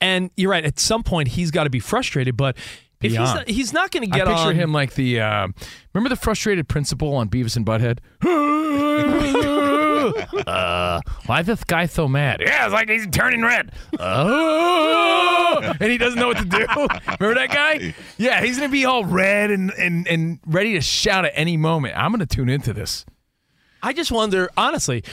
And 0.00 0.30
you're 0.36 0.50
right. 0.50 0.64
At 0.64 0.78
some 0.78 1.02
point, 1.02 1.28
he's 1.28 1.50
got 1.50 1.64
to 1.64 1.70
be 1.70 1.80
frustrated. 1.80 2.36
But 2.36 2.56
if 3.04 3.10
he's 3.12 3.18
not, 3.18 3.48
he's 3.48 3.72
not 3.72 3.90
going 3.90 4.02
to 4.04 4.10
get 4.10 4.26
I 4.28 4.32
picture 4.32 4.48
on. 4.48 4.54
him 4.54 4.72
like 4.72 4.94
the 4.94 5.20
uh, 5.20 5.48
remember 5.92 6.08
the 6.08 6.16
frustrated 6.16 6.68
principal 6.68 7.14
on 7.16 7.28
Beavis 7.28 7.56
and 7.56 7.64
Butthead. 7.66 7.98
uh, 10.46 11.00
why 11.26 11.42
this 11.42 11.64
guy 11.64 11.86
so 11.86 12.08
mad? 12.08 12.40
Yeah, 12.40 12.64
it's 12.66 12.72
like 12.72 12.88
he's 12.88 13.06
turning 13.08 13.42
red. 13.42 13.72
Oh, 13.98 15.74
and 15.80 15.90
he 15.90 15.98
doesn't 15.98 16.18
know 16.18 16.28
what 16.28 16.38
to 16.38 16.44
do. 16.44 16.58
Remember 17.20 17.34
that 17.40 17.50
guy? 17.50 17.94
Yeah, 18.18 18.42
he's 18.42 18.56
gonna 18.58 18.70
be 18.70 18.84
all 18.84 19.04
red 19.04 19.50
and 19.50 19.72
and 19.72 20.06
and 20.08 20.40
ready 20.46 20.74
to 20.74 20.80
shout 20.80 21.24
at 21.24 21.32
any 21.34 21.56
moment. 21.56 21.96
I'm 21.96 22.10
gonna 22.12 22.26
tune 22.26 22.48
into 22.48 22.72
this. 22.72 23.04
I 23.82 23.92
just 23.92 24.10
wonder, 24.10 24.50
honestly, 24.56 25.04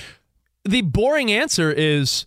the 0.64 0.82
boring 0.82 1.32
answer 1.32 1.72
is 1.72 2.26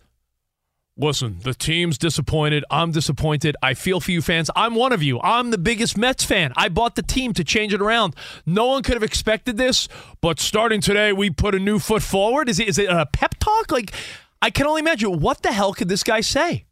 listen, 0.96 1.38
the 1.42 1.54
team's 1.54 1.98
disappointed. 1.98 2.64
I'm 2.70 2.90
disappointed. 2.92 3.56
I 3.62 3.74
feel 3.74 4.00
for 4.00 4.10
you 4.10 4.22
fans. 4.22 4.50
I'm 4.54 4.74
one 4.74 4.92
of 4.92 5.02
you. 5.02 5.20
I'm 5.20 5.50
the 5.50 5.58
biggest 5.58 5.96
Mets 5.98 6.24
fan. 6.24 6.52
I 6.56 6.68
bought 6.68 6.94
the 6.96 7.02
team 7.02 7.32
to 7.34 7.44
change 7.44 7.74
it 7.74 7.80
around. 7.80 8.14
No 8.46 8.66
one 8.66 8.82
could 8.82 8.94
have 8.94 9.02
expected 9.02 9.56
this, 9.56 9.88
but 10.20 10.38
starting 10.40 10.80
today, 10.80 11.12
we 11.12 11.30
put 11.30 11.54
a 11.54 11.58
new 11.58 11.78
foot 11.78 12.02
forward. 12.02 12.48
Is 12.48 12.58
it, 12.60 12.68
is 12.68 12.78
it 12.78 12.88
a 12.88 13.06
pep 13.06 13.34
talk? 13.40 13.70
Like, 13.70 13.92
I 14.40 14.50
can 14.50 14.66
only 14.66 14.80
imagine 14.80 15.20
what 15.20 15.42
the 15.42 15.52
hell 15.52 15.72
could 15.72 15.88
this 15.88 16.02
guy 16.02 16.20
say? 16.20 16.64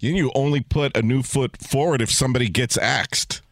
You 0.00 0.14
you 0.14 0.30
only 0.34 0.60
put 0.60 0.96
a 0.96 1.02
new 1.02 1.22
foot 1.22 1.56
forward 1.56 2.00
if 2.00 2.10
somebody 2.10 2.48
gets 2.48 2.78
axed. 2.78 3.42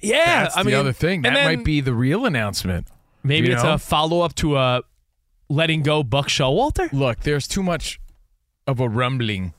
Yeah, 0.00 0.44
That's 0.44 0.56
I 0.56 0.62
the 0.62 0.70
mean, 0.70 0.78
other 0.78 0.92
thing. 0.92 1.22
That 1.22 1.34
then 1.34 1.44
might 1.44 1.64
be 1.64 1.80
the 1.80 1.92
real 1.94 2.24
announcement. 2.26 2.86
maybe 3.22 3.48
you 3.48 3.54
it's 3.54 3.62
know? 3.62 3.74
a 3.74 3.78
follow 3.78 4.20
up 4.22 4.34
to 4.36 4.56
a 4.56 4.82
letting 5.48 5.82
go 5.82 6.02
Buck 6.02 6.28
Showalter. 6.28 6.90
Look, 6.92 7.20
there's 7.20 7.46
too 7.46 7.62
much 7.62 8.00
of 8.66 8.80
a 8.80 8.88
rumbling, 8.88 9.52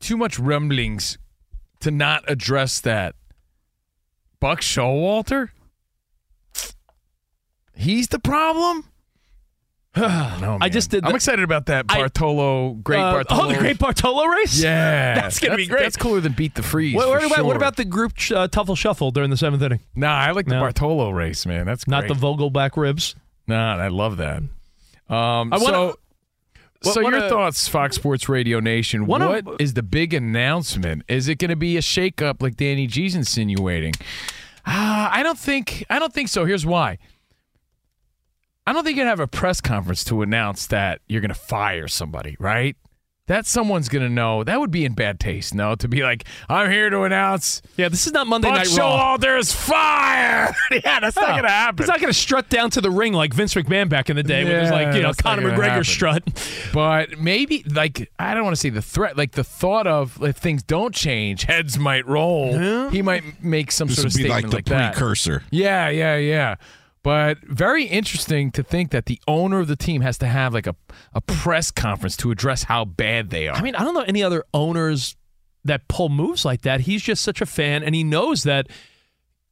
too 0.00 0.16
much 0.16 0.38
rumblings 0.38 1.18
to 1.80 1.90
not 1.90 2.24
address 2.28 2.80
that. 2.80 3.14
Buck 4.40 4.60
Showalter? 4.60 5.50
He's 7.74 8.08
the 8.08 8.18
problem? 8.18 8.84
No, 9.96 10.58
I 10.60 10.68
just 10.68 10.90
did 10.90 11.04
I'm 11.04 11.16
excited 11.16 11.42
about 11.42 11.66
that 11.66 11.86
I- 11.88 11.96
Bartolo, 11.98 12.74
great 12.74 13.00
Uh, 13.00 13.12
Bartolo. 13.14 13.44
Oh, 13.46 13.48
the 13.52 13.58
Great 13.58 13.78
Bartolo 13.78 14.26
race? 14.26 14.62
Yeah, 14.62 15.14
That's 15.20 15.40
gonna 15.40 15.56
be 15.56 15.66
great. 15.66 15.80
That's 15.82 15.96
cooler 15.96 16.20
than 16.20 16.32
beat 16.32 16.54
the 16.54 16.62
freeze. 16.62 16.94
What, 16.94 17.08
what 17.08 17.24
about, 17.24 17.44
what 17.44 17.56
about 17.56 17.76
the 17.76 17.84
group 17.84 18.12
uh, 18.30 18.46
Teufel 18.46 18.76
Shuffle 18.76 19.10
during 19.10 19.30
the 19.30 19.36
seventh 19.36 19.62
inning? 19.62 19.80
Nah, 19.96 20.14
I 20.14 20.30
like 20.32 20.46
the 20.46 20.54
No. 20.54 20.60
Bartolo 20.60 21.10
race, 21.10 21.46
man. 21.46 21.66
That's 21.66 21.88
Not 21.88 22.06
great. 22.06 22.14
the 22.14 22.14
Vogelbach 22.26 22.76
ribs. 22.76 23.16
Nah, 23.48 23.76
I 23.76 23.88
love 23.88 24.18
that. 24.18 24.38
Um, 24.38 24.50
I 25.08 25.56
wanna- 25.58 25.66
so, 25.66 25.98
What- 26.82 26.94
so 26.94 27.02
what 27.02 27.12
your 27.12 27.24
a- 27.24 27.28
thoughts, 27.28 27.66
Fox 27.68 27.96
Sports 27.96 28.28
Radio 28.28 28.60
Nation? 28.60 29.02
Of- 29.02 29.08
What 29.08 29.44
is 29.60 29.74
the 29.74 29.82
big 29.82 30.14
announcement? 30.14 31.02
Is 31.08 31.28
it 31.28 31.38
going 31.38 31.50
to 31.50 31.56
be 31.56 31.76
a 31.76 31.80
shakeup 31.80 32.40
like 32.42 32.56
Danny 32.56 32.86
G's 32.86 33.14
insinuating? 33.14 33.94
Ah, 34.66 35.10
I 35.12 35.22
don't 35.22 35.38
think. 35.38 35.84
I 35.90 35.98
don't 35.98 36.12
think 36.12 36.28
so. 36.28 36.44
Here's 36.44 36.66
why. 36.66 36.98
I 38.66 38.72
don't 38.74 38.84
think 38.84 38.96
you're 38.98 39.04
gonna 39.04 39.10
have 39.12 39.20
a 39.20 39.26
press 39.26 39.62
conference 39.62 40.04
to 40.04 40.20
announce 40.20 40.66
that 40.66 41.00
you're 41.08 41.22
gonna 41.22 41.32
fire 41.32 41.88
somebody, 41.88 42.36
right? 42.38 42.76
That 43.28 43.46
someone's 43.46 43.88
gonna 43.88 44.08
know. 44.08 44.42
That 44.42 44.58
would 44.60 44.70
be 44.70 44.84
in 44.84 44.94
bad 44.94 45.20
taste, 45.20 45.54
no? 45.54 45.74
To 45.76 45.86
be 45.88 46.02
like, 46.02 46.24
I'm 46.48 46.70
here 46.70 46.90
to 46.90 47.02
announce 47.02 47.62
Yeah, 47.76 47.88
this 47.88 48.06
is 48.06 48.12
not 48.12 48.26
Monday 48.26 48.48
Buck 48.48 48.58
Night 48.66 48.76
Raw. 48.76 49.16
Showalter's 49.18 49.52
fire. 49.52 50.54
yeah, 50.70 51.00
that's 51.00 51.16
not 51.16 51.28
gonna 51.36 51.48
happen. 51.48 51.84
He's 51.84 51.88
not 51.88 52.00
going 52.00 52.12
to 52.12 52.18
strut 52.18 52.48
down 52.48 52.70
to 52.70 52.80
the 52.80 52.90
ring 52.90 53.12
like 53.12 53.32
Vince 53.34 53.54
McMahon 53.54 53.88
back 53.88 54.10
in 54.10 54.16
the 54.16 54.22
day 54.22 54.44
when 54.44 54.52
it 54.54 54.60
was 54.62 54.70
like, 54.70 54.94
you 54.94 55.02
know, 55.02 55.12
Conor 55.12 55.42
McGregor 55.50 55.64
happen. 55.68 55.84
strut. 55.84 56.22
But 56.72 57.18
maybe, 57.18 57.64
like, 57.68 58.10
I 58.18 58.34
don't 58.34 58.44
want 58.44 58.54
to 58.54 58.60
say 58.60 58.68
the 58.70 58.82
threat, 58.82 59.16
like 59.16 59.32
the 59.32 59.44
thought 59.44 59.86
of 59.86 60.22
if 60.22 60.36
things 60.36 60.62
don't 60.62 60.94
change, 60.94 61.44
heads 61.44 61.78
might 61.78 62.06
roll. 62.06 62.88
He 62.90 63.00
might 63.02 63.42
make 63.42 63.72
some 63.72 63.88
This 63.88 63.96
sort 63.96 64.04
would 64.06 64.12
of 64.14 64.16
be 64.18 64.24
statement 64.24 64.52
like 64.54 64.64
the 64.64 64.72
like 64.74 64.80
that. 64.80 64.94
precursor. 64.94 65.42
Yeah, 65.50 65.88
yeah, 65.88 66.16
yeah. 66.16 66.56
But 67.08 67.38
very 67.42 67.84
interesting 67.84 68.50
to 68.50 68.62
think 68.62 68.90
that 68.90 69.06
the 69.06 69.18
owner 69.26 69.60
of 69.60 69.66
the 69.66 69.76
team 69.76 70.02
has 70.02 70.18
to 70.18 70.26
have 70.26 70.52
like 70.52 70.66
a, 70.66 70.76
a 71.14 71.22
press 71.22 71.70
conference 71.70 72.18
to 72.18 72.30
address 72.30 72.64
how 72.64 72.84
bad 72.84 73.30
they 73.30 73.48
are. 73.48 73.56
I 73.56 73.62
mean, 73.62 73.74
I 73.74 73.82
don't 73.82 73.94
know 73.94 74.02
any 74.02 74.22
other 74.22 74.44
owners 74.52 75.16
that 75.64 75.88
pull 75.88 76.10
moves 76.10 76.44
like 76.44 76.60
that. 76.62 76.82
He's 76.82 77.02
just 77.02 77.22
such 77.22 77.40
a 77.40 77.46
fan, 77.46 77.82
and 77.82 77.94
he 77.94 78.04
knows 78.04 78.42
that 78.42 78.66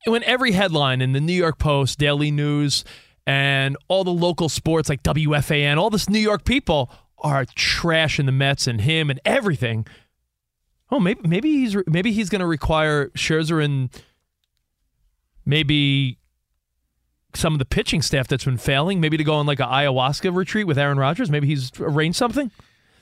when 0.04 0.22
every 0.24 0.52
headline 0.52 1.00
in 1.00 1.12
the 1.12 1.20
New 1.22 1.32
York 1.32 1.58
Post, 1.58 1.98
Daily 1.98 2.30
News, 2.30 2.84
and 3.26 3.74
all 3.88 4.04
the 4.04 4.12
local 4.12 4.50
sports 4.50 4.90
like 4.90 5.02
WFAN, 5.02 5.78
all 5.78 5.88
this 5.88 6.10
New 6.10 6.18
York 6.18 6.44
people 6.44 6.90
are 7.20 7.46
trashing 7.46 8.26
the 8.26 8.32
Mets 8.32 8.66
and 8.66 8.82
him 8.82 9.08
and 9.08 9.18
everything. 9.24 9.86
Oh, 10.90 11.00
maybe 11.00 11.26
maybe 11.26 11.52
he's 11.52 11.74
maybe 11.86 12.12
he's 12.12 12.28
going 12.28 12.40
to 12.40 12.46
require 12.46 13.08
Scherzer 13.16 13.64
and 13.64 13.88
maybe 15.46 16.18
some 17.36 17.52
of 17.52 17.58
the 17.58 17.64
pitching 17.64 18.02
staff 18.02 18.28
that's 18.28 18.44
been 18.44 18.58
failing, 18.58 19.00
maybe 19.00 19.16
to 19.16 19.24
go 19.24 19.34
on 19.34 19.46
like 19.46 19.60
a 19.60 19.64
ayahuasca 19.64 20.34
retreat 20.34 20.66
with 20.66 20.78
Aaron 20.78 20.98
Rodgers. 20.98 21.30
Maybe 21.30 21.46
he's 21.46 21.70
arranged 21.78 22.18
something. 22.18 22.50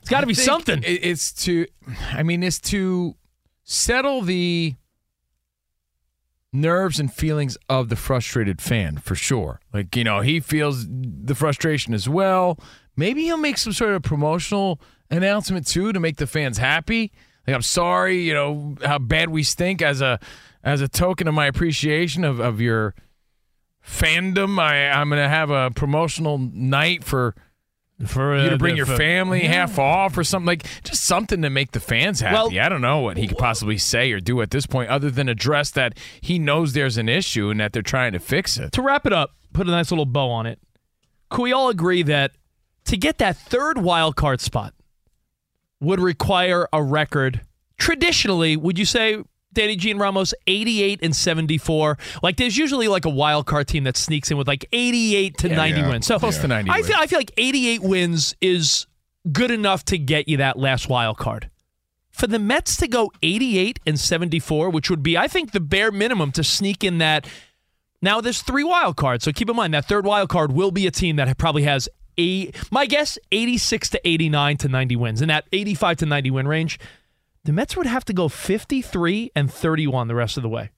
It's 0.00 0.10
got 0.10 0.20
to 0.20 0.26
be 0.26 0.34
something. 0.34 0.82
It's 0.84 1.32
to, 1.44 1.66
I 2.12 2.22
mean, 2.22 2.42
it's 2.42 2.60
to 2.62 3.14
settle 3.62 4.20
the 4.20 4.74
nerves 6.52 7.00
and 7.00 7.12
feelings 7.12 7.56
of 7.68 7.88
the 7.88 7.96
frustrated 7.96 8.60
fan 8.60 8.98
for 8.98 9.14
sure. 9.14 9.60
Like, 9.72 9.96
you 9.96 10.04
know, 10.04 10.20
he 10.20 10.40
feels 10.40 10.86
the 10.88 11.34
frustration 11.34 11.94
as 11.94 12.08
well. 12.08 12.58
Maybe 12.96 13.22
he'll 13.22 13.36
make 13.36 13.58
some 13.58 13.72
sort 13.72 13.94
of 13.94 14.02
promotional 14.02 14.80
announcement 15.10 15.66
too 15.66 15.92
to 15.92 15.98
make 15.98 16.18
the 16.18 16.26
fans 16.26 16.58
happy. 16.58 17.12
Like, 17.46 17.56
I'm 17.56 17.62
sorry, 17.62 18.22
you 18.22 18.34
know, 18.34 18.76
how 18.84 18.98
bad 18.98 19.30
we 19.30 19.42
stink 19.42 19.82
as 19.82 20.00
a 20.00 20.18
as 20.62 20.80
a 20.80 20.88
token 20.88 21.28
of 21.28 21.34
my 21.34 21.46
appreciation 21.46 22.24
of, 22.24 22.40
of 22.40 22.60
your 22.60 22.94
fandom. 23.86 24.58
I, 24.58 24.88
I'm 24.90 25.08
gonna 25.08 25.28
have 25.28 25.50
a 25.50 25.70
promotional 25.70 26.38
night 26.38 27.04
for 27.04 27.34
for 28.06 28.36
you 28.36 28.42
uh, 28.46 28.50
to 28.50 28.58
bring 28.58 28.72
the- 28.74 28.78
your 28.78 28.86
for- 28.86 28.96
family 28.96 29.40
half 29.42 29.78
off 29.78 30.18
or 30.18 30.24
something 30.24 30.46
like 30.46 30.64
just 30.82 31.04
something 31.04 31.42
to 31.42 31.50
make 31.50 31.72
the 31.72 31.80
fans 31.80 32.20
happy. 32.20 32.34
Well- 32.34 32.64
I 32.64 32.68
don't 32.68 32.80
know 32.80 32.98
what 33.00 33.16
he 33.16 33.26
could 33.28 33.38
possibly 33.38 33.78
say 33.78 34.10
or 34.12 34.20
do 34.20 34.40
at 34.42 34.50
this 34.50 34.66
point 34.66 34.90
other 34.90 35.10
than 35.10 35.28
address 35.28 35.70
that 35.72 35.96
he 36.20 36.38
knows 36.38 36.72
there's 36.72 36.96
an 36.96 37.08
issue 37.08 37.50
and 37.50 37.60
that 37.60 37.72
they're 37.72 37.82
trying 37.82 38.12
to 38.12 38.18
fix 38.18 38.56
it. 38.56 38.72
To 38.72 38.82
wrap 38.82 39.06
it 39.06 39.12
up, 39.12 39.30
put 39.52 39.68
a 39.68 39.70
nice 39.70 39.90
little 39.90 40.06
bow 40.06 40.28
on 40.30 40.46
it. 40.46 40.58
Can 41.30 41.42
we 41.44 41.52
all 41.52 41.68
agree 41.68 42.02
that 42.02 42.32
to 42.86 42.96
get 42.96 43.18
that 43.18 43.36
third 43.36 43.78
wild 43.78 44.16
card 44.16 44.40
spot 44.40 44.74
would 45.80 46.00
require 46.00 46.68
a 46.72 46.82
record? 46.82 47.42
Traditionally, 47.78 48.56
would 48.56 48.78
you 48.78 48.84
say 48.84 49.22
Danny 49.54 49.76
G 49.76 49.90
and 49.90 50.00
Ramos 50.00 50.34
88 50.46 51.00
and 51.02 51.14
74? 51.14 51.98
Like 52.22 52.36
there's 52.36 52.56
usually 52.56 52.88
like 52.88 53.04
a 53.04 53.10
wild 53.10 53.46
card 53.46 53.68
team 53.68 53.84
that 53.84 53.96
sneaks 53.96 54.30
in 54.30 54.36
with 54.36 54.48
like 54.48 54.66
88 54.72 55.38
to 55.38 55.48
90 55.48 55.80
yeah. 55.80 55.88
wins. 55.88 56.06
So 56.06 56.18
Close 56.18 56.38
to 56.38 56.48
90 56.48 56.70
I 56.70 56.82
feel 56.82 56.96
I 56.98 57.06
feel 57.06 57.18
like 57.18 57.32
88 57.36 57.82
wins 57.82 58.34
is 58.40 58.86
good 59.30 59.50
enough 59.50 59.84
to 59.86 59.98
get 59.98 60.28
you 60.28 60.36
that 60.38 60.58
last 60.58 60.88
wild 60.88 61.18
card. 61.18 61.50
For 62.10 62.26
the 62.28 62.38
Mets 62.38 62.76
to 62.76 62.86
go 62.86 63.10
88 63.22 63.80
and 63.86 63.98
74, 63.98 64.70
which 64.70 64.88
would 64.90 65.02
be 65.02 65.16
I 65.16 65.28
think 65.28 65.52
the 65.52 65.60
bare 65.60 65.90
minimum 65.90 66.32
to 66.32 66.44
sneak 66.44 66.84
in 66.84 66.98
that 66.98 67.26
now 68.02 68.20
there's 68.20 68.42
three 68.42 68.64
wild 68.64 68.96
cards, 68.96 69.24
so 69.24 69.32
keep 69.32 69.48
in 69.48 69.56
mind 69.56 69.72
that 69.72 69.86
third 69.86 70.04
wild 70.04 70.28
card 70.28 70.52
will 70.52 70.70
be 70.70 70.86
a 70.86 70.90
team 70.90 71.16
that 71.16 71.38
probably 71.38 71.62
has 71.62 71.88
a 72.18 72.52
my 72.70 72.86
guess 72.86 73.18
86 73.32 73.90
to 73.90 74.08
89 74.08 74.56
to 74.58 74.68
90 74.68 74.96
wins 74.96 75.22
in 75.22 75.28
that 75.28 75.46
85 75.52 75.96
to 75.98 76.06
90 76.06 76.30
win 76.30 76.48
range. 76.48 76.78
The 77.44 77.52
Mets 77.52 77.76
would 77.76 77.86
have 77.86 78.04
to 78.06 78.12
go 78.12 78.28
53 78.28 79.32
and 79.36 79.52
31 79.52 80.08
the 80.08 80.14
rest 80.14 80.36
of 80.36 80.42
the 80.42 80.48
way. 80.48 80.70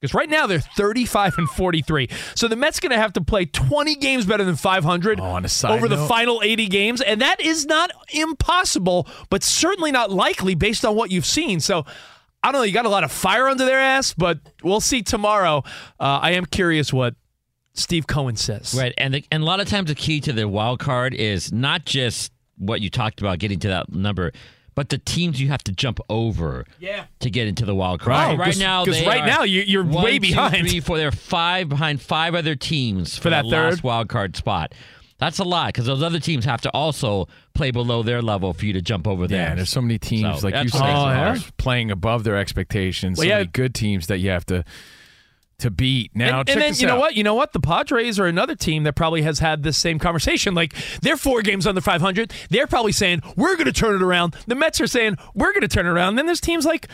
Because 0.00 0.14
right 0.14 0.28
now 0.28 0.46
they're 0.46 0.60
35 0.60 1.38
and 1.38 1.48
43. 1.48 2.08
So 2.34 2.46
the 2.48 2.56
Mets 2.56 2.78
going 2.80 2.90
to 2.92 2.98
have 2.98 3.14
to 3.14 3.22
play 3.22 3.46
20 3.46 3.94
games 3.96 4.26
better 4.26 4.44
than 4.44 4.56
500 4.56 5.18
Oh, 5.20 5.22
on 5.22 5.44
a 5.44 5.48
side 5.48 5.72
over 5.72 5.88
the 5.88 5.96
final 6.06 6.42
80 6.42 6.66
games. 6.66 7.00
And 7.00 7.22
that 7.22 7.40
is 7.40 7.64
not 7.64 7.90
impossible, 8.12 9.06
but 9.30 9.42
certainly 9.42 9.92
not 9.92 10.10
likely 10.10 10.54
based 10.54 10.84
on 10.84 10.94
what 10.94 11.10
you've 11.10 11.24
seen. 11.24 11.60
So 11.60 11.86
I 12.42 12.52
don't 12.52 12.60
know. 12.60 12.64
You 12.64 12.74
got 12.74 12.84
a 12.84 12.90
lot 12.90 13.04
of 13.04 13.12
fire 13.12 13.48
under 13.48 13.64
their 13.64 13.80
ass, 13.80 14.12
but 14.12 14.40
we'll 14.62 14.82
see 14.82 15.02
tomorrow. 15.02 15.62
Uh, 15.98 16.18
I 16.20 16.32
am 16.32 16.44
curious 16.44 16.92
what 16.92 17.14
Steve 17.72 18.06
Cohen 18.06 18.36
says. 18.36 18.74
Right, 18.78 18.92
and 18.98 19.14
the, 19.14 19.24
and 19.30 19.42
a 19.42 19.46
lot 19.46 19.60
of 19.60 19.68
times 19.68 19.88
the 19.88 19.94
key 19.94 20.20
to 20.20 20.32
the 20.34 20.46
wild 20.46 20.80
card 20.80 21.14
is 21.14 21.50
not 21.50 21.86
just 21.86 22.30
what 22.58 22.82
you 22.82 22.90
talked 22.90 23.20
about 23.20 23.38
getting 23.38 23.58
to 23.60 23.68
that 23.68 23.90
number, 23.90 24.32
but 24.74 24.88
the 24.88 24.98
teams 24.98 25.40
you 25.40 25.48
have 25.48 25.62
to 25.64 25.72
jump 25.72 26.00
over. 26.08 26.64
Yeah. 26.80 27.04
To 27.20 27.30
get 27.30 27.46
into 27.48 27.64
the 27.64 27.74
wild 27.74 28.00
card. 28.00 28.10
Right, 28.10 28.32
So 28.32 28.36
right 28.38 28.46
'cause- 28.46 28.58
now, 28.60 28.84
'cause 28.84 28.98
they 29.00 29.06
right 29.06 29.24
now 29.26 29.42
you- 29.44 29.62
you're 29.62 29.84
one, 29.84 30.04
way 30.04 30.18
behind. 30.18 30.68
three, 30.68 30.80
four. 30.80 30.96
They're 30.98 31.12
five 31.12 31.68
behind 31.68 32.00
five 32.02 32.34
other 32.34 32.54
teams 32.56 33.16
For 33.18 33.30
that 33.30 33.46
last 33.46 33.76
third? 33.76 33.82
wild 33.84 34.08
card 34.08 34.36
spot. 34.36 34.72
That's 35.18 35.38
a 35.38 35.44
lot 35.44 35.68
because 35.68 35.86
those 35.86 36.02
other 36.02 36.18
teams 36.18 36.44
have 36.44 36.60
to 36.62 36.70
also 36.70 37.28
play 37.54 37.70
below 37.70 38.02
their 38.02 38.20
level 38.20 38.52
for 38.52 38.66
you 38.66 38.72
to 38.72 38.82
jump 38.82 39.06
over 39.06 39.28
there. 39.28 39.38
Yeah, 39.38 39.46
there. 39.50 39.56
there's 39.56 39.70
so 39.70 39.80
many 39.80 39.96
teams, 39.96 40.40
So 40.40 40.46
like 40.48 40.54
you 40.56 40.62
that's 40.64 40.72
said, 40.72 40.80
what 40.80 40.86
makes 40.88 40.98
it 40.98 41.20
are 41.20 41.24
hard. 41.36 41.56
playing 41.56 41.90
above 41.92 42.24
their 42.24 42.36
expectations. 42.36 43.16
Well, 43.18 43.24
so 43.24 43.28
yeah. 43.28 43.34
many 43.36 43.46
good 43.46 43.74
teams 43.74 44.08
that 44.08 44.18
you 44.18 44.30
have 44.30 44.44
to 44.46 44.64
to 45.58 45.70
beat. 45.70 46.14
Now, 46.14 46.40
and, 46.40 46.50
and 46.50 46.60
then 46.60 46.74
you 46.76 46.86
know 46.86 46.98
what? 46.98 47.14
You 47.14 47.24
know 47.24 47.34
what? 47.34 47.52
The 47.52 47.60
Padres 47.60 48.18
are 48.18 48.26
another 48.26 48.54
team 48.54 48.84
that 48.84 48.94
probably 48.94 49.22
has 49.22 49.38
had 49.38 49.62
this 49.62 49.76
same 49.76 49.98
conversation. 49.98 50.54
Like 50.54 50.74
they're 51.02 51.16
four 51.16 51.42
games 51.42 51.66
under 51.66 51.80
500. 51.80 52.32
They're 52.50 52.66
probably 52.66 52.92
saying 52.92 53.22
we're 53.36 53.54
going 53.54 53.66
to 53.66 53.72
turn 53.72 53.94
it 53.94 54.02
around. 54.02 54.36
The 54.46 54.54
Mets 54.54 54.80
are 54.80 54.86
saying 54.86 55.16
we're 55.34 55.52
going 55.52 55.62
to 55.62 55.68
turn 55.68 55.86
it 55.86 55.90
around. 55.90 56.10
And 56.10 56.18
then 56.18 56.26
there's 56.26 56.40
teams 56.40 56.64
like. 56.64 56.88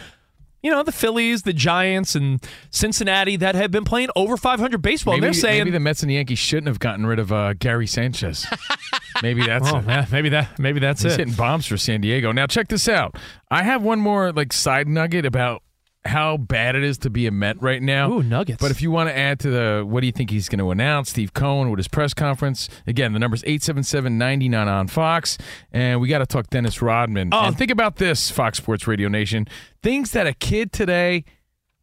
You 0.63 0.71
know 0.71 0.83
the 0.83 0.93
Phillies, 0.93 1.41
the 1.45 1.55
Giants, 1.55 2.15
and 2.15 2.39
Cincinnati 2.71 3.37
that 3.37 3.55
have 3.55 3.71
been 3.71 3.87
playing 3.87 4.11
over 4.15 4.37
500 4.37 4.83
baseball. 4.83 5.15
Maybe, 5.15 5.25
and 5.27 5.35
they're 5.35 5.41
saying, 5.41 5.61
maybe 5.61 5.71
the 5.71 5.81
Mets 5.81 6.03
and 6.03 6.11
the 6.11 6.17
Yankees 6.17 6.39
shouldn't 6.39 6.67
have 6.67 6.79
gotten 6.79 7.07
rid 7.07 7.19
of 7.19 7.33
uh, 7.33 7.55
Gary 7.55 7.87
Sanchez. 7.87 8.47
maybe 9.23 9.43
that's 9.47 9.73
"Oh, 9.73 9.79
it. 9.79 9.87
yeah, 9.87 10.05
maybe 10.13 10.29
that, 10.29 10.59
maybe 10.59 10.79
that's 10.79 11.03
He's 11.03 11.15
it." 11.15 11.19
hitting 11.21 11.33
bombs 11.33 11.67
for 11.67 11.79
San 11.79 12.03
Diego. 12.03 12.31
Now 12.33 12.47
check 12.47 12.69
this 12.69 12.91
out. 12.91 13.17
I 13.51 13.63
have 13.63 13.83
one 13.83 14.01
more 14.01 14.33
like 14.33 14.53
side 14.53 14.87
nugget 14.87 15.25
about 15.25 15.63
how 16.05 16.39
bad 16.39 16.77
it 16.77 16.83
is 16.83 16.99
to 16.99 17.11
be 17.11 17.27
a 17.27 17.31
Met 17.31 17.61
right 17.63 17.83
now. 17.83 18.11
Ooh, 18.11 18.23
nuggets. 18.23 18.61
But 18.61 18.71
if 18.71 18.81
you 18.81 18.91
want 18.91 19.11
to 19.11 19.17
add 19.17 19.39
to 19.41 19.51
the 19.51 19.85
what 19.87 20.01
do 20.01 20.07
you 20.07 20.13
think 20.13 20.31
he's 20.31 20.49
going 20.49 20.59
to 20.61 20.71
announce, 20.71 21.11
Steve 21.11 21.35
Cohen 21.35 21.71
with 21.71 21.79
his 21.79 21.89
press 21.89 22.15
conference. 22.15 22.69
Again, 22.87 23.13
the 23.13 23.19
number's 23.19 23.43
877-99 23.43 24.67
on 24.67 24.89
Fox. 24.89 25.37
And 25.73 26.01
we 26.01 26.09
got 26.09 26.19
to 26.19 26.27
talk 26.27 26.49
Dennis 26.49 26.81
Rodman. 26.81 27.31
Oh. 27.33 27.41
And 27.41 27.59
think 27.59 27.71
about 27.71 27.97
this, 27.97 28.31
Fox 28.31 28.59
Sports 28.59 28.87
Radio 28.87 29.09
Nation. 29.09 29.47
Things 29.83 30.13
that 30.13 30.27
a 30.27 30.33
kid 30.33 30.73
today, 30.73 31.25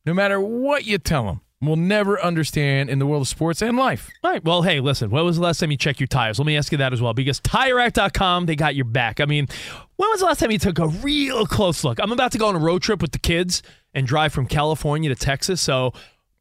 no 0.06 0.14
matter 0.14 0.42
what 0.42 0.86
you 0.86 0.98
tell 0.98 1.30
him, 1.30 1.42
will 1.60 1.76
never 1.76 2.22
understand 2.22 2.88
in 2.88 3.00
the 3.00 3.06
world 3.08 3.24
of 3.24 3.28
sports 3.28 3.64
and 3.64 3.78
life. 3.78 4.12
All 4.24 4.32
right. 4.32 4.44
Well, 4.44 4.62
hey, 4.62 4.80
listen, 4.80 5.10
when 5.10 5.26
was 5.26 5.38
the 5.38 5.44
last 5.44 5.60
time 5.60 5.72
you 5.72 5.78
checked 5.78 6.00
your 6.00 6.06
tires? 6.08 6.38
Let 6.38 6.46
me 6.46 6.56
ask 6.56 6.72
you 6.72 6.78
that 6.78 6.94
as 6.94 7.02
well, 7.02 7.16
because 7.16 7.42
TireRack.com, 7.42 8.46
they 8.46 8.56
got 8.56 8.76
your 8.76 8.86
back. 8.86 9.20
I 9.20 9.26
mean, 9.26 9.48
when 9.96 10.10
was 10.10 10.20
the 10.20 10.28
last 10.28 10.40
time 10.40 10.52
you 10.52 10.60
took 10.60 10.78
a 10.78 10.88
real 10.88 11.48
close 11.48 11.84
look? 11.84 12.00
I'm 12.00 12.12
about 12.12 12.32
to 12.34 12.38
go 12.38 12.48
on 12.48 12.56
a 12.56 12.60
road 12.60 12.84
trip 12.84 13.02
with 13.02 13.12
the 13.12 13.18
kids 13.18 13.64
and 13.94 14.08
drive 14.08 14.34
from 14.34 14.46
California 14.46 15.10
to 15.10 15.16
Texas. 15.16 15.62
So 15.62 15.94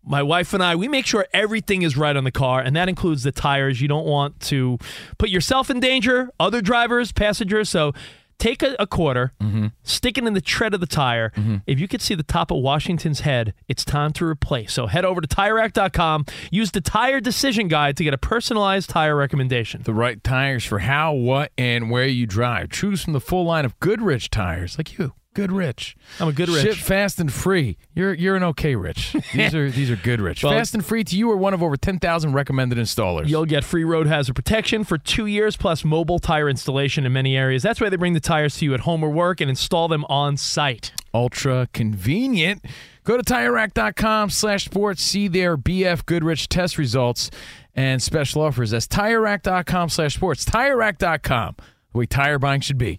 my 0.04 0.22
wife 0.22 0.54
and 0.54 0.62
I, 0.62 0.76
we 0.76 0.88
make 0.88 1.06
sure 1.06 1.26
everything 1.32 1.82
is 1.82 1.96
right 1.96 2.16
on 2.16 2.24
the 2.24 2.30
car, 2.30 2.61
and 2.61 2.76
that 2.76 2.88
includes 2.88 3.22
the 3.22 3.32
tires. 3.32 3.80
You 3.80 3.88
don't 3.88 4.06
want 4.06 4.40
to 4.40 4.78
put 5.18 5.30
yourself 5.30 5.70
in 5.70 5.80
danger, 5.80 6.30
other 6.38 6.61
drivers, 6.61 7.12
passengers. 7.12 7.68
So 7.68 7.92
Take 8.38 8.62
a, 8.62 8.76
a 8.78 8.87
quarter, 8.87 9.32
mm-hmm. 9.40 9.68
stick 9.82 10.18
it 10.18 10.26
in 10.26 10.35
the 10.35 10.42
tread 10.42 10.74
of 10.74 10.80
the 10.80 10.87
tire. 10.87 11.30
Mm-hmm. 11.30 11.56
If 11.66 11.80
you 11.80 11.88
could 11.88 12.02
see 12.02 12.14
the 12.14 12.22
top 12.22 12.50
of 12.50 12.59
Washington's 12.59 13.20
head, 13.20 13.54
it's 13.66 13.85
time 13.85 14.12
to 14.14 14.26
replace. 14.26 14.74
So 14.74 14.87
head 14.87 15.06
over 15.06 15.22
to 15.22 15.28
TireRack.com. 15.28 16.26
Use 16.50 16.70
the 16.70 16.82
Tire 16.82 17.20
Decision 17.20 17.68
Guide 17.68 17.96
to 17.96 18.04
get 18.04 18.12
a 18.12 18.18
personalized 18.18 18.90
tire 18.90 19.16
recommendation. 19.16 19.82
The 19.85 19.94
right 19.94 20.22
tires 20.22 20.64
for 20.64 20.80
how, 20.80 21.14
what, 21.14 21.52
and 21.56 21.90
where 21.90 22.06
you 22.06 22.26
drive. 22.26 22.70
Choose 22.70 23.02
from 23.02 23.14
the 23.14 23.20
full 23.20 23.44
line 23.44 23.64
of 23.64 23.78
Goodrich 23.80 24.28
tires, 24.28 24.76
like 24.76 24.98
you. 24.98 25.14
Goodrich. 25.37 25.96
I'm 26.18 26.29
a 26.29 26.33
good 26.33 26.49
Ship 26.49 26.64
rich. 26.64 26.83
fast 26.83 27.20
and 27.20 27.33
free. 27.33 27.77
You're 27.94 28.14
you're 28.14 28.35
an 28.37 28.42
okay 28.42 28.75
rich. 28.75 29.14
These 29.35 29.55
are 29.55 29.70
these 29.70 29.90
are 29.90 29.96
good 29.96 30.20
rich. 30.20 30.42
Well- 30.42 30.53
fast 30.53 30.75
and 30.75 30.85
free 30.85 31.05
to 31.05 31.16
you 31.16 31.31
are 31.31 31.37
one 31.37 31.55
of 31.55 31.62
over 31.62 31.77
ten 31.77 31.99
thousand 31.99 32.33
recommended 32.33 32.79
installers. 32.79 33.29
You'll 33.29 33.44
get 33.44 33.62
free 33.64 33.85
road 33.85 34.07
hazard 34.07 34.35
protection 34.35 34.83
for 34.83 34.99
two 34.99 35.27
years 35.27 35.57
plus 35.57 35.85
mobile 35.85 36.18
tire 36.18 36.49
installation 36.49 37.07
in 37.07 37.12
many 37.12 37.37
areas. 37.37 37.62
That's 37.62 37.81
why 37.81 37.88
they 37.90 37.96
bring 37.96 38.14
the 38.14 38.20
tires 38.20 38.57
to 38.59 38.64
you 38.64 38.75
at 38.75 38.81
home 38.81 39.05
or 39.05 39.11
work 39.11 39.40
and 39.40 39.49
install 39.51 39.88
them 39.88 40.05
on 40.09 40.37
site. 40.37 40.92
ultra 41.14 41.68
convenient. 41.72 42.64
Go 43.05 43.16
to 43.16 43.22
TireRack.com 43.22 44.31
slash 44.31 44.64
sports, 44.64 45.01
see 45.01 45.29
their 45.29 45.57
BF 45.57 46.05
Goodrich 46.07 46.49
test 46.49 46.77
results 46.77 47.31
and 47.75 48.03
special 48.03 48.42
offers. 48.42 48.70
That's 48.72 48.88
TireRack.com 48.88 49.90
slash 49.90 50.14
sports. 50.16 50.44
TireRack.com, 50.44 51.57
the 51.92 51.99
way 51.99 52.07
tire 52.07 52.38
buying 52.40 52.61
should 52.62 52.79
be. 52.79 52.99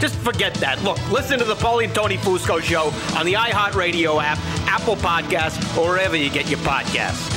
Just 0.00 0.14
forget 0.16 0.54
that. 0.54 0.82
Look, 0.82 0.98
listen 1.10 1.38
to 1.38 1.44
the 1.44 1.54
Paulie 1.54 1.84
and 1.84 1.94
Tony 1.94 2.16
Fusco 2.16 2.60
show 2.62 2.92
on 3.18 3.26
the 3.26 3.34
iHeartRadio 3.34 4.22
app, 4.22 4.38
Apple 4.66 4.96
Podcasts, 4.96 5.76
or 5.76 5.90
wherever 5.90 6.16
you 6.16 6.30
get 6.30 6.48
your 6.48 6.60
podcasts. 6.60 7.34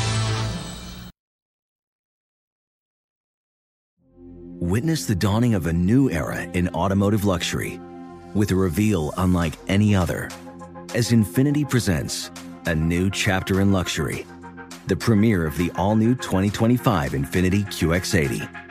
Witness 4.59 5.05
the 5.05 5.15
dawning 5.15 5.55
of 5.55 5.65
a 5.65 5.73
new 5.73 6.09
era 6.11 6.43
in 6.53 6.69
automotive 6.69 7.25
luxury 7.25 7.79
with 8.35 8.51
a 8.51 8.55
reveal 8.55 9.11
unlike 9.17 9.53
any 9.67 9.95
other 9.95 10.29
as 10.93 11.11
Infiniti 11.11 11.67
presents 11.67 12.29
a 12.67 12.75
new 12.75 13.09
chapter 13.09 13.61
in 13.61 13.71
luxury, 13.71 14.25
the 14.87 14.95
premiere 14.95 15.45
of 15.45 15.57
the 15.57 15.71
all 15.75 15.95
new 15.95 16.15
2025 16.15 17.13
Infiniti 17.13 17.65
QX80. 17.65 18.70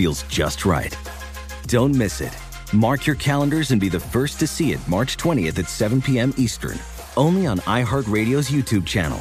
feels 0.00 0.22
just 0.24 0.64
right. 0.64 0.96
Don't 1.66 1.94
miss 1.94 2.22
it. 2.22 2.34
Mark 2.72 3.06
your 3.06 3.16
calendars 3.16 3.70
and 3.70 3.78
be 3.78 3.90
the 3.90 4.00
first 4.00 4.40
to 4.40 4.46
see 4.46 4.72
it 4.72 4.80
March 4.88 5.18
20th 5.18 5.58
at 5.58 5.68
7 5.68 6.00
p.m. 6.00 6.32
Eastern, 6.38 6.78
only 7.18 7.46
on 7.46 7.58
iHeartRadio's 7.58 8.48
YouTube 8.48 8.86
channel. 8.86 9.18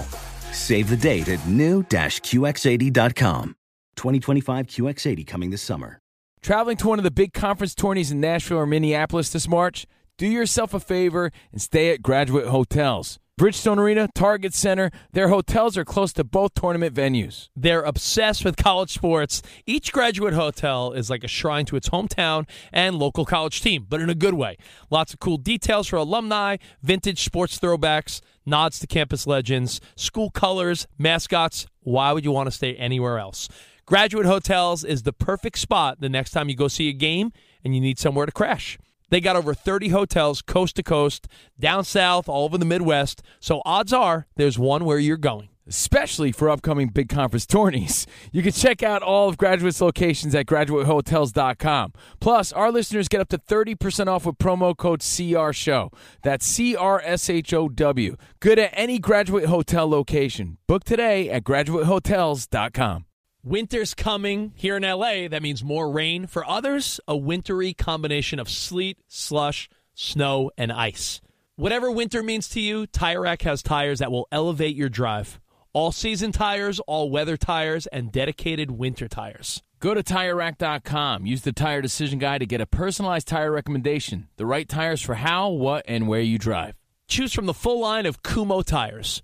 Save 0.54 0.90
the 0.90 0.96
date 0.96 1.28
at 1.28 1.46
new-QX80.com. 1.50 3.56
2025 3.98 4.68
QX80 4.68 5.28
coming 5.28 5.50
this 5.50 5.62
summer. 5.62 6.00
Traveling 6.42 6.78
to 6.78 6.88
one 6.88 7.00
of 7.00 7.04
the 7.04 7.12
big 7.12 7.34
conference 7.34 7.76
tourneys 7.76 8.10
in 8.10 8.22
Nashville 8.22 8.60
or 8.60 8.66
Minneapolis 8.66 9.32
this 9.32 9.50
March? 9.50 9.86
Do 10.18 10.28
yourself 10.28 10.74
a 10.74 10.80
favor 10.80 11.34
and 11.52 11.62
stay 11.62 11.92
at 11.92 12.02
Graduate 12.02 12.48
Hotels. 12.48 13.20
Bridgestone 13.40 13.78
Arena, 13.78 14.10
Target 14.14 14.54
Center, 14.54 14.92
their 15.14 15.30
hotels 15.30 15.78
are 15.78 15.86
close 15.86 16.12
to 16.12 16.26
both 16.26 16.54
tournament 16.56 16.94
venues. 16.94 17.48
They're 17.56 17.84
obsessed 17.84 18.44
with 18.44 18.58
college 18.58 18.92
sports. 18.92 19.42
Each 19.66 19.94
graduate 19.94 20.34
hotel 20.34 20.92
is 20.92 21.10
like 21.10 21.24
a 21.24 21.30
shrine 21.30 21.64
to 21.68 21.78
its 21.78 21.88
hometown 21.88 22.50
and 22.74 22.98
local 22.98 23.24
college 23.24 23.62
team, 23.62 23.86
but 23.88 24.02
in 24.02 24.10
a 24.10 24.14
good 24.14 24.34
way. 24.34 24.58
Lots 24.90 25.14
of 25.14 25.22
cool 25.22 25.38
details 25.38 25.88
for 25.88 25.96
alumni, 25.96 26.58
vintage 26.84 27.24
sports 27.24 27.58
throwbacks, 27.58 28.20
nods 28.46 28.78
to 28.80 28.88
campus 28.88 29.26
legends, 29.26 29.80
school 29.96 30.32
colors, 30.32 30.86
mascots. 30.98 31.66
Why 31.80 32.12
would 32.12 32.26
you 32.26 32.34
want 32.34 32.48
to 32.48 32.52
stay 32.52 32.76
anywhere 32.76 33.20
else? 33.20 33.48
Graduate 33.86 34.26
Hotels 34.26 34.84
is 34.84 35.04
the 35.04 35.14
perfect 35.14 35.60
spot 35.60 36.02
the 36.02 36.10
next 36.10 36.32
time 36.32 36.50
you 36.50 36.58
go 36.58 36.68
see 36.68 36.90
a 36.90 36.94
game 36.94 37.32
and 37.64 37.74
you 37.74 37.80
need 37.80 38.00
somewhere 38.00 38.26
to 38.26 38.34
crash. 38.34 38.78
They 39.10 39.22
got 39.22 39.36
over 39.36 39.54
30 39.54 39.90
hotels 39.90 40.42
coast 40.42 40.76
to 40.78 40.84
coast, 40.84 41.28
down 41.60 41.84
south, 41.84 42.30
all 42.30 42.46
over 42.46 42.58
the 42.58 42.66
Midwest. 42.66 43.22
So 43.40 43.62
odds 43.66 43.92
are 43.94 44.28
there's 44.36 44.58
one 44.60 44.86
where 44.86 45.00
you're 45.00 45.18
going. 45.18 45.50
especially 45.68 46.32
for 46.32 46.50
upcoming 46.50 46.88
big 46.90 47.08
conference 47.10 47.46
tourneys. 47.56 48.08
You 48.32 48.42
can 48.42 48.52
check 48.52 48.82
out 48.82 49.04
all 49.04 49.30
of 49.30 49.38
Graduate's 49.38 49.80
locations 49.82 50.34
at 50.34 50.48
graduatehotels.com. 50.48 51.94
Plus, 52.20 52.52
our 52.54 52.72
listeners 52.72 53.08
get 53.08 53.22
up 53.22 53.30
to 53.30 53.38
30% 53.38 54.08
off 54.08 54.26
with 54.26 54.40
promo 54.40 54.76
code 54.76 55.02
CRSHOW. 55.02 55.94
That's 56.24 56.46
C 56.48 56.76
R 56.76 57.00
S 57.06 57.30
H 57.30 57.54
O 57.54 57.70
W. 57.70 58.16
Good 58.40 58.58
at 58.58 58.72
any 58.74 58.98
Graduate 58.98 59.46
Hotel 59.46 59.88
location. 59.88 60.58
Book 60.68 60.84
today 60.86 61.30
at 61.30 61.44
graduatehotels.com. 61.44 63.06
Winter's 63.44 63.94
coming 63.94 64.52
here 64.56 64.76
in 64.76 64.84
LA. 64.84 65.30
That 65.30 65.42
means 65.42 65.64
more 65.64 65.90
rain. 65.90 66.28
For 66.28 66.46
others, 66.46 67.00
a 67.08 67.16
wintry 67.16 67.74
combination 67.74 68.38
of 68.38 68.50
sleet, 68.50 68.98
slush, 69.08 69.70
snow, 69.94 70.52
and 70.58 70.72
ice. 70.72 71.22
Whatever 71.56 71.90
winter 71.90 72.22
means 72.22 72.50
to 72.50 72.60
you, 72.60 72.86
Tire 72.86 73.22
Rack 73.22 73.44
has 73.44 73.64
tires 73.64 74.00
that 74.00 74.12
will 74.12 74.28
elevate 74.32 74.76
your 74.76 74.90
drive. 74.90 75.40
All 75.72 75.92
season 75.92 76.32
tires, 76.32 76.80
all 76.82 77.10
weather 77.10 77.38
tires, 77.38 77.88
and 77.88 78.12
dedicated 78.12 78.72
winter 78.72 79.08
tires. 79.08 79.62
Go 79.80 79.94
to 79.94 80.04
TireRack.com. 80.04 81.26
Use 81.26 81.44
the 81.44 81.54
Tire 81.54 81.82
Decision 81.82 82.20
Guide 82.20 82.40
to 82.40 82.46
get 82.46 82.60
a 82.60 82.66
personalized 82.66 83.30
tire 83.30 83.52
recommendation. 83.52 84.28
The 84.36 84.46
right 84.46 84.68
tires 84.68 85.02
for 85.02 85.16
how, 85.16 85.50
what, 85.50 85.86
and 85.88 86.10
where 86.10 86.20
you 86.20 86.38
drive. 86.38 86.76
Choose 87.08 87.32
from 87.32 87.46
the 87.46 87.54
full 87.54 87.80
line 87.80 88.06
of 88.06 88.22
Kumho 88.22 88.66
tires. 88.66 89.24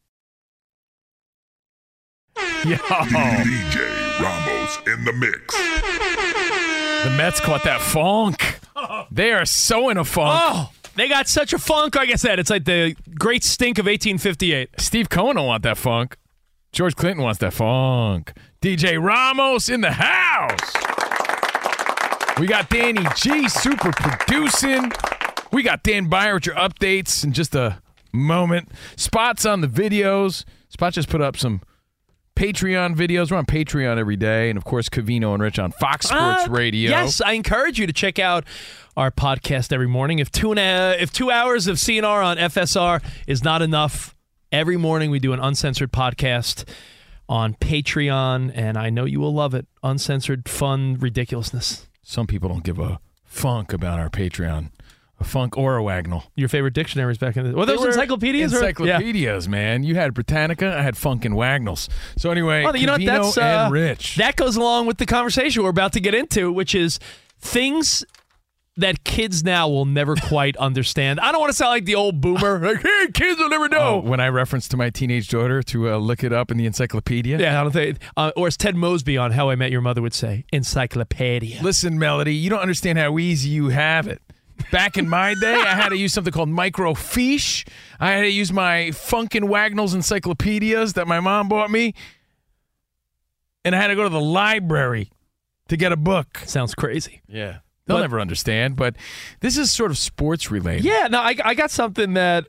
Yo. 2.37 2.75
DJ 2.75 4.19
Ramos 4.19 4.77
in 4.87 5.03
the 5.05 5.13
mix. 5.13 5.55
The 7.03 7.09
Mets 7.17 7.39
caught 7.39 7.63
that 7.63 7.81
funk. 7.81 8.59
They 9.11 9.31
are 9.31 9.45
so 9.45 9.89
in 9.89 9.97
a 9.97 10.05
funk. 10.05 10.39
Oh, 10.41 10.71
they 10.95 11.07
got 11.07 11.27
such 11.27 11.53
a 11.53 11.59
funk. 11.59 11.95
Like 11.95 12.09
I 12.09 12.15
said, 12.15 12.39
it's 12.39 12.49
like 12.49 12.65
the 12.65 12.95
great 13.17 13.43
stink 13.43 13.77
of 13.79 13.85
1858. 13.85 14.69
Steve 14.77 15.09
Cohen 15.09 15.35
don't 15.35 15.47
want 15.47 15.63
that 15.63 15.77
funk. 15.77 16.17
George 16.71 16.95
Clinton 16.95 17.23
wants 17.23 17.39
that 17.39 17.53
funk. 17.53 18.33
DJ 18.61 19.01
Ramos 19.01 19.67
in 19.69 19.81
the 19.81 19.91
house. 19.91 20.73
We 22.39 22.47
got 22.47 22.69
Danny 22.69 23.05
G 23.15 23.49
super 23.49 23.91
producing. 23.91 24.91
We 25.51 25.63
got 25.63 25.83
Dan 25.83 26.09
Byer 26.09 26.35
with 26.35 26.45
your 26.45 26.55
updates 26.55 27.23
in 27.23 27.33
just 27.33 27.53
a 27.55 27.81
moment. 28.13 28.69
Spots 28.95 29.45
on 29.45 29.61
the 29.61 29.67
videos. 29.67 30.45
Spot 30.69 30.93
just 30.93 31.09
put 31.09 31.21
up 31.21 31.35
some 31.35 31.61
Patreon 32.35 32.95
videos. 32.95 33.31
We're 33.31 33.37
on 33.37 33.45
Patreon 33.45 33.97
every 33.97 34.15
day. 34.15 34.49
And 34.49 34.57
of 34.57 34.63
course, 34.63 34.89
Covino 34.89 35.33
and 35.33 35.43
Rich 35.43 35.59
on 35.59 35.71
Fox 35.71 36.07
Sports 36.07 36.47
Uh, 36.47 36.51
Radio. 36.51 36.89
Yes, 36.89 37.21
I 37.21 37.33
encourage 37.33 37.79
you 37.79 37.87
to 37.87 37.93
check 37.93 38.19
out 38.19 38.45
our 38.97 39.11
podcast 39.11 39.71
every 39.71 39.87
morning. 39.87 40.19
If 40.19 40.31
two 40.31 40.51
and 40.51 40.59
a, 40.59 41.01
if 41.01 41.11
two 41.11 41.29
hours 41.31 41.67
of 41.67 41.77
CNR 41.77 42.23
on 42.25 42.37
FSR 42.37 43.03
is 43.27 43.43
not 43.43 43.61
enough, 43.61 44.15
every 44.51 44.77
morning 44.77 45.11
we 45.11 45.19
do 45.19 45.33
an 45.33 45.39
uncensored 45.39 45.91
podcast 45.91 46.67
on 47.29 47.53
Patreon, 47.55 48.51
and 48.53 48.77
I 48.77 48.89
know 48.89 49.05
you 49.05 49.19
will 49.21 49.33
love 49.33 49.53
it. 49.53 49.65
Uncensored, 49.83 50.49
fun 50.49 50.95
ridiculousness. 50.99 51.87
Some 52.03 52.27
people 52.27 52.49
don't 52.49 52.63
give 52.63 52.79
a 52.79 52.99
funk 53.23 53.71
about 53.71 53.99
our 53.99 54.09
Patreon. 54.09 54.71
A 55.21 55.23
funk 55.23 55.55
or 55.57 55.75
a 55.77 55.83
wagnall. 55.83 56.23
Your 56.35 56.49
favorite 56.49 56.73
dictionaries 56.73 57.17
back 57.19 57.37
in 57.37 57.49
the 57.49 57.55
well, 57.55 57.65
those 57.67 57.85
encyclopedias? 57.85 58.53
or- 58.53 58.59
Yeah. 58.63 58.69
Encyclopedias, 58.69 59.47
man. 59.47 59.83
You 59.83 59.95
had 59.95 60.13
Britannica, 60.13 60.75
I 60.77 60.81
had 60.81 60.97
Funk 60.97 61.23
and 61.25 61.35
Wagnalls. 61.35 61.87
So 62.17 62.31
anyway, 62.31 62.63
Well, 62.63 62.75
you 62.75 62.87
know 62.87 62.97
That's 62.97 63.37
uh, 63.37 63.69
Rich. 63.71 64.15
That 64.17 64.35
goes 64.35 64.55
along 64.57 64.87
with 64.87 64.97
the 64.97 65.05
conversation 65.05 65.63
we're 65.63 65.69
about 65.69 65.93
to 65.93 65.99
get 65.99 66.13
into, 66.15 66.51
which 66.51 66.73
is 66.75 66.99
things 67.39 68.03
that 68.77 69.03
kids 69.03 69.43
now 69.43 69.67
will 69.69 69.85
never 69.85 70.15
quite 70.27 70.55
understand. 70.57 71.19
I 71.19 71.31
don't 71.31 71.41
want 71.41 71.51
to 71.51 71.55
sound 71.55 71.69
like 71.71 71.85
the 71.85 71.95
old 71.95 72.19
boomer, 72.21 72.57
like, 72.65 72.81
"Hey, 72.81 73.07
kids 73.13 73.37
will 73.39 73.49
never 73.49 73.65
Oh, 73.65 73.67
know." 73.67 73.99
when 73.99 74.19
I 74.19 74.29
reference 74.29 74.67
to 74.69 74.77
my 74.77 74.89
teenage 74.89 75.27
daughter 75.27 75.61
to 75.61 75.91
uh, 75.91 75.97
look 75.97 76.23
it 76.23 76.31
up 76.33 76.49
in 76.51 76.57
the 76.57 76.65
encyclopedia. 76.65 77.37
Yeah, 77.37 77.59
I 77.59 77.63
don't 77.63 77.73
think. 77.73 77.99
Uh, 78.17 78.31
or 78.35 78.47
as 78.47 78.57
Ted 78.57 78.75
Mosby 78.75 79.17
on 79.17 79.31
How 79.31 79.49
I 79.49 79.55
Met 79.55 79.71
Your 79.71 79.81
Mother 79.81 80.01
would 80.01 80.13
say, 80.13 80.45
encyclopedia. 80.53 81.61
Listen, 81.61 81.99
Melody, 81.99 82.33
you 82.33 82.49
don't 82.49 82.61
understand 82.61 82.97
how 82.97 83.19
easy 83.19 83.49
you 83.49 83.69
have 83.69 84.07
it. 84.07 84.21
Back 84.71 84.97
in 84.97 85.07
my 85.09 85.33
day, 85.33 85.53
I 85.55 85.75
had 85.75 85.89
to 85.89 85.97
use 85.97 86.13
something 86.13 86.31
called 86.33 86.49
microfiche. 86.49 87.67
I 87.99 88.11
had 88.11 88.21
to 88.21 88.29
use 88.29 88.51
my 88.51 88.91
Funk 88.91 89.35
and 89.35 89.47
Wagnalls 89.49 89.93
encyclopedias 89.93 90.93
that 90.93 91.07
my 91.07 91.19
mom 91.19 91.47
bought 91.49 91.71
me. 91.71 91.93
And 93.63 93.75
I 93.75 93.79
had 93.79 93.87
to 93.87 93.95
go 93.95 94.03
to 94.03 94.09
the 94.09 94.19
library 94.21 95.11
to 95.69 95.77
get 95.77 95.91
a 95.91 95.97
book. 95.97 96.39
Sounds 96.45 96.73
crazy. 96.75 97.21
Yeah. 97.27 97.59
They'll 97.85 97.97
But- 97.97 98.01
never 98.01 98.19
understand, 98.19 98.75
but 98.75 98.95
this 99.39 99.57
is 99.57 99.71
sort 99.71 99.91
of 99.91 99.97
sports 99.97 100.51
related. 100.51 100.85
Yeah, 100.85 101.07
no, 101.09 101.19
I, 101.19 101.35
I 101.43 101.53
got 101.55 101.71
something 101.71 102.13
that 102.13 102.47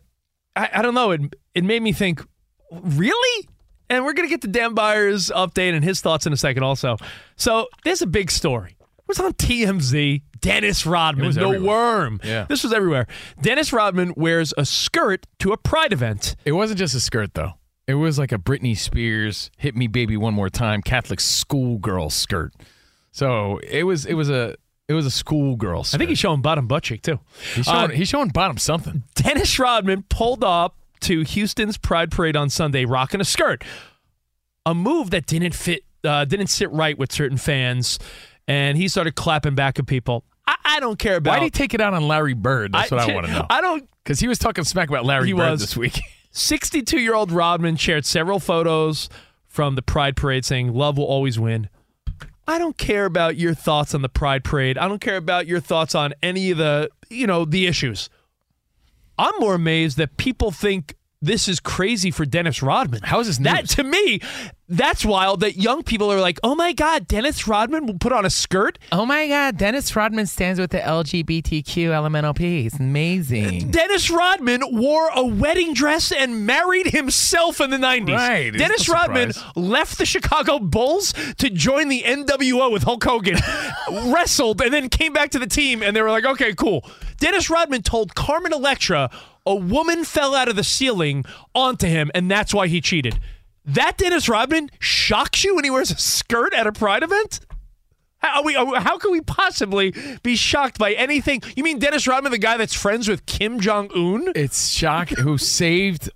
I, 0.54 0.68
I 0.74 0.82
don't 0.82 0.94
know. 0.94 1.10
It 1.12 1.20
it 1.54 1.64
made 1.64 1.82
me 1.82 1.92
think, 1.92 2.22
really? 2.70 3.48
And 3.88 4.04
we're 4.04 4.12
gonna 4.12 4.28
get 4.28 4.42
to 4.42 4.48
Dan 4.48 4.74
Beyer's 4.74 5.30
update 5.30 5.72
and 5.74 5.82
his 5.82 6.00
thoughts 6.02 6.26
in 6.26 6.32
a 6.32 6.36
second, 6.36 6.62
also. 6.62 6.96
So 7.36 7.68
there's 7.84 8.02
a 8.02 8.06
big 8.06 8.30
story. 8.30 8.76
It 9.02 9.08
was 9.08 9.20
on 9.20 9.32
TMZ. 9.34 10.22
Dennis 10.40 10.84
Rodman, 10.86 11.32
the 11.32 11.40
everywhere. 11.42 11.60
worm. 11.70 12.20
Yeah. 12.24 12.46
This 12.48 12.64
was 12.64 12.72
everywhere. 12.72 13.06
Dennis 13.40 13.72
Rodman 13.72 14.12
wears 14.16 14.52
a 14.58 14.64
skirt 14.64 15.26
to 15.38 15.52
a 15.52 15.56
pride 15.56 15.92
event. 15.92 16.34
It 16.44 16.52
wasn't 16.52 16.78
just 16.80 16.94
a 16.96 17.00
skirt, 17.00 17.34
though. 17.34 17.52
It 17.86 17.94
was 17.94 18.18
like 18.18 18.32
a 18.32 18.38
Britney 18.38 18.76
Spears 18.76 19.50
"Hit 19.56 19.76
Me, 19.76 19.86
Baby, 19.86 20.16
One 20.16 20.34
More 20.34 20.48
Time" 20.48 20.82
Catholic 20.82 21.20
schoolgirl 21.20 22.10
skirt. 22.10 22.54
So 23.12 23.58
it 23.58 23.84
was 23.84 24.04
it 24.06 24.14
was 24.14 24.30
a 24.30 24.56
it 24.88 24.94
was 24.94 25.06
a 25.06 25.10
schoolgirl. 25.10 25.84
Skirt. 25.84 25.96
I 25.96 25.98
think 25.98 26.08
he's 26.08 26.18
showing 26.18 26.42
bottom 26.42 26.66
butt 26.66 26.82
cheek 26.84 27.02
too. 27.02 27.20
he's 27.54 27.64
showing, 27.66 27.78
Uh, 27.78 27.88
he's 27.94 28.08
showing 28.08 28.28
bottom 28.30 28.56
something. 28.58 29.04
Dennis 29.14 29.58
Rodman 29.58 30.04
pulled 30.08 30.42
up 30.42 30.76
to 31.00 31.20
Houston's 31.22 31.76
Pride 31.76 32.10
Parade 32.10 32.36
on 32.36 32.50
Sunday 32.50 32.84
rocking 32.84 33.20
a 33.20 33.24
skirt, 33.24 33.62
a 34.66 34.74
move 34.74 35.10
that 35.10 35.26
didn't 35.26 35.54
fit, 35.54 35.84
uh, 36.04 36.24
didn't 36.24 36.46
sit 36.48 36.70
right 36.72 36.96
with 36.98 37.12
certain 37.12 37.36
fans, 37.38 37.98
and 38.52 38.76
he 38.76 38.86
started 38.86 39.14
clapping 39.14 39.54
back 39.54 39.78
at 39.78 39.86
people. 39.86 40.24
I, 40.46 40.56
I 40.64 40.80
don't 40.80 40.98
care 40.98 41.16
about. 41.16 41.30
Why 41.30 41.38
did 41.38 41.44
he 41.46 41.50
take 41.50 41.72
it 41.72 41.80
out 41.80 41.94
on 41.94 42.06
Larry 42.06 42.34
Bird? 42.34 42.72
That's 42.72 42.90
what 42.90 43.00
I 43.00 43.12
want 43.14 43.26
to 43.26 43.32
know. 43.32 43.46
I 43.48 43.60
don't. 43.62 43.88
Because 44.04 44.20
he 44.20 44.28
was 44.28 44.38
talking 44.38 44.64
smack 44.64 44.88
about 44.88 45.04
Larry 45.06 45.28
He 45.28 45.32
Bird 45.32 45.52
was. 45.52 45.60
this 45.60 45.76
week. 45.76 46.00
62 46.32 46.98
year 46.98 47.14
old 47.14 47.30
Rodman 47.32 47.76
shared 47.76 48.04
several 48.04 48.40
photos 48.40 49.08
from 49.46 49.74
the 49.74 49.82
Pride 49.82 50.16
Parade 50.16 50.44
saying, 50.44 50.72
Love 50.74 50.98
will 50.98 51.04
always 51.04 51.38
win. 51.38 51.68
I 52.48 52.58
don't 52.58 52.76
care 52.76 53.04
about 53.04 53.36
your 53.36 53.54
thoughts 53.54 53.94
on 53.94 54.02
the 54.02 54.08
Pride 54.08 54.42
Parade. 54.44 54.76
I 54.76 54.88
don't 54.88 55.00
care 55.00 55.16
about 55.16 55.46
your 55.46 55.60
thoughts 55.60 55.94
on 55.94 56.12
any 56.22 56.50
of 56.50 56.58
the, 56.58 56.90
you 57.08 57.26
know, 57.26 57.44
the 57.44 57.66
issues. 57.66 58.10
I'm 59.18 59.32
more 59.38 59.54
amazed 59.54 59.96
that 59.98 60.16
people 60.16 60.50
think 60.50 60.96
this 61.22 61.46
is 61.48 61.60
crazy 61.60 62.10
for 62.10 62.26
Dennis 62.26 62.62
Rodman. 62.62 63.00
How 63.04 63.20
is 63.20 63.28
this 63.28 63.38
That 63.38 63.62
news? 63.62 63.74
to 63.76 63.84
me, 63.84 64.20
that's 64.68 65.04
wild 65.04 65.40
that 65.40 65.56
young 65.56 65.82
people 65.84 66.10
are 66.12 66.20
like, 66.20 66.40
"Oh 66.42 66.54
my 66.56 66.72
god, 66.72 67.06
Dennis 67.06 67.46
Rodman 67.46 67.86
will 67.86 67.98
put 67.98 68.12
on 68.12 68.24
a 68.26 68.30
skirt?" 68.30 68.78
Oh 68.90 69.06
my 69.06 69.28
God, 69.28 69.56
Dennis 69.56 69.94
Rodman 69.94 70.26
stands 70.26 70.58
with 70.58 70.70
the 70.72 70.80
LGBTQ 70.80 71.90
LMNOP. 71.90 72.66
It's 72.66 72.78
amazing. 72.80 73.70
Dennis 73.70 74.10
Rodman 74.10 74.62
wore 74.72 75.10
a 75.14 75.24
wedding 75.24 75.74
dress 75.74 76.10
and 76.10 76.44
married 76.44 76.88
himself 76.88 77.60
in 77.60 77.70
the 77.70 77.76
90s. 77.78 78.16
Right. 78.16 78.50
Dennis 78.50 78.88
no 78.88 78.94
Rodman 78.94 79.32
left 79.54 79.98
the 79.98 80.06
Chicago 80.06 80.58
Bulls 80.58 81.12
to 81.38 81.50
join 81.50 81.88
the 81.88 82.02
NWO 82.02 82.72
with 82.72 82.82
Hulk 82.82 83.04
Hogan, 83.04 83.38
wrestled, 84.12 84.60
and 84.60 84.72
then 84.72 84.88
came 84.88 85.12
back 85.12 85.30
to 85.30 85.38
the 85.38 85.46
team, 85.46 85.82
and 85.82 85.94
they 85.94 86.02
were 86.02 86.10
like, 86.10 86.24
okay, 86.24 86.52
cool. 86.54 86.84
Dennis 87.18 87.48
Rodman 87.48 87.82
told 87.82 88.14
Carmen 88.16 88.52
Electra 88.52 89.08
a 89.46 89.54
woman 89.54 90.04
fell 90.04 90.34
out 90.34 90.48
of 90.48 90.56
the 90.56 90.64
ceiling 90.64 91.24
onto 91.54 91.86
him, 91.86 92.10
and 92.14 92.30
that's 92.30 92.54
why 92.54 92.68
he 92.68 92.80
cheated. 92.80 93.18
That 93.64 93.96
Dennis 93.98 94.28
Rodman 94.28 94.70
shocks 94.78 95.44
you 95.44 95.54
when 95.54 95.64
he 95.64 95.70
wears 95.70 95.90
a 95.90 95.96
skirt 95.98 96.52
at 96.54 96.66
a 96.66 96.72
pride 96.72 97.02
event? 97.02 97.40
How, 98.18 98.42
we, 98.42 98.54
how 98.54 98.98
can 98.98 99.10
we 99.10 99.20
possibly 99.20 99.92
be 100.22 100.36
shocked 100.36 100.78
by 100.78 100.92
anything? 100.92 101.42
You 101.56 101.64
mean 101.64 101.80
Dennis 101.80 102.06
Rodman, 102.06 102.30
the 102.30 102.38
guy 102.38 102.56
that's 102.56 102.74
friends 102.74 103.08
with 103.08 103.26
Kim 103.26 103.58
Jong 103.58 103.90
Un? 103.94 104.32
It's 104.36 104.68
shock 104.68 105.08
who 105.10 105.38
saved 105.38 106.08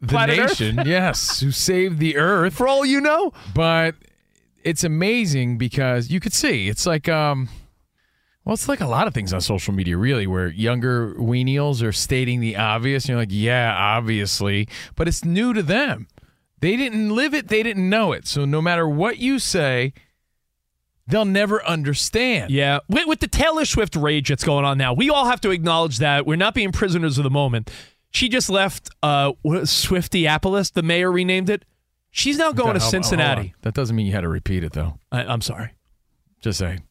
the 0.00 0.08
Planet 0.08 0.38
Earth? 0.40 0.60
nation. 0.60 0.82
yes, 0.86 1.38
who 1.38 1.52
saved 1.52 2.00
the 2.00 2.16
earth. 2.16 2.54
For 2.54 2.66
all 2.66 2.84
you 2.84 3.00
know, 3.00 3.32
But 3.54 3.94
it's 4.64 4.82
amazing 4.82 5.58
because 5.58 6.10
you 6.10 6.18
could 6.20 6.32
see 6.32 6.68
it's 6.68 6.86
like 6.86 7.08
um 7.08 7.48
well, 8.44 8.54
it's 8.54 8.68
like 8.68 8.80
a 8.80 8.86
lot 8.86 9.06
of 9.06 9.14
things 9.14 9.32
on 9.32 9.40
social 9.40 9.72
media, 9.72 9.96
really, 9.96 10.26
where 10.26 10.48
younger 10.48 11.14
weenials 11.14 11.82
are 11.82 11.92
stating 11.92 12.40
the 12.40 12.56
obvious. 12.56 13.04
And 13.04 13.10
you're 13.10 13.18
like, 13.18 13.28
yeah, 13.30 13.74
obviously. 13.76 14.68
But 14.96 15.06
it's 15.08 15.24
new 15.24 15.52
to 15.52 15.62
them. 15.62 16.08
They 16.60 16.76
didn't 16.76 17.10
live 17.14 17.34
it, 17.34 17.48
they 17.48 17.62
didn't 17.62 17.88
know 17.88 18.12
it. 18.12 18.26
So 18.26 18.44
no 18.44 18.62
matter 18.62 18.88
what 18.88 19.18
you 19.18 19.38
say, 19.38 19.92
they'll 21.08 21.24
never 21.24 21.64
understand. 21.66 22.50
yeah. 22.52 22.78
With, 22.88 23.06
with 23.06 23.20
the 23.20 23.26
Taylor 23.28 23.64
Swift 23.64 23.96
rage 23.96 24.28
that's 24.28 24.44
going 24.44 24.64
on 24.64 24.78
now, 24.78 24.92
we 24.92 25.10
all 25.10 25.26
have 25.26 25.40
to 25.42 25.50
acknowledge 25.50 25.98
that 25.98 26.24
we're 26.26 26.36
not 26.36 26.54
being 26.54 26.70
prisoners 26.72 27.18
of 27.18 27.24
the 27.24 27.30
moment. 27.30 27.70
She 28.10 28.28
just 28.28 28.48
left 28.50 28.90
uh, 29.02 29.32
Swiftieapolis. 29.44 30.72
The 30.72 30.82
mayor 30.82 31.10
renamed 31.10 31.50
it. 31.50 31.64
She's 32.10 32.38
now 32.38 32.52
going 32.52 32.56
to 32.56 32.62
Hold 32.64 32.76
on, 32.76 32.80
hold 32.80 32.84
on. 32.84 32.90
Cincinnati. 32.90 33.54
That 33.62 33.74
doesn't 33.74 33.96
mean 33.96 34.06
you 34.06 34.12
had 34.12 34.20
to 34.20 34.28
repeat 34.28 34.62
it, 34.64 34.72
though. 34.72 34.98
I, 35.10 35.24
I'm 35.24 35.40
sorry, 35.40 35.70
Just 36.40 36.58
saying. 36.58 36.82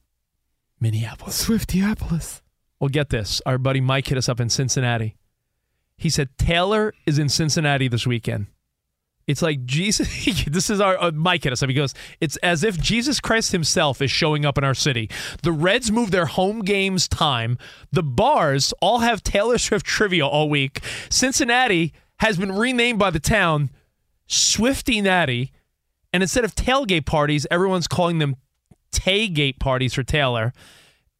Minneapolis. 0.82 1.48
Swiftieapolis. 1.48 2.41
Well, 2.80 2.89
get 2.89 3.10
this. 3.10 3.41
Our 3.46 3.60
buddy 3.60 3.80
Mike 3.80 4.08
hit 4.08 4.17
us 4.17 4.28
up 4.28 4.39
in 4.39 4.50
Cincinnati. 4.50 5.15
He 5.96 6.10
said 6.10 6.30
Taylor 6.38 6.94
is 7.06 7.20
in 7.20 7.30
Cincinnati 7.30 7.88
this 7.88 8.08
weekend. 8.08 8.48
It's 9.28 9.44
like 9.44 9.65
Jesus. 9.65 10.26
this 10.48 10.72
is 10.72 10.82
our 10.82 11.02
uh, 11.02 11.12
Mike 11.12 11.44
hit 11.44 11.54
us 11.54 11.62
up. 11.62 11.70
He 11.70 11.76
goes, 11.76 11.94
"It's 12.20 12.38
as 12.38 12.63
if 12.63 12.80
Jesus 12.80 13.20
Christ 13.20 13.52
Himself 13.52 14.02
is 14.02 14.10
showing 14.10 14.44
up 14.44 14.58
in 14.58 14.63
our 14.63 14.74
city. 14.74 15.10
The 15.44 15.52
Reds 15.52 15.91
move 15.91 16.10
their 16.10 16.26
home 16.26 16.62
games 16.62 17.08
time. 17.08 17.60
The 17.91 18.04
bars 18.04 18.74
all 18.82 19.00
have 19.00 19.22
Taylor 19.22 19.60
Swift 19.60 19.86
trivia 19.86 20.26
all 20.26 20.50
week. 20.50 20.82
Cincinnati 21.10 21.94
has 22.17 22.38
been 22.38 22.52
renamed 22.52 22.98
by 22.98 23.12
the 23.12 23.20
town 23.20 23.70
Swifty 24.28 25.02
Natty, 25.02 25.52
and 26.12 26.24
instead 26.24 26.44
of 26.44 26.56
tailgate 26.56 27.06
parties, 27.06 27.46
everyone's 27.52 27.88
calling 27.88 28.17
them 28.17 28.36
Taygate 28.92 29.60
parties 29.60 29.94
for 29.94 30.04
Taylor." 30.04 30.54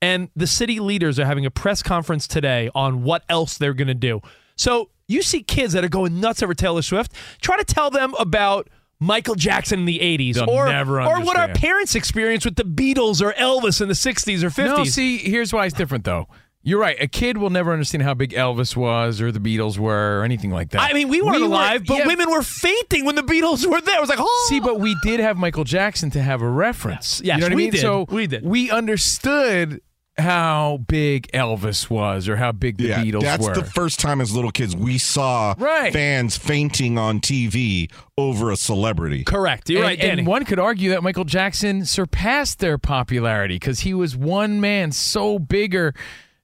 And 0.02 0.30
the 0.36 0.48
city 0.48 0.80
leaders 0.80 1.20
are 1.20 1.26
having 1.26 1.46
a 1.46 1.52
press 1.52 1.84
conference 1.84 2.28
today 2.28 2.70
on 2.74 3.04
what 3.04 3.24
else 3.30 3.58
they're 3.58 3.76
going 3.76 3.88
to 3.88 3.94
do. 3.94 4.22
So 4.56 4.90
you 5.08 5.22
see 5.22 5.44
kids 5.44 5.74
that 5.74 5.84
are 5.84 5.90
going 5.90 6.20
nuts 6.20 6.42
over 6.42 6.54
Taylor 6.54 6.82
Swift. 6.82 7.14
Try 7.42 7.58
to 7.58 7.64
tell 7.64 7.92
them 7.92 8.16
about 8.18 8.68
Michael 9.00 9.36
Jackson 9.36 9.80
in 9.80 9.86
the 9.86 10.00
80s 10.00 10.36
They'll 10.36 10.50
or, 10.50 10.68
or 11.08 11.22
what 11.22 11.38
our 11.38 11.50
parents 11.50 11.96
experienced 11.96 12.46
with 12.46 12.56
the 12.56 12.64
Beatles 12.64 13.22
or 13.22 13.34
Elvis 13.34 13.82
in 13.82 13.88
the 13.88 13.94
60s 13.96 14.44
or 14.44 14.50
50s. 14.50 14.78
No, 14.78 14.84
see, 14.84 15.18
here's 15.18 15.52
why 15.52 15.66
it's 15.66 15.76
different, 15.76 16.04
though. 16.04 16.28
You're 16.64 16.80
right. 16.80 16.96
A 17.00 17.08
kid 17.08 17.38
will 17.38 17.50
never 17.50 17.74
understand 17.74 18.04
how 18.04 18.14
big 18.14 18.32
Elvis 18.34 18.76
was 18.76 19.20
or 19.20 19.32
the 19.32 19.40
Beatles 19.40 19.80
were 19.80 20.20
or 20.20 20.24
anything 20.24 20.52
like 20.52 20.70
that. 20.72 20.82
I 20.82 20.94
mean, 20.94 21.08
we 21.10 21.22
weren't 21.22 21.40
were- 21.42 21.48
alive, 21.48 21.84
but 21.88 21.98
yeah, 22.00 22.08
women 22.08 22.30
were 22.30 22.44
fainting 22.44 23.04
when 23.06 23.16
the 23.16 23.24
Beatles 23.24 23.66
were 23.66 23.82
there. 23.82 23.98
It 23.98 24.02
was 24.02 24.10
like, 24.10 24.20
oh. 24.22 24.46
See, 24.50 24.60
but 24.60 24.80
we 24.80 24.96
did 25.04 25.20
have 25.20 25.38
Michael 25.38 25.64
Jackson 25.64 26.12
to 26.12 26.22
have 26.22 26.42
a 26.44 26.48
reference. 26.50 27.20
Yes, 27.24 27.26
yes, 27.26 27.36
you 27.38 27.42
know 27.42 27.48
what 27.48 27.56
we 27.56 27.64
I 27.64 27.66
mean? 27.66 27.72
did. 27.72 27.82
So 27.82 28.06
We 28.10 28.28
did. 28.28 28.46
We 28.46 28.70
understood 28.72 29.82
how 30.18 30.82
big 30.88 31.32
Elvis 31.32 31.90
was 31.90 32.28
or 32.28 32.36
how 32.36 32.52
big 32.52 32.78
the 32.78 32.84
Yeah, 32.90 33.04
Beatles 33.04 33.22
that's 33.22 33.48
were. 33.48 33.56
the 33.56 33.64
first 33.64 34.00
time 34.00 34.22
as 34.22 34.36
little 34.36 34.52
kids 34.52 34.76
we 34.76 34.98
saw 35.00 35.56
Right. 35.58 35.92
fans 35.92 36.38
fainting 36.38 36.98
on 37.00 37.22
TV 37.22 37.90
over 38.18 38.52
a 38.52 38.56
celebrity. 38.58 39.24
Correct. 39.24 39.70
You're 39.70 39.80
and, 39.80 39.88
right, 39.88 40.00
Danny. 40.00 40.20
and 40.20 40.28
one 40.28 40.46
could 40.46 40.60
argue 40.60 40.92
that 40.92 41.02
Michael 41.02 41.24
Jackson 41.24 41.86
surpassed 41.86 42.60
their 42.60 42.78
popularity 42.78 43.56
because 43.56 43.80
he 43.80 43.94
was 43.96 44.16
one 44.16 44.62
man 44.62 44.92
so 44.92 45.40
bigger 45.40 45.96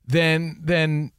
than 0.08 0.58
than 0.64 1.12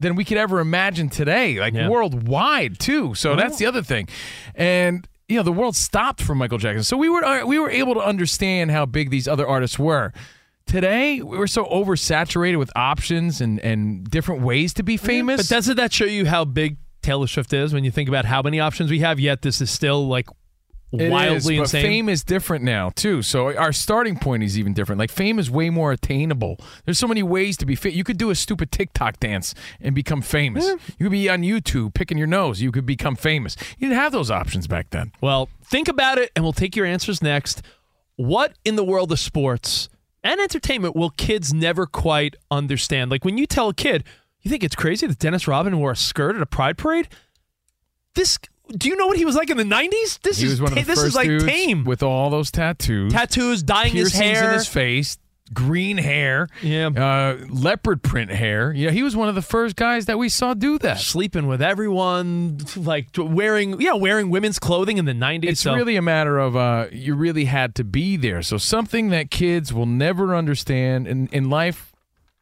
than 0.00 0.16
we 0.16 0.24
could 0.24 0.36
ever 0.36 0.60
imagine 0.60 1.08
today, 1.08 1.58
like 1.58 1.74
Yeah. 1.74 1.88
worldwide 1.88 2.78
too. 2.78 3.14
So 3.14 3.36
that's 3.36 3.58
the 3.58 3.66
other 3.66 3.82
thing, 3.82 4.08
and 4.54 5.06
you 5.28 5.36
know 5.36 5.42
the 5.42 5.52
world 5.52 5.76
stopped 5.76 6.20
for 6.22 6.34
Michael 6.34 6.58
Jackson, 6.58 6.82
so 6.84 6.96
we 6.96 7.08
were 7.08 7.24
uh, 7.24 7.46
we 7.46 7.58
were 7.58 7.70
able 7.70 7.94
to 7.94 8.00
understand 8.00 8.70
how 8.70 8.84
big 8.86 9.10
these 9.10 9.26
other 9.26 9.46
artists 9.46 9.78
were. 9.78 10.12
Today 10.66 11.20
we're 11.22 11.46
so 11.46 11.64
oversaturated 11.66 12.58
with 12.58 12.70
options 12.76 13.40
and 13.40 13.58
and 13.60 14.04
different 14.10 14.42
ways 14.42 14.72
to 14.74 14.82
be 14.82 14.96
famous. 14.96 15.40
But 15.48 15.54
doesn't 15.54 15.76
that 15.76 15.92
show 15.92 16.04
you 16.06 16.26
how 16.26 16.44
big 16.44 16.76
Taylor 17.02 17.26
Swift 17.26 17.52
is 17.52 17.72
when 17.72 17.84
you 17.84 17.90
think 17.90 18.08
about 18.08 18.24
how 18.24 18.42
many 18.42 18.60
options 18.60 18.90
we 18.90 19.00
have? 19.00 19.20
Yet 19.20 19.42
this 19.42 19.60
is 19.60 19.70
still 19.70 20.06
like 20.08 20.26
It 21.00 21.10
wildly 21.10 21.36
is, 21.36 21.44
but 21.46 21.62
insane. 21.64 21.82
fame 21.82 22.08
is 22.08 22.24
different 22.24 22.64
now 22.64 22.90
too. 22.90 23.22
So 23.22 23.56
our 23.56 23.72
starting 23.72 24.18
point 24.18 24.42
is 24.42 24.58
even 24.58 24.72
different. 24.74 24.98
Like 24.98 25.10
fame 25.10 25.38
is 25.38 25.50
way 25.50 25.70
more 25.70 25.92
attainable. 25.92 26.58
There's 26.84 26.98
so 26.98 27.08
many 27.08 27.22
ways 27.22 27.56
to 27.58 27.66
be 27.66 27.74
fit. 27.74 27.94
You 27.94 28.04
could 28.04 28.18
do 28.18 28.30
a 28.30 28.34
stupid 28.34 28.70
TikTok 28.70 29.20
dance 29.20 29.54
and 29.80 29.94
become 29.94 30.22
famous. 30.22 30.66
You 30.66 31.06
could 31.06 31.12
be 31.12 31.28
on 31.28 31.42
YouTube 31.42 31.94
picking 31.94 32.18
your 32.18 32.26
nose. 32.26 32.60
You 32.60 32.72
could 32.72 32.86
become 32.86 33.16
famous. 33.16 33.56
You 33.78 33.88
didn't 33.88 34.00
have 34.00 34.12
those 34.12 34.30
options 34.30 34.66
back 34.66 34.90
then. 34.90 35.12
Well, 35.20 35.48
think 35.64 35.88
about 35.88 36.18
it, 36.18 36.30
and 36.34 36.44
we'll 36.44 36.52
take 36.52 36.76
your 36.76 36.86
answers 36.86 37.22
next. 37.22 37.62
What 38.16 38.54
in 38.64 38.76
the 38.76 38.84
world 38.84 39.10
of 39.10 39.18
sports 39.18 39.88
and 40.22 40.40
entertainment 40.40 40.94
will 40.94 41.10
kids 41.10 41.52
never 41.52 41.86
quite 41.86 42.36
understand? 42.50 43.10
Like 43.10 43.24
when 43.24 43.38
you 43.38 43.46
tell 43.46 43.68
a 43.68 43.74
kid, 43.74 44.04
you 44.42 44.50
think 44.50 44.62
it's 44.62 44.76
crazy 44.76 45.06
that 45.06 45.18
Dennis 45.18 45.48
Rodman 45.48 45.78
wore 45.78 45.92
a 45.92 45.96
skirt 45.96 46.36
at 46.36 46.42
a 46.42 46.46
pride 46.46 46.78
parade? 46.78 47.08
This, 48.14 48.38
do 48.70 48.88
you 48.88 48.96
know 48.96 49.06
what 49.06 49.16
he 49.16 49.24
was 49.24 49.34
like 49.36 49.50
in 49.50 49.56
the 49.56 49.64
'90s? 49.64 50.20
This 50.22 50.38
he 50.38 50.46
is 50.46 50.52
was 50.52 50.62
one 50.62 50.72
of 50.72 50.74
the 50.76 50.80
ta- 50.82 50.86
this 50.86 50.98
first 51.00 51.08
is 51.08 51.14
like 51.14 51.46
tame. 51.46 51.84
with 51.84 52.02
all 52.02 52.30
those 52.30 52.50
tattoos, 52.50 53.12
Tattoos, 53.12 53.62
dyeing 53.62 53.92
his 53.92 54.12
hair. 54.12 54.48
in 54.48 54.54
his 54.54 54.66
face, 54.66 55.18
green 55.52 55.98
hair, 55.98 56.48
yeah, 56.62 56.86
uh, 56.88 57.44
leopard 57.50 58.02
print 58.02 58.30
hair. 58.30 58.72
Yeah, 58.72 58.90
he 58.90 59.02
was 59.02 59.14
one 59.14 59.28
of 59.28 59.34
the 59.34 59.42
first 59.42 59.76
guys 59.76 60.06
that 60.06 60.18
we 60.18 60.28
saw 60.30 60.54
do 60.54 60.78
that. 60.78 60.98
Sleeping 60.98 61.46
with 61.46 61.60
everyone, 61.60 62.58
like 62.76 63.08
wearing, 63.16 63.80
yeah, 63.80 63.92
wearing 63.94 64.30
women's 64.30 64.58
clothing 64.58 64.96
in 64.98 65.04
the 65.04 65.12
'90s. 65.12 65.44
It's 65.44 65.60
so- 65.60 65.74
really 65.74 65.96
a 65.96 66.02
matter 66.02 66.38
of 66.38 66.56
uh, 66.56 66.86
you 66.90 67.14
really 67.14 67.44
had 67.44 67.74
to 67.76 67.84
be 67.84 68.16
there. 68.16 68.40
So 68.42 68.56
something 68.56 69.10
that 69.10 69.30
kids 69.30 69.72
will 69.74 69.86
never 69.86 70.34
understand 70.34 71.06
in, 71.06 71.28
in 71.32 71.50
life 71.50 71.93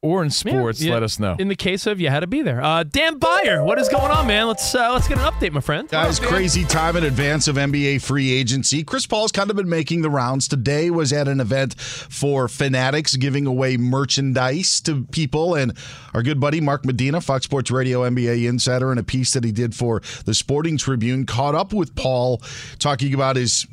or 0.03 0.25
in 0.25 0.31
sports. 0.31 0.83
Yeah, 0.83 0.95
Let 0.95 1.05
us 1.05 1.21
know. 1.21 1.37
In 1.39 1.47
the 1.47 1.55
case 1.55 1.87
of 1.87 2.01
you 2.01 2.09
had 2.11 2.21
to 2.21 2.27
be 2.27 2.43
there. 2.43 2.63
Uh, 2.63 2.83
Dan 2.83 3.19
Beyer, 3.19 3.63
what 3.63 3.79
is 3.79 3.89
going 3.89 4.11
on, 4.11 4.27
man? 4.27 4.49
Let's 4.49 4.75
uh, 4.75 4.93
let's 4.93 5.07
get 5.07 5.19
an 5.19 5.25
update, 5.25 5.53
my 5.53 5.61
friend. 5.61 5.89
Guys, 5.89 6.19
crazy 6.19 6.65
time 6.65 6.97
in 6.97 7.05
advance 7.05 7.47
of 7.47 7.55
NBA 7.55 8.03
free 8.03 8.33
agency. 8.33 8.83
Chris 8.83 9.07
Paul's 9.07 9.31
kind 9.31 9.49
of 9.49 9.57
been 9.57 9.69
making 9.69 10.03
the 10.03 10.11
rounds. 10.11 10.49
Today 10.49 10.91
was 10.91 11.13
at 11.13 11.29
an 11.29 11.39
event 11.41 11.79
for 11.81 12.49
Fanatics 12.49 13.15
giving 13.17 13.47
away 13.47 13.77
merchandise 13.77 14.81
to 14.83 15.05
people. 15.05 15.55
And 15.55 15.73
our 16.15 16.23
good 16.23 16.41
buddy 16.41 16.61
Mark 16.61 16.85
Medina, 16.85 17.21
Fox 17.21 17.45
Sports 17.45 17.71
Radio 17.71 18.01
NBA 18.01 18.49
insider, 18.49 18.91
in 18.91 18.99
a 18.99 19.05
piece 19.05 19.33
that 19.35 19.45
he 19.45 19.53
did 19.53 19.75
for 19.75 20.03
the 20.25 20.35
Sporting 20.35 20.77
Tribune, 20.79 21.27
caught 21.27 21.55
up 21.55 21.73
with 21.73 21.95
Paul 21.95 22.43
talking 22.81 23.15
about 23.15 23.37
his 23.37 23.69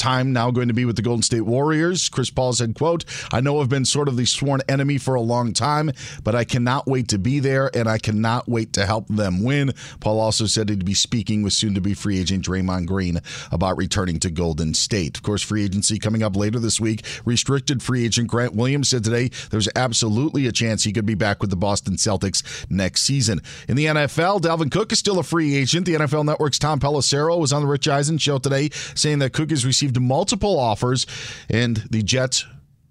time 0.00 0.32
now 0.32 0.50
going 0.50 0.68
to 0.68 0.74
be 0.74 0.86
with 0.86 0.96
the 0.96 1.02
Golden 1.02 1.22
State 1.22 1.42
Warriors. 1.42 2.08
Chris 2.08 2.30
Paul 2.30 2.54
said, 2.54 2.74
quote, 2.74 3.04
I 3.32 3.42
know 3.42 3.60
I've 3.60 3.68
been 3.68 3.84
sort 3.84 4.08
of 4.08 4.16
the 4.16 4.24
sworn 4.24 4.62
enemy 4.66 4.96
for 4.96 5.14
a 5.14 5.20
long 5.20 5.52
time, 5.52 5.92
but 6.24 6.34
I 6.34 6.44
cannot 6.44 6.86
wait 6.86 7.08
to 7.08 7.18
be 7.18 7.38
there 7.38 7.70
and 7.74 7.86
I 7.86 7.98
cannot 7.98 8.48
wait 8.48 8.72
to 8.72 8.86
help 8.86 9.06
them 9.08 9.44
win. 9.44 9.72
Paul 10.00 10.18
also 10.18 10.46
said 10.46 10.70
he'd 10.70 10.86
be 10.86 10.94
speaking 10.94 11.42
with 11.42 11.52
soon 11.52 11.74
to 11.74 11.82
be 11.82 11.92
free 11.92 12.18
agent 12.18 12.46
Draymond 12.46 12.86
Green 12.86 13.20
about 13.52 13.76
returning 13.76 14.18
to 14.20 14.30
Golden 14.30 14.72
State. 14.72 15.18
Of 15.18 15.22
course, 15.22 15.42
free 15.42 15.64
agency 15.64 15.98
coming 15.98 16.22
up 16.22 16.34
later 16.34 16.58
this 16.58 16.80
week. 16.80 17.04
Restricted 17.26 17.82
free 17.82 18.06
agent 18.06 18.28
Grant 18.28 18.54
Williams 18.54 18.88
said 18.88 19.04
today 19.04 19.30
there's 19.50 19.68
absolutely 19.76 20.46
a 20.46 20.52
chance 20.52 20.84
he 20.84 20.92
could 20.92 21.06
be 21.06 21.14
back 21.14 21.42
with 21.42 21.50
the 21.50 21.56
Boston 21.56 21.96
Celtics 21.96 22.42
next 22.70 23.02
season. 23.02 23.42
In 23.68 23.76
the 23.76 23.86
NFL, 23.86 24.40
Dalvin 24.40 24.72
Cook 24.72 24.92
is 24.92 24.98
still 24.98 25.18
a 25.18 25.22
free 25.22 25.54
agent. 25.54 25.84
The 25.84 25.94
NFL 25.94 26.24
Network's 26.24 26.58
Tom 26.58 26.80
Pelissero 26.80 27.38
was 27.38 27.52
on 27.52 27.60
the 27.60 27.68
Rich 27.68 27.86
Eisen 27.86 28.16
show 28.16 28.38
today 28.38 28.70
saying 28.94 29.18
that 29.18 29.34
Cook 29.34 29.50
has 29.50 29.66
received 29.90 30.00
multiple 30.08 30.58
offers 30.58 31.06
and 31.48 31.76
the 31.90 32.02
Jets 32.02 32.46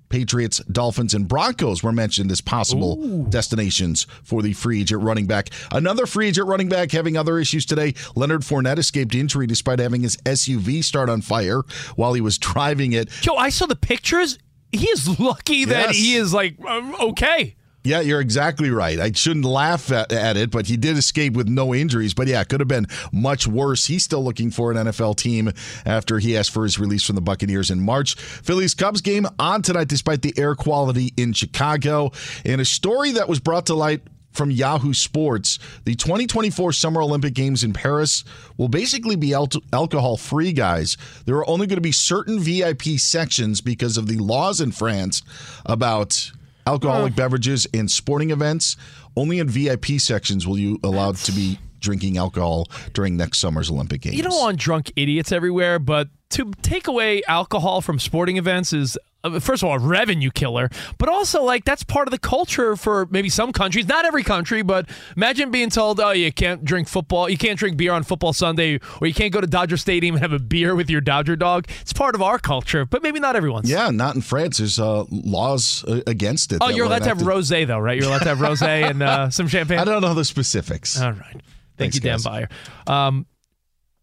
Patriots, 0.10 0.58
Dolphins, 0.72 1.14
and 1.14 1.28
Broncos 1.28 1.84
were 1.84 1.91
mentioned 1.91 2.32
as 2.32 2.41
possible 2.41 3.24
destinations 3.30 4.08
for 4.24 4.41
the 4.41 4.54
free 4.54 4.82
agent 4.82 5.04
running 5.04 5.28
back. 5.28 5.50
Another 5.72 6.08
free 6.08 6.28
agent 6.30 6.47
running 6.47 6.68
back 6.68 6.91
having 6.91 7.16
other 7.16 7.38
issues 7.38 7.64
today. 7.64 7.93
Leonard 8.16 8.41
Fournette 8.41 8.80
escaped 8.80 9.14
injury 9.14 9.45
despite 9.45 9.78
having 9.78 10.02
his 10.02 10.18
SUV 10.26 10.84
start 10.84 11.10
on 11.10 11.22
fire 11.22 11.62
while 11.95 12.14
he 12.14 12.22
was 12.22 12.39
driving 12.39 12.93
it. 12.93 13.10
Joe, 13.22 13.36
I 13.38 13.50
saw 13.50 13.68
the 13.68 13.76
pictures. 13.76 14.39
He 14.72 14.88
is 14.88 15.20
lucky 15.20 15.66
that 15.66 15.89
Yes. 15.89 15.95
he 15.95 16.16
is 16.16 16.34
like 16.34 16.56
um, 16.66 16.95
okay. 17.00 17.56
Yeah, 17.84 18.02
you're 18.02 18.20
exactly 18.20 18.70
right. 18.72 19.00
I 19.00 19.14
shouldn't 19.14 19.46
laugh 19.46 19.90
at, 19.92 20.12
at 20.12 20.36
it, 20.36 20.52
but 20.52 20.68
he 20.68 20.76
did 20.76 20.98
escape 20.98 21.34
with 21.34 21.48
no 21.48 21.74
injuries. 21.74 22.14
But 22.14 22.28
yeah, 22.28 22.42
it 22.42 22.50
could 22.50 22.60
have 22.60 22.68
been 22.68 22.88
much 23.14 23.48
worse. 23.48 23.86
He's 23.86 24.04
still 24.04 24.22
looking 24.24 24.52
for 24.52 24.72
an 24.72 24.78
NFL 24.78 25.16
team 25.16 25.52
after 25.86 26.20
he 26.20 26.36
asked 26.36 26.52
for 26.52 26.64
his 26.64 26.78
release 26.78 27.06
from 27.06 27.16
the 27.16 27.22
Buccaneers 27.22 27.72
in 27.72 27.80
March. 27.80 28.16
Phillies 28.16 28.74
Cubs 28.74 29.00
game 29.00 29.26
on 29.40 29.62
tonight 29.62 29.88
despite 29.88 30.22
the 30.22 30.34
air 30.38 30.56
quality 30.56 31.14
in 31.16 31.32
Chicago. 31.32 32.12
And 32.44 32.60
a 32.60 32.66
story 32.66 33.12
that 33.12 33.30
was 33.30 33.40
brought 33.40 33.68
to 33.68 33.76
light 33.76 34.02
from 34.32 34.52
Yahoo 34.52 34.94
Sports, 34.94 35.58
the 35.86 35.96
2024 35.96 36.74
Summer 36.74 37.02
Olympic 37.02 37.34
Games 37.34 37.64
in 37.64 37.74
Paris 37.74 38.24
will 38.58 38.68
basically 38.68 39.16
be 39.16 39.34
al- 39.34 39.50
alcohol 39.74 40.18
free, 40.18 40.52
guys. 40.54 40.98
There 41.26 41.36
are 41.36 41.50
only 41.50 41.66
going 41.66 41.78
to 41.78 41.82
be 41.82 41.92
certain 41.92 42.40
VIP 42.40 43.00
sections 43.00 43.62
because 43.62 43.98
of 43.98 44.08
the 44.08 44.18
laws 44.18 44.62
in 44.62 44.72
France 44.72 45.24
about 45.66 46.32
alcoholic 46.70 47.16
beverages 47.16 47.66
in 47.74 47.88
sporting 47.88 48.32
events. 48.32 48.78
Only 49.16 49.40
in 49.40 49.50
VIP 49.50 50.00
sections 50.00 50.48
will 50.48 50.58
you 50.58 50.80
allowed 50.84 51.18
to 51.18 51.32
be 51.32 51.60
drinking 51.80 52.18
alcohol 52.18 52.68
during 52.94 53.18
next 53.18 53.40
summer's 53.40 53.70
Olympic 53.72 54.02
Games. 54.02 54.16
You 54.16 54.24
don't 54.24 54.40
want 54.40 54.58
drunk 54.58 54.92
idiots 54.96 55.32
everywhere, 55.32 55.80
but 55.80 56.10
to 56.32 56.52
take 56.62 56.88
away 56.88 57.24
alcohol 57.28 57.82
from 57.82 58.00
sporting 58.00 58.38
events 58.38 58.74
is 58.74 58.98
first 59.40 59.64
of 59.64 59.70
all 59.70 59.76
a 59.76 59.80
revenue 59.80 60.32
killer, 60.32 60.70
but 60.98 61.10
also 61.10 61.44
like 61.44 61.66
that's 61.66 61.84
part 61.84 62.08
of 62.08 62.12
the 62.12 62.20
culture 62.20 62.76
for 62.76 63.08
maybe 63.12 63.30
some 63.30 63.52
countries, 63.52 63.88
not 63.88 64.06
every 64.06 64.24
country, 64.24 64.62
but 64.62 64.90
imagine 65.16 65.52
being 65.52 65.70
told, 65.70 66.00
"Oh, 66.00 66.12
you 66.12 66.32
can't 66.32 66.64
drink 66.64 66.88
football, 66.88 67.30
you 67.30 67.38
can't 67.38 67.58
drink 67.60 67.78
beer 67.78 67.92
on 67.92 68.04
football 68.04 68.34
Sunday, 68.34 68.80
or 69.02 69.08
you 69.08 69.14
can't 69.14 69.34
go 69.34 69.42
to 69.42 69.48
Dodger 69.48 69.78
Stadium 69.78 70.16
and 70.16 70.22
have 70.22 70.34
a 70.34 70.40
beer 70.40 70.76
with 70.76 70.90
your 70.90 71.02
Dodger 71.02 71.36
dog." 71.36 71.68
It's 71.82 71.94
part 71.94 72.16
of 72.16 72.22
our 72.22 72.40
culture, 72.40 72.86
but 72.86 73.04
maybe 73.04 73.20
not 73.20 73.36
everyone's. 73.36 73.70
Yeah, 73.70 73.90
not 73.90 74.16
in 74.16 74.22
France. 74.22 74.58
There's 74.58 74.80
uh, 74.80 75.06
laws 75.10 75.84
uh, 75.86 76.02
against 76.08 76.52
it. 76.52 76.60
Oh, 76.62 76.70
you're 76.70 76.86
allowed 76.86 77.04
to 77.04 77.10
have 77.10 77.22
enacted. 77.22 77.44
rosé 77.44 77.68
though, 77.68 77.80
right? 77.80 77.98
You're 77.98 78.08
allowed 78.08 78.20
to 78.20 78.30
have 78.30 78.40
rosé 78.40 78.90
and 78.90 79.04
uh, 79.04 79.30
some 79.32 79.48
champagne. 79.48 79.80
I 79.80 79.84
don't 79.84 80.02
know 80.02 80.14
the 80.14 80.26
specifics. 80.26 81.00
All 81.00 81.12
right. 81.12 81.42
Thank 81.80 81.94
Thanks, 81.94 81.96
you, 81.96 82.02
Dan 82.02 82.18
guys. 82.18 82.24
Beyer. 82.26 82.50
Um, 82.88 83.26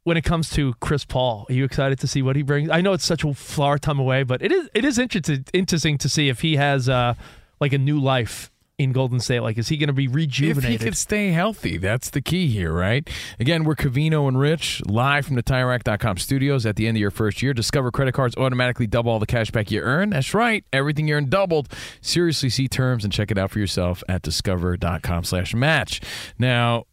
when 0.07 0.17
it 0.17 0.23
comes 0.23 0.51
to 0.51 0.73
Chris 0.75 1.05
Paul, 1.05 1.47
are 1.49 1.53
you 1.53 1.65
excited 1.65 1.99
to 1.99 2.07
see 2.07 2.23
what 2.23 2.37
he 2.37 2.43
brings? 2.43 2.71
I 2.71 2.81
know 2.81 2.93
it's 2.93 3.05
such 3.05 3.25
a 3.25 3.35
far 3.35 3.77
time 3.77 3.99
away, 3.99 4.23
but 4.23 4.41
it 4.41 4.53
is 4.53 4.71
it 4.73 4.85
is 4.85 5.01
interesting 5.01 5.45
interesting 5.53 5.99
to 5.99 6.09
see 6.09 6.29
if 6.29 6.43
he 6.43 6.55
has 6.55 6.89
uh, 6.89 7.15
like 7.59 7.73
a 7.73 7.79
new 7.79 7.99
life 7.99 8.53
in 8.79 8.93
Golden 8.93 9.19
State. 9.19 9.41
Like, 9.41 9.59
is 9.59 9.67
he 9.67 9.77
going 9.77 9.89
to 9.89 9.93
be 9.93 10.07
rejuvenated? 10.07 10.75
If 10.75 10.81
he 10.81 10.85
could 10.87 10.97
stay 10.97 11.31
healthy, 11.31 11.77
that's 11.77 12.11
the 12.11 12.21
key 12.21 12.47
here, 12.47 12.73
right? 12.73 13.09
Again, 13.41 13.65
we're 13.65 13.75
Covino 13.75 14.29
and 14.29 14.39
Rich 14.39 14.81
live 14.87 15.27
from 15.27 15.35
the 15.35 15.43
TireRack.com 15.43 16.19
studios 16.19 16.65
at 16.67 16.77
the 16.77 16.87
end 16.87 16.97
of 16.97 17.01
your 17.01 17.11
first 17.11 17.43
year. 17.43 17.53
Discover 17.53 17.91
credit 17.91 18.15
cards 18.15 18.37
automatically 18.37 18.87
double 18.87 19.11
all 19.11 19.19
the 19.19 19.27
cash 19.27 19.51
back 19.51 19.73
you 19.73 19.81
earn. 19.81 20.11
That's 20.11 20.35
right. 20.35 20.65
Everything 20.73 21.09
you 21.09 21.17
earn 21.17 21.29
doubled. 21.29 21.69
Seriously, 22.01 22.49
see 22.49 22.69
terms 22.69 23.03
and 23.03 23.13
check 23.13 23.33
it 23.33 23.39
out 23.39 23.51
for 23.51 23.59
yourself 23.59 24.05
at 24.09 24.23
discover.com 24.23 25.25
slash 25.25 25.53
match. 25.53 26.01
Now, 26.39 26.85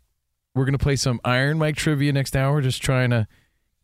we're 0.56 0.66
going 0.66 0.78
to 0.78 0.84
play 0.84 0.95
some 0.95 1.20
Iron 1.26 1.58
Mike 1.58 1.76
trivia 1.76 2.14
next 2.14 2.36
hour, 2.36 2.62
just 2.62 2.82
trying 2.82 3.10
to 3.10 3.28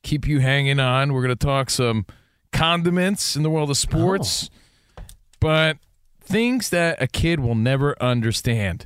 keep 0.03 0.27
you 0.27 0.39
hanging 0.39 0.79
on. 0.79 1.13
We're 1.13 1.23
going 1.23 1.35
to 1.35 1.45
talk 1.45 1.69
some 1.69 2.05
condiments 2.51 3.35
in 3.35 3.43
the 3.43 3.49
world 3.49 3.69
of 3.69 3.77
sports, 3.77 4.49
oh. 4.97 5.03
but 5.39 5.77
things 6.21 6.69
that 6.69 7.01
a 7.01 7.07
kid 7.07 7.39
will 7.39 7.55
never 7.55 8.01
understand. 8.01 8.85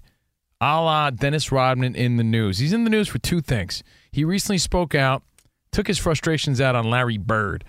A 0.62 0.80
la 0.82 1.10
Dennis 1.10 1.52
Rodman 1.52 1.94
in 1.94 2.16
the 2.16 2.24
news. 2.24 2.60
He's 2.60 2.72
in 2.72 2.86
the 2.86 2.90
news 2.90 3.10
for 3.10 3.20
two 3.20 3.42
things. 3.42 3.84
He 4.12 4.24
recently 4.24 4.58
spoke 4.58 4.96
out, 4.96 5.24
took 5.72 5.88
his 5.88 6.00
frustrations 6.00 6.62
out 6.62 6.76
on 6.76 6.90
Larry 6.90 7.18
Bird. 7.18 7.66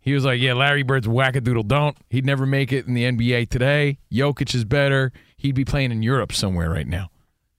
He 0.00 0.14
was 0.14 0.24
like, 0.24 0.40
Yeah, 0.40 0.52
Larry 0.52 0.84
Bird's 0.84 1.08
wackadoodle 1.08 1.66
don't. 1.66 1.96
He'd 2.08 2.24
never 2.24 2.46
make 2.46 2.72
it 2.72 2.86
in 2.86 2.94
the 2.94 3.02
NBA 3.02 3.48
today. 3.48 3.98
Jokic 4.12 4.54
is 4.54 4.64
better. 4.64 5.10
He'd 5.36 5.56
be 5.56 5.64
playing 5.64 5.90
in 5.90 6.04
Europe 6.04 6.32
somewhere 6.32 6.70
right 6.70 6.86
now. 6.86 7.10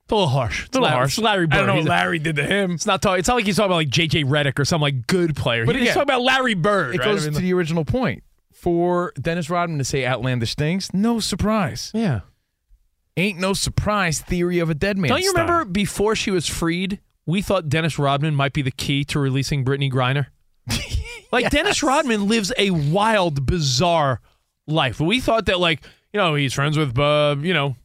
It's 0.07 0.13
a 0.13 0.15
little 0.15 0.29
harsh. 0.29 0.65
It's 0.67 0.69
A 0.69 0.79
little 0.79 0.85
Larry, 0.87 0.97
harsh. 0.99 1.17
It's 1.17 1.21
Larry 1.21 1.47
Bird. 1.47 1.53
I 1.53 1.57
don't 1.57 1.67
know 1.67 1.75
what 1.81 1.89
Larry 1.89 2.19
did 2.19 2.37
to 2.37 2.45
him. 2.45 2.71
It's 2.71 2.85
not 2.85 3.01
talking. 3.01 3.19
It's 3.19 3.27
not 3.27 3.35
like 3.35 3.45
he's 3.45 3.57
talking 3.57 3.71
about 3.71 3.75
like 3.75 3.89
JJ 3.89 4.23
Redick 4.23 4.57
or 4.57 4.63
some 4.63 4.79
like 4.79 5.05
good 5.05 5.35
player. 5.35 5.65
But 5.65 5.75
he's 5.75 5.81
again, 5.81 5.95
talking 5.95 6.09
about 6.09 6.21
Larry 6.21 6.53
Bird. 6.53 6.95
It 6.95 6.99
right? 6.99 7.05
goes 7.05 7.23
I 7.23 7.29
mean, 7.29 7.33
to 7.33 7.41
the 7.41 7.53
original 7.53 7.83
point. 7.83 8.23
For 8.53 9.11
Dennis 9.19 9.49
Rodman 9.49 9.79
to 9.79 9.83
say 9.83 10.05
outlandish 10.05 10.55
things, 10.55 10.93
no 10.93 11.19
surprise. 11.19 11.91
Yeah. 11.93 12.21
Ain't 13.17 13.37
no 13.37 13.51
surprise 13.51 14.21
theory 14.21 14.59
of 14.59 14.69
a 14.69 14.73
dead 14.73 14.97
man. 14.97 15.09
Don't 15.09 15.21
you 15.21 15.31
style. 15.31 15.43
remember 15.43 15.65
before 15.65 16.15
she 16.15 16.31
was 16.31 16.47
freed, 16.47 17.01
we 17.25 17.41
thought 17.41 17.67
Dennis 17.67 17.99
Rodman 17.99 18.33
might 18.33 18.53
be 18.53 18.61
the 18.61 18.71
key 18.71 19.03
to 19.05 19.19
releasing 19.19 19.65
Brittney 19.65 19.91
Griner? 19.91 20.27
like 21.33 21.49
Dennis 21.49 21.83
Rodman 21.83 22.29
lives 22.29 22.53
a 22.57 22.69
wild, 22.71 23.45
bizarre 23.45 24.21
life. 24.67 25.01
We 25.01 25.19
thought 25.19 25.47
that 25.47 25.59
like, 25.59 25.83
you 26.13 26.17
know, 26.17 26.35
he's 26.35 26.53
friends 26.53 26.77
with 26.77 26.97
uh, 26.97 27.35
you 27.39 27.53
know, 27.53 27.75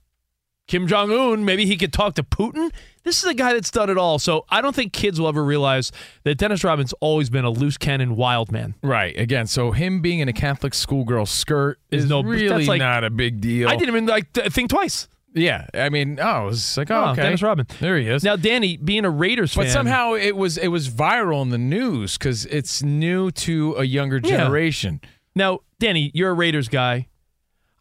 Kim 0.68 0.86
Jong 0.86 1.10
Un, 1.12 1.44
maybe 1.44 1.66
he 1.66 1.76
could 1.76 1.92
talk 1.92 2.14
to 2.14 2.22
Putin. 2.22 2.70
This 3.02 3.18
is 3.18 3.24
a 3.28 3.34
guy 3.34 3.52
that's 3.52 3.70
done 3.70 3.90
it 3.90 3.98
all. 3.98 4.18
So 4.18 4.44
I 4.48 4.60
don't 4.60 4.74
think 4.74 4.92
kids 4.92 5.20
will 5.20 5.28
ever 5.28 5.44
realize 5.44 5.90
that 6.24 6.36
Dennis 6.38 6.62
Rodman's 6.64 6.92
always 7.00 7.28
been 7.30 7.44
a 7.44 7.50
loose 7.50 7.76
cannon 7.76 8.14
wild 8.16 8.52
man. 8.52 8.74
Right. 8.82 9.18
Again, 9.18 9.46
so 9.48 9.72
him 9.72 10.00
being 10.00 10.20
in 10.20 10.28
a 10.28 10.32
Catholic 10.32 10.72
schoolgirl 10.72 11.26
skirt 11.26 11.78
Is 11.90 12.04
is 12.04 12.10
no- 12.10 12.22
really 12.22 12.64
like- 12.66 12.78
not 12.78 13.02
a 13.04 13.10
big 13.10 13.40
deal. 13.40 13.68
I 13.68 13.72
didn't 13.72 13.88
even 13.88 14.06
like 14.06 14.32
think 14.32 14.70
twice. 14.70 15.08
Yeah. 15.34 15.66
I 15.74 15.88
mean, 15.88 16.18
oh, 16.20 16.42
it 16.42 16.46
was 16.46 16.76
like, 16.76 16.90
oh, 16.90 17.04
Oh, 17.06 17.10
okay. 17.12 17.22
Dennis 17.22 17.42
Rodman. 17.42 17.66
There 17.80 17.96
he 17.98 18.06
is. 18.06 18.22
Now, 18.22 18.36
Danny, 18.36 18.76
being 18.76 19.04
a 19.04 19.10
Raiders 19.10 19.54
But 19.54 19.64
fan, 19.64 19.72
somehow 19.72 20.12
it 20.14 20.36
was 20.36 20.56
it 20.58 20.68
was 20.68 20.88
viral 20.88 21.42
in 21.42 21.48
the 21.48 21.58
news 21.58 22.16
because 22.16 22.46
it's 22.46 22.82
new 22.82 23.30
to 23.32 23.74
a 23.78 23.84
younger 23.84 24.20
Yeah. 24.22 24.36
generation. 24.36 25.00
Now, 25.34 25.60
Danny, 25.80 26.10
you're 26.14 26.30
a 26.30 26.34
Raiders 26.34 26.68
guy. 26.68 27.08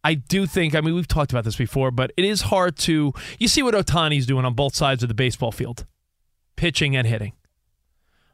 I 0.03 0.15
do 0.15 0.47
think, 0.47 0.73
I 0.75 0.81
mean, 0.81 0.95
we've 0.95 1.07
talked 1.07 1.31
about 1.31 1.43
this 1.43 1.55
before, 1.55 1.91
but 1.91 2.11
it 2.17 2.25
is 2.25 2.41
hard 2.41 2.75
to. 2.79 3.13
You 3.39 3.47
see 3.47 3.61
what 3.61 3.73
Ohtani's 3.75 4.25
doing 4.25 4.45
on 4.45 4.53
both 4.55 4.75
sides 4.75 5.03
of 5.03 5.09
the 5.09 5.15
baseball 5.15 5.51
field, 5.51 5.85
pitching 6.55 6.95
and 6.95 7.05
hitting. 7.07 7.33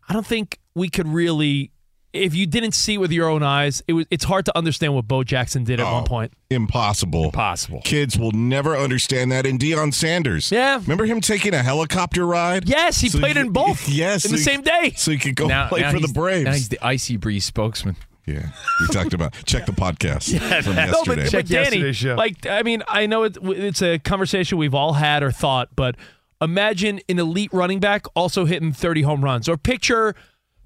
I 0.08 0.14
don't 0.14 0.26
think 0.26 0.60
we 0.76 0.88
could 0.88 1.08
really, 1.10 1.72
if 2.14 2.34
you 2.34 2.46
didn't 2.48 2.72
see 2.72 2.94
it 2.94 2.98
with 3.00 3.12
your 3.12 3.28
own 3.30 3.44
eyes, 3.44 3.84
it 3.86 3.92
was. 3.92 4.06
It's 4.10 4.24
hard 4.24 4.46
to 4.46 4.58
understand 4.58 4.96
what 4.96 5.06
Bo 5.10 5.26
Jackson 5.26 5.66
did 5.66 5.82
at 5.82 5.86
Oh, 5.86 5.96
one 5.96 6.06
point. 6.06 6.34
Impossible. 6.50 7.26
Impossible. 7.26 7.82
Kids 7.84 8.18
will 8.18 8.32
never 8.32 8.78
understand 8.78 9.34
that. 9.34 9.46
And 9.46 9.60
Deion 9.60 9.94
Sanders. 9.94 10.50
Yeah. 10.50 10.80
Remember 10.80 11.06
him 11.06 11.20
taking 11.20 11.54
a 11.54 11.62
helicopter 11.62 12.26
ride? 12.26 12.70
Yes, 12.70 13.02
he 13.02 13.10
So 13.10 13.20
played 13.20 13.36
he- 13.36 13.42
in 13.42 13.50
both. 13.52 13.90
Yes. 13.90 14.24
in 14.24 14.32
the 14.32 14.38
he- 14.38 14.44
same 14.44 14.62
day. 14.62 14.94
So 14.96 15.12
he 15.12 15.18
could 15.18 15.36
go 15.36 15.48
Now- 15.48 15.68
play 15.68 15.82
now 15.82 15.92
for 15.92 16.00
the 16.00 16.08
Braves. 16.08 16.46
Now 16.46 16.54
he's 16.54 16.70
the 16.70 16.80
Icy 16.82 17.18
Breeze 17.18 17.44
spokesman. 17.44 17.98
Yeah. 18.28 18.50
We 18.82 18.88
talked 18.94 19.14
about 19.14 19.34
Check 19.46 19.66
the 19.66 19.72
podcast 19.72 20.30
from 20.64 20.76
No, 20.76 20.82
yesterday. 20.84 21.16
but, 21.24 21.30
Check 21.32 21.32
but 21.32 21.48
Danny, 21.48 21.64
yesterday's 21.64 21.96
show. 21.98 22.16
like, 22.16 22.46
I 22.46 22.62
mean, 22.62 22.84
I 22.88 23.06
know 23.08 23.24
it, 23.24 23.38
it's 23.42 23.82
a 23.82 23.98
conversation 24.00 24.58
we've 24.60 24.76
all 24.76 24.94
had 24.94 25.24
or 25.24 25.32
thought, 25.32 25.70
but 25.76 25.96
imagine 26.42 27.00
an 27.10 27.18
elite 27.20 27.52
running 27.54 27.80
back 27.80 28.06
also 28.16 28.46
hitting 28.46 28.72
30 28.74 29.02
home 29.02 29.24
runs, 29.24 29.50
or 29.50 29.58
picture, 29.58 30.14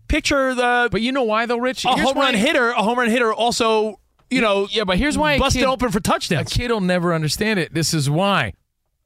picture 0.07 0.53
the 0.53 0.89
But 0.91 1.01
you 1.01 1.11
know 1.13 1.23
why 1.23 1.45
though, 1.45 1.57
Rich? 1.59 1.85
a 1.85 1.89
Here's 1.95 2.01
home 2.07 2.17
run 2.17 2.33
why- 2.33 2.39
hitter, 2.39 2.71
a 2.71 2.81
home 2.83 2.97
run 2.99 3.09
hitter 3.09 3.31
also, 3.33 3.99
you 4.29 4.41
know, 4.41 4.67
Yeah, 4.71 4.83
but 4.83 4.97
here's 4.97 5.17
why 5.17 5.33
a 5.33 5.39
busted 5.39 5.61
kid- 5.61 5.67
open 5.69 5.91
for 5.91 5.99
touchdowns. 5.99 6.51
A 6.51 6.55
kid 6.59 6.71
will 6.71 6.81
never 6.81 7.13
understand 7.13 7.59
it. 7.59 7.73
This 7.73 7.93
is 7.93 8.09
why. 8.09 8.53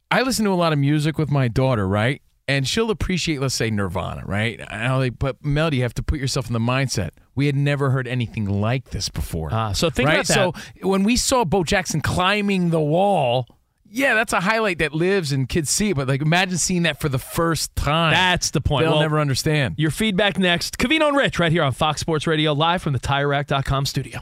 I 0.10 0.22
listen 0.22 0.46
to 0.46 0.52
a 0.52 0.56
lot 0.56 0.72
of 0.72 0.80
music 0.80 1.18
with 1.18 1.30
my 1.30 1.48
daughter, 1.48 1.88
right? 1.88 2.22
And 2.48 2.68
she'll 2.68 2.92
appreciate, 2.92 3.42
let's 3.42 3.56
say, 3.56 3.72
Nirvana, 3.72 4.22
right? 4.26 4.60
Like, 4.72 5.18
but 5.18 5.44
Melody, 5.44 5.78
you 5.78 5.84
have 5.84 5.96
to 5.96 6.04
put 6.04 6.20
yourself 6.20 6.46
in 6.48 6.54
the 6.54 6.60
mindset. 6.60 7.10
We 7.34 7.48
had 7.48 7.56
never 7.56 7.90
heard 7.90 8.08
anything 8.08 8.46
like 8.46 8.92
this 8.92 9.10
before. 9.10 9.50
Ah, 9.52 9.72
so 9.72 9.90
think 9.90 10.08
right? 10.08 10.16
about 10.16 10.28
that. 10.28 10.34
So 10.34 10.88
when 10.88 11.04
we 11.04 11.16
saw 11.16 11.44
Bo 11.44 11.64
Jackson 11.64 12.02
climbing 12.02 12.70
the 12.70 12.80
wall, 12.80 13.48
yeah, 13.90 14.14
that's 14.14 14.32
a 14.32 14.42
highlight 14.42 14.78
that 14.80 14.94
lives 14.94 15.32
and 15.32 15.50
kids 15.50 15.72
see 15.72 15.90
it. 15.90 15.96
But 15.96 16.08
like, 16.08 16.22
imagine 16.22 16.58
seeing 16.60 16.84
that 16.84 17.00
for 17.00 17.10
the 17.10 17.18
first 17.18 17.76
time. 17.76 18.14
That's 18.14 18.52
the 18.52 18.62
point. 18.62 18.84
They'll 18.84 18.94
Well, 18.94 19.02
never 19.02 19.20
understand. 19.20 19.76
Your 19.78 19.92
feedback 19.92 20.38
next. 20.38 20.78
Covino 20.78 21.08
and 21.08 21.18
Rich 21.18 21.40
right 21.40 21.52
here 21.52 21.64
on 21.64 21.72
Fox 21.72 22.00
Sports 22.00 22.28
Radio, 22.28 22.54
live 22.54 22.82
from 22.82 22.94
the 22.94 23.00
TireRack.com 23.00 23.88
studio. 23.88 24.20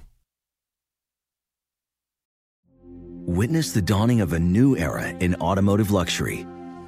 Witness 3.26 3.72
the 3.72 3.82
dawning 3.82 4.22
of 4.22 4.34
a 4.34 4.40
new 4.40 4.78
era 4.78 5.08
in 5.08 5.36
automotive 5.36 5.92
luxury 5.92 6.46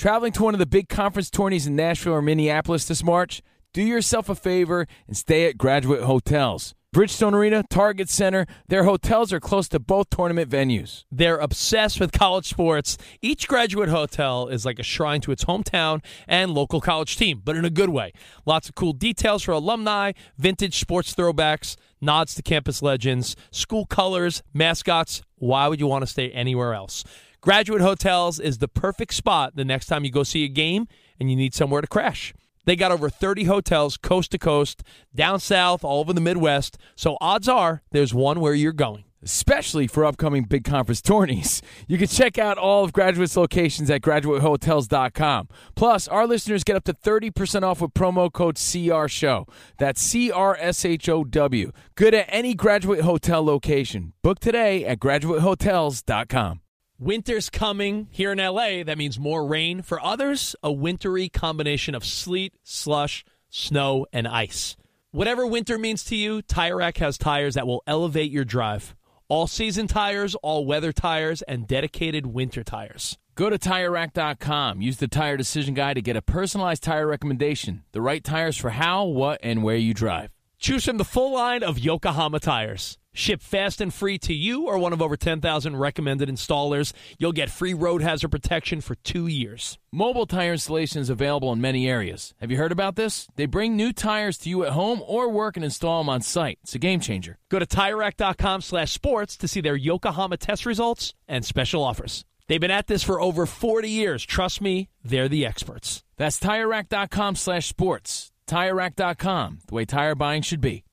Traveling 0.00 0.32
to 0.32 0.44
one 0.44 0.54
of 0.54 0.58
the 0.58 0.64
big 0.64 0.88
conference 0.88 1.28
tourneys 1.28 1.66
in 1.66 1.76
Nashville 1.76 2.14
or 2.14 2.22
Minneapolis 2.22 2.86
this 2.86 3.04
March? 3.04 3.42
Do 3.74 3.82
yourself 3.82 4.30
a 4.30 4.34
favor 4.34 4.86
and 5.06 5.14
stay 5.14 5.44
at 5.44 5.58
Graduate 5.58 6.04
Hotels. 6.04 6.74
Bridgestone 6.96 7.34
Arena, 7.34 7.64
Target 7.68 8.08
Center, 8.08 8.46
their 8.68 8.84
hotels 8.84 9.30
are 9.30 9.40
close 9.40 9.68
to 9.68 9.78
both 9.78 10.08
tournament 10.08 10.50
venues. 10.50 11.04
They're 11.12 11.36
obsessed 11.36 12.00
with 12.00 12.12
college 12.12 12.46
sports. 12.46 12.96
Each 13.20 13.46
graduate 13.46 13.90
hotel 13.90 14.48
is 14.48 14.64
like 14.64 14.78
a 14.78 14.82
shrine 14.82 15.20
to 15.20 15.32
its 15.32 15.44
hometown 15.44 16.02
and 16.26 16.52
local 16.52 16.80
college 16.80 17.18
team, 17.18 17.42
but 17.44 17.54
in 17.54 17.66
a 17.66 17.70
good 17.70 17.90
way. 17.90 18.14
Lots 18.46 18.70
of 18.70 18.74
cool 18.74 18.94
details 18.94 19.42
for 19.42 19.52
alumni, 19.52 20.12
vintage 20.38 20.78
sports 20.78 21.14
throwbacks, 21.14 21.76
nods 22.00 22.34
to 22.36 22.42
campus 22.42 22.80
legends, 22.80 23.36
school 23.50 23.84
colors, 23.84 24.42
mascots. 24.54 25.20
Why 25.34 25.68
would 25.68 25.78
you 25.78 25.86
want 25.86 26.04
to 26.04 26.06
stay 26.06 26.30
anywhere 26.30 26.72
else? 26.72 27.04
Graduate 27.40 27.80
Hotels 27.80 28.38
is 28.38 28.58
the 28.58 28.68
perfect 28.68 29.14
spot 29.14 29.56
the 29.56 29.64
next 29.64 29.86
time 29.86 30.04
you 30.04 30.10
go 30.10 30.22
see 30.22 30.44
a 30.44 30.48
game 30.48 30.86
and 31.18 31.30
you 31.30 31.36
need 31.36 31.54
somewhere 31.54 31.80
to 31.80 31.86
crash. 31.86 32.34
They 32.66 32.76
got 32.76 32.92
over 32.92 33.08
30 33.08 33.44
hotels 33.44 33.96
coast 33.96 34.32
to 34.32 34.38
coast, 34.38 34.82
down 35.14 35.40
south, 35.40 35.82
all 35.82 36.00
over 36.00 36.12
the 36.12 36.20
Midwest. 36.20 36.76
So 36.94 37.16
odds 37.20 37.48
are 37.48 37.82
there's 37.92 38.12
one 38.12 38.40
where 38.40 38.52
you're 38.54 38.72
going. 38.72 39.04
especially 39.22 39.86
for 39.86 40.04
upcoming 40.04 40.44
big 40.44 40.64
conference 40.64 41.02
tourneys. 41.02 41.60
You 41.86 41.98
can 41.98 42.06
check 42.08 42.38
out 42.38 42.56
all 42.56 42.84
of 42.84 42.92
Graduate's 42.94 43.36
locations 43.36 43.90
at 43.90 44.00
graduatehotels.com. 44.00 45.48
Plus, 45.74 46.08
our 46.08 46.26
listeners 46.26 46.64
get 46.64 46.76
up 46.76 46.84
to 46.84 46.94
30% 46.94 47.62
off 47.62 47.82
with 47.82 47.92
promo 47.92 48.32
code 48.32 48.56
CR 48.56 49.08
Show. 49.08 49.46
That's 49.78 50.00
C 50.00 50.30
R 50.30 50.56
S 50.58 50.84
H 50.86 51.08
O 51.10 51.24
W. 51.24 51.70
Good 51.96 52.14
at 52.14 52.26
any 52.28 52.54
Graduate 52.54 53.00
Hotel 53.02 53.44
location. 53.44 54.12
Book 54.22 54.40
today 54.40 54.84
at 54.86 55.00
graduatehotels.com. 55.00 56.60
Winter's 57.00 57.48
coming 57.48 58.08
here 58.10 58.30
in 58.30 58.36
LA. 58.36 58.82
That 58.84 58.98
means 58.98 59.18
more 59.18 59.46
rain. 59.46 59.80
For 59.80 59.98
others, 60.04 60.54
a 60.62 60.70
wintry 60.70 61.30
combination 61.30 61.94
of 61.94 62.04
sleet, 62.04 62.52
slush, 62.62 63.24
snow, 63.48 64.04
and 64.12 64.28
ice. 64.28 64.76
Whatever 65.10 65.46
winter 65.46 65.78
means 65.78 66.04
to 66.04 66.14
you, 66.14 66.42
Tire 66.42 66.76
Rack 66.76 66.98
has 66.98 67.16
tires 67.16 67.54
that 67.54 67.66
will 67.66 67.82
elevate 67.86 68.30
your 68.30 68.44
drive. 68.44 68.94
All 69.28 69.46
season 69.46 69.86
tires, 69.86 70.34
all 70.34 70.66
weather 70.66 70.92
tires, 70.92 71.40
and 71.40 71.66
dedicated 71.66 72.26
winter 72.26 72.62
tires. 72.62 73.16
Go 73.34 73.48
to 73.48 73.58
TireRack.com. 73.58 74.82
Use 74.82 74.98
the 74.98 75.08
Tire 75.08 75.38
Decision 75.38 75.72
Guide 75.72 75.94
to 75.94 76.02
get 76.02 76.16
a 76.16 76.22
personalized 76.22 76.82
tire 76.82 77.06
recommendation. 77.06 77.82
The 77.92 78.02
right 78.02 78.22
tires 78.22 78.58
for 78.58 78.68
how, 78.68 79.06
what, 79.06 79.40
and 79.42 79.62
where 79.62 79.76
you 79.76 79.94
drive. 79.94 80.32
Choose 80.60 80.84
from 80.84 80.98
the 80.98 81.06
full 81.06 81.32
line 81.32 81.62
of 81.62 81.78
Yokohama 81.78 82.38
tires. 82.38 82.98
Ship 83.14 83.40
fast 83.40 83.80
and 83.80 83.92
free 83.92 84.18
to 84.18 84.34
you 84.34 84.66
or 84.66 84.76
one 84.76 84.92
of 84.92 85.00
over 85.00 85.16
10,000 85.16 85.76
recommended 85.76 86.28
installers. 86.28 86.92
You'll 87.18 87.32
get 87.32 87.48
free 87.48 87.72
road 87.72 88.02
hazard 88.02 88.28
protection 88.28 88.82
for 88.82 88.94
two 88.96 89.26
years. 89.26 89.78
Mobile 89.90 90.26
tire 90.26 90.52
installation 90.52 91.00
is 91.00 91.08
available 91.08 91.50
in 91.50 91.62
many 91.62 91.88
areas. 91.88 92.34
Have 92.40 92.50
you 92.50 92.58
heard 92.58 92.72
about 92.72 92.96
this? 92.96 93.26
They 93.36 93.46
bring 93.46 93.74
new 93.74 93.90
tires 93.94 94.36
to 94.38 94.50
you 94.50 94.64
at 94.64 94.72
home 94.72 95.02
or 95.06 95.30
work 95.30 95.56
and 95.56 95.64
install 95.64 96.02
them 96.02 96.10
on 96.10 96.20
site. 96.20 96.58
It's 96.62 96.74
a 96.74 96.78
game 96.78 97.00
changer. 97.00 97.38
Go 97.48 97.58
to 97.58 97.66
TireRack.com 97.66 98.60
slash 98.60 98.92
sports 98.92 99.38
to 99.38 99.48
see 99.48 99.62
their 99.62 99.76
Yokohama 99.76 100.36
test 100.36 100.66
results 100.66 101.14
and 101.26 101.42
special 101.42 101.82
offers. 101.82 102.26
They've 102.48 102.60
been 102.60 102.70
at 102.70 102.86
this 102.86 103.02
for 103.02 103.18
over 103.18 103.46
40 103.46 103.88
years. 103.88 104.26
Trust 104.26 104.60
me, 104.60 104.90
they're 105.02 105.28
the 105.28 105.46
experts. 105.46 106.04
That's 106.18 106.38
TireRack.com 106.38 107.36
slash 107.36 107.66
sports. 107.66 108.29
TireRack.com, 108.50 109.60
the 109.66 109.74
way 109.74 109.84
tire 109.84 110.14
buying 110.14 110.42
should 110.42 110.60
be. 110.60 110.84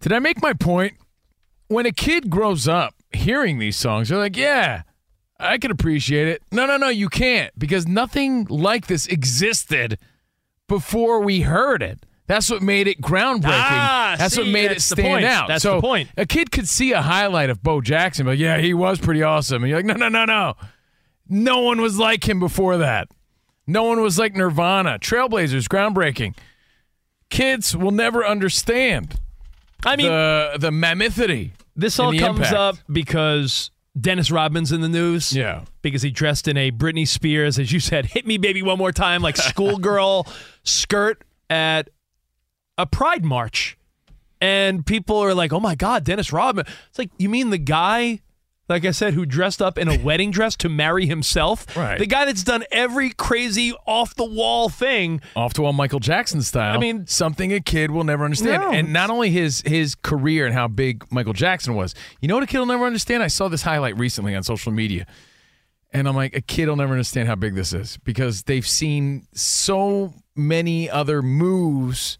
Did 0.00 0.12
I 0.12 0.18
make 0.18 0.40
my 0.40 0.54
point? 0.54 0.94
When 1.68 1.84
a 1.86 1.92
kid 1.92 2.30
grows 2.30 2.66
up 2.66 2.94
hearing 3.12 3.58
these 3.58 3.76
songs, 3.76 4.08
they're 4.08 4.18
like, 4.18 4.36
yeah, 4.36 4.82
I 5.38 5.58
can 5.58 5.70
appreciate 5.70 6.26
it. 6.26 6.42
No, 6.50 6.66
no, 6.66 6.78
no, 6.78 6.88
you 6.88 7.08
can't 7.08 7.56
because 7.58 7.86
nothing 7.86 8.46
like 8.48 8.86
this 8.86 9.06
existed 9.06 9.98
before 10.68 11.20
we 11.20 11.42
heard 11.42 11.82
it. 11.82 12.06
That's 12.26 12.48
what 12.48 12.62
made 12.62 12.86
it 12.86 13.00
groundbreaking. 13.00 13.50
Ah, 13.50 14.14
that's 14.16 14.36
what 14.36 14.46
see, 14.46 14.52
made 14.52 14.70
that's 14.70 14.90
it 14.90 14.96
the 14.96 15.02
stand 15.02 15.14
point. 15.14 15.24
out. 15.24 15.48
That's 15.48 15.62
so 15.62 15.76
the 15.76 15.80
point. 15.80 16.08
A 16.16 16.24
kid 16.24 16.50
could 16.50 16.68
see 16.68 16.92
a 16.92 17.02
highlight 17.02 17.50
of 17.50 17.62
Bo 17.62 17.80
Jackson, 17.80 18.24
but 18.24 18.38
yeah, 18.38 18.58
he 18.58 18.72
was 18.72 18.98
pretty 19.00 19.22
awesome. 19.22 19.64
And 19.64 19.70
you're 19.70 19.78
like, 19.78 19.86
no, 19.86 19.94
no, 19.94 20.08
no, 20.08 20.24
no. 20.24 20.54
No 21.28 21.60
one 21.60 21.80
was 21.80 21.98
like 21.98 22.28
him 22.28 22.38
before 22.38 22.78
that. 22.78 23.08
No 23.66 23.84
one 23.84 24.00
was 24.00 24.18
like 24.18 24.34
Nirvana. 24.34 24.98
Trailblazers, 24.98 25.68
groundbreaking 25.68 26.34
Kids 27.30 27.76
will 27.76 27.92
never 27.92 28.26
understand. 28.26 29.18
I 29.84 29.96
mean, 29.96 30.08
the 30.08 30.56
the 30.58 30.70
mammothity. 30.70 31.52
This 31.76 31.98
all 31.98 32.12
comes 32.12 32.38
impact. 32.38 32.52
up 32.54 32.76
because 32.92 33.70
Dennis 33.98 34.30
Rodman's 34.30 34.72
in 34.72 34.80
the 34.80 34.88
news. 34.88 35.34
Yeah. 35.34 35.64
Because 35.82 36.02
he 36.02 36.10
dressed 36.10 36.48
in 36.48 36.56
a 36.56 36.70
Britney 36.70 37.06
Spears, 37.06 37.58
as 37.58 37.72
you 37.72 37.80
said, 37.80 38.06
hit 38.06 38.26
me 38.26 38.36
baby 38.36 38.62
one 38.62 38.78
more 38.78 38.92
time, 38.92 39.22
like 39.22 39.36
schoolgirl 39.36 40.26
skirt 40.64 41.24
at 41.48 41.88
a 42.76 42.86
pride 42.86 43.24
march. 43.24 43.78
And 44.42 44.84
people 44.84 45.18
are 45.18 45.34
like, 45.34 45.52
oh 45.52 45.60
my 45.60 45.74
God, 45.74 46.02
Dennis 46.04 46.32
Rodman. 46.32 46.64
It's 46.88 46.98
like, 46.98 47.10
you 47.18 47.28
mean 47.28 47.50
the 47.50 47.58
guy, 47.58 48.20
like 48.70 48.84
I 48.84 48.92
said, 48.92 49.14
who 49.14 49.26
dressed 49.26 49.60
up 49.60 49.76
in 49.76 49.88
a 49.88 49.98
wedding 50.02 50.30
dress 50.30 50.56
to 50.56 50.68
marry 50.68 51.06
himself? 51.06 51.76
Right. 51.76 51.98
The 51.98 52.06
guy 52.06 52.24
that's 52.24 52.44
done 52.44 52.64
every 52.70 53.10
crazy 53.10 53.74
off 53.86 54.14
the 54.14 54.24
wall 54.24 54.68
thing. 54.68 55.20
Off 55.36 55.52
the 55.54 55.62
wall 55.62 55.72
Michael 55.72 56.00
Jackson 56.00 56.40
style. 56.42 56.74
I 56.74 56.78
mean- 56.78 57.06
something 57.06 57.52
a 57.52 57.60
kid 57.60 57.90
will 57.90 58.04
never 58.04 58.24
understand. 58.24 58.62
No. 58.62 58.70
And 58.72 58.92
not 58.92 59.10
only 59.10 59.30
his 59.30 59.62
his 59.66 59.94
career 59.94 60.46
and 60.46 60.54
how 60.54 60.68
big 60.68 61.04
Michael 61.12 61.32
Jackson 61.32 61.74
was. 61.74 61.94
You 62.20 62.28
know 62.28 62.34
what 62.34 62.44
a 62.44 62.46
kid 62.46 62.58
will 62.58 62.66
never 62.66 62.86
understand? 62.86 63.22
I 63.22 63.26
saw 63.26 63.48
this 63.48 63.62
highlight 63.62 63.98
recently 63.98 64.34
on 64.34 64.42
social 64.42 64.72
media. 64.72 65.06
And 65.92 66.06
I'm 66.06 66.14
like, 66.14 66.36
a 66.36 66.40
kid 66.40 66.68
will 66.68 66.76
never 66.76 66.92
understand 66.92 67.26
how 67.26 67.34
big 67.34 67.56
this 67.56 67.72
is 67.72 67.98
because 68.04 68.44
they've 68.44 68.66
seen 68.66 69.26
so 69.34 70.14
many 70.36 70.88
other 70.88 71.20
moves 71.20 72.18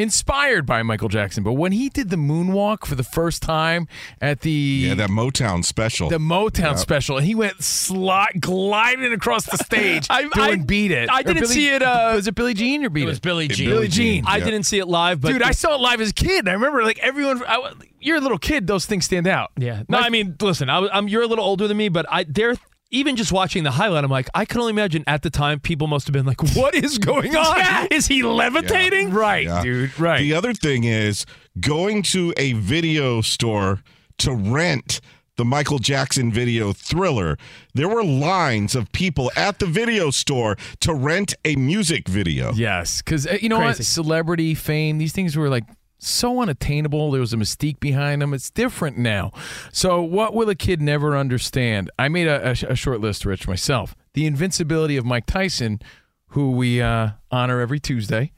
inspired 0.00 0.66
by 0.66 0.82
Michael 0.82 1.08
Jackson. 1.08 1.42
But 1.44 1.52
when 1.52 1.72
he 1.72 1.88
did 1.88 2.10
the 2.10 2.16
moonwalk 2.16 2.86
for 2.86 2.94
the 2.94 3.04
first 3.04 3.42
time 3.42 3.88
at 4.20 4.40
the 4.40 4.50
Yeah, 4.50 4.94
that 4.94 5.10
Motown 5.10 5.64
special. 5.64 6.08
the 6.08 6.18
Motown 6.18 6.70
Yep. 6.72 6.78
special, 6.78 7.16
and 7.18 7.26
he 7.26 7.34
went 7.34 7.62
slide 7.62 8.36
gliding 8.40 9.12
across 9.12 9.44
the 9.46 9.56
stage 9.58 10.06
I- 10.10 10.22
doing 10.22 10.62
I- 10.62 10.64
"Beat 10.64 10.90
It." 10.90 11.08
I 11.10 11.22
didn't 11.22 11.40
Billie- 11.42 11.54
see 11.54 11.68
it, 11.68 11.82
uh, 11.82 12.12
was 12.16 12.26
it 12.26 12.34
Billie 12.34 12.54
Jean 12.54 12.84
or 12.84 12.90
"Beat 12.90 13.02
It"? 13.02 13.04
It 13.04 13.08
was 13.08 13.20
Billie 13.20 13.48
Jean. 13.48 13.70
Billie 13.70 13.88
Jean. 13.88 14.24
I 14.26 14.38
Yeah. 14.38 14.44
didn't 14.44 14.62
see 14.64 14.78
it 14.78 14.86
live, 14.86 15.20
but 15.20 15.32
Dude, 15.32 15.42
I 15.42 15.52
saw 15.52 15.74
it 15.74 15.80
live 15.80 16.00
as 16.00 16.10
a 16.10 16.14
kid. 16.14 16.48
I 16.48 16.52
remember 16.52 16.82
like 16.82 16.98
everyone. 17.00 17.42
I, 17.46 17.72
you're 18.00 18.16
a 18.16 18.20
little 18.20 18.38
kid; 18.38 18.66
those 18.66 18.86
things 18.86 19.04
stand 19.04 19.26
out. 19.26 19.50
Yeah. 19.58 19.82
No, 19.88 19.98
My- 20.00 20.06
I 20.06 20.10
mean, 20.10 20.36
listen, 20.40 20.70
I, 20.70 20.88
I'm. 20.92 21.08
you're 21.08 21.22
a 21.22 21.26
little 21.26 21.44
older 21.44 21.68
than 21.68 21.76
me, 21.76 21.88
but 21.88 22.06
I 22.10 22.24
they're 22.24 22.56
even 22.90 23.16
just 23.16 23.32
watching 23.32 23.62
the 23.64 23.70
highlight, 23.72 24.04
I'm 24.04 24.10
like, 24.10 24.28
I 24.34 24.44
can 24.44 24.60
only 24.60 24.70
imagine 24.72 25.04
at 25.06 25.22
the 25.22 25.30
time 25.30 25.60
people 25.60 25.86
must 25.86 26.06
have 26.06 26.12
been 26.12 26.26
like, 26.26 26.42
"What 26.54 26.74
is 26.74 26.98
going 26.98 27.36
on? 27.36 27.88
Is 27.90 28.06
he 28.06 28.22
levitating?" 28.22 29.10
right, 29.12 29.44
Yeah. 29.46 29.62
dude, 29.62 29.98
right. 29.98 30.18
The 30.20 30.34
other 30.34 30.52
thing 30.54 30.84
is 30.84 31.26
going 31.60 32.02
to 32.04 32.32
a 32.36 32.52
video 32.54 33.20
store 33.20 33.80
to 34.18 34.34
rent 34.34 35.00
the 35.36 35.44
Michael 35.44 35.78
Jackson 35.78 36.30
video 36.30 36.72
thriller. 36.74 37.38
There 37.72 37.88
were 37.88 38.04
lines 38.04 38.74
of 38.74 38.92
people 38.92 39.30
at 39.36 39.58
the 39.58 39.64
video 39.66 40.10
store 40.10 40.56
to 40.80 40.92
rent 40.92 41.34
a 41.46 41.56
music 41.56 42.08
video. 42.08 42.52
Yes, 42.52 43.00
because 43.00 43.26
uh, 43.26 43.38
you 43.40 43.48
know 43.48 43.58
what? 43.58 43.76
Celebrity 43.76 44.54
fame, 44.54 44.98
these 44.98 45.12
things 45.12 45.36
were 45.36 45.48
like 45.48 45.64
so 46.00 46.40
unattainable. 46.40 47.10
There 47.10 47.20
was 47.20 47.32
a 47.32 47.36
mystique 47.36 47.78
behind 47.80 48.22
them. 48.22 48.34
It's 48.34 48.50
different 48.50 48.98
now. 48.98 49.32
So, 49.72 50.02
what 50.02 50.34
will 50.34 50.48
a 50.48 50.54
kid 50.54 50.80
never 50.80 51.16
understand? 51.16 51.90
I 51.98 52.08
made 52.08 52.26
a, 52.26 52.48
a, 52.48 52.72
a 52.72 52.74
short 52.74 53.00
list, 53.00 53.24
Rich, 53.24 53.46
myself. 53.46 53.94
The 54.14 54.26
invincibility 54.26 54.96
of 54.96 55.04
Mike 55.04 55.26
Tyson, 55.26 55.80
who 56.28 56.52
we 56.52 56.80
uh, 56.82 57.10
honor 57.30 57.60
every 57.60 57.78
Tuesday, 57.80 58.32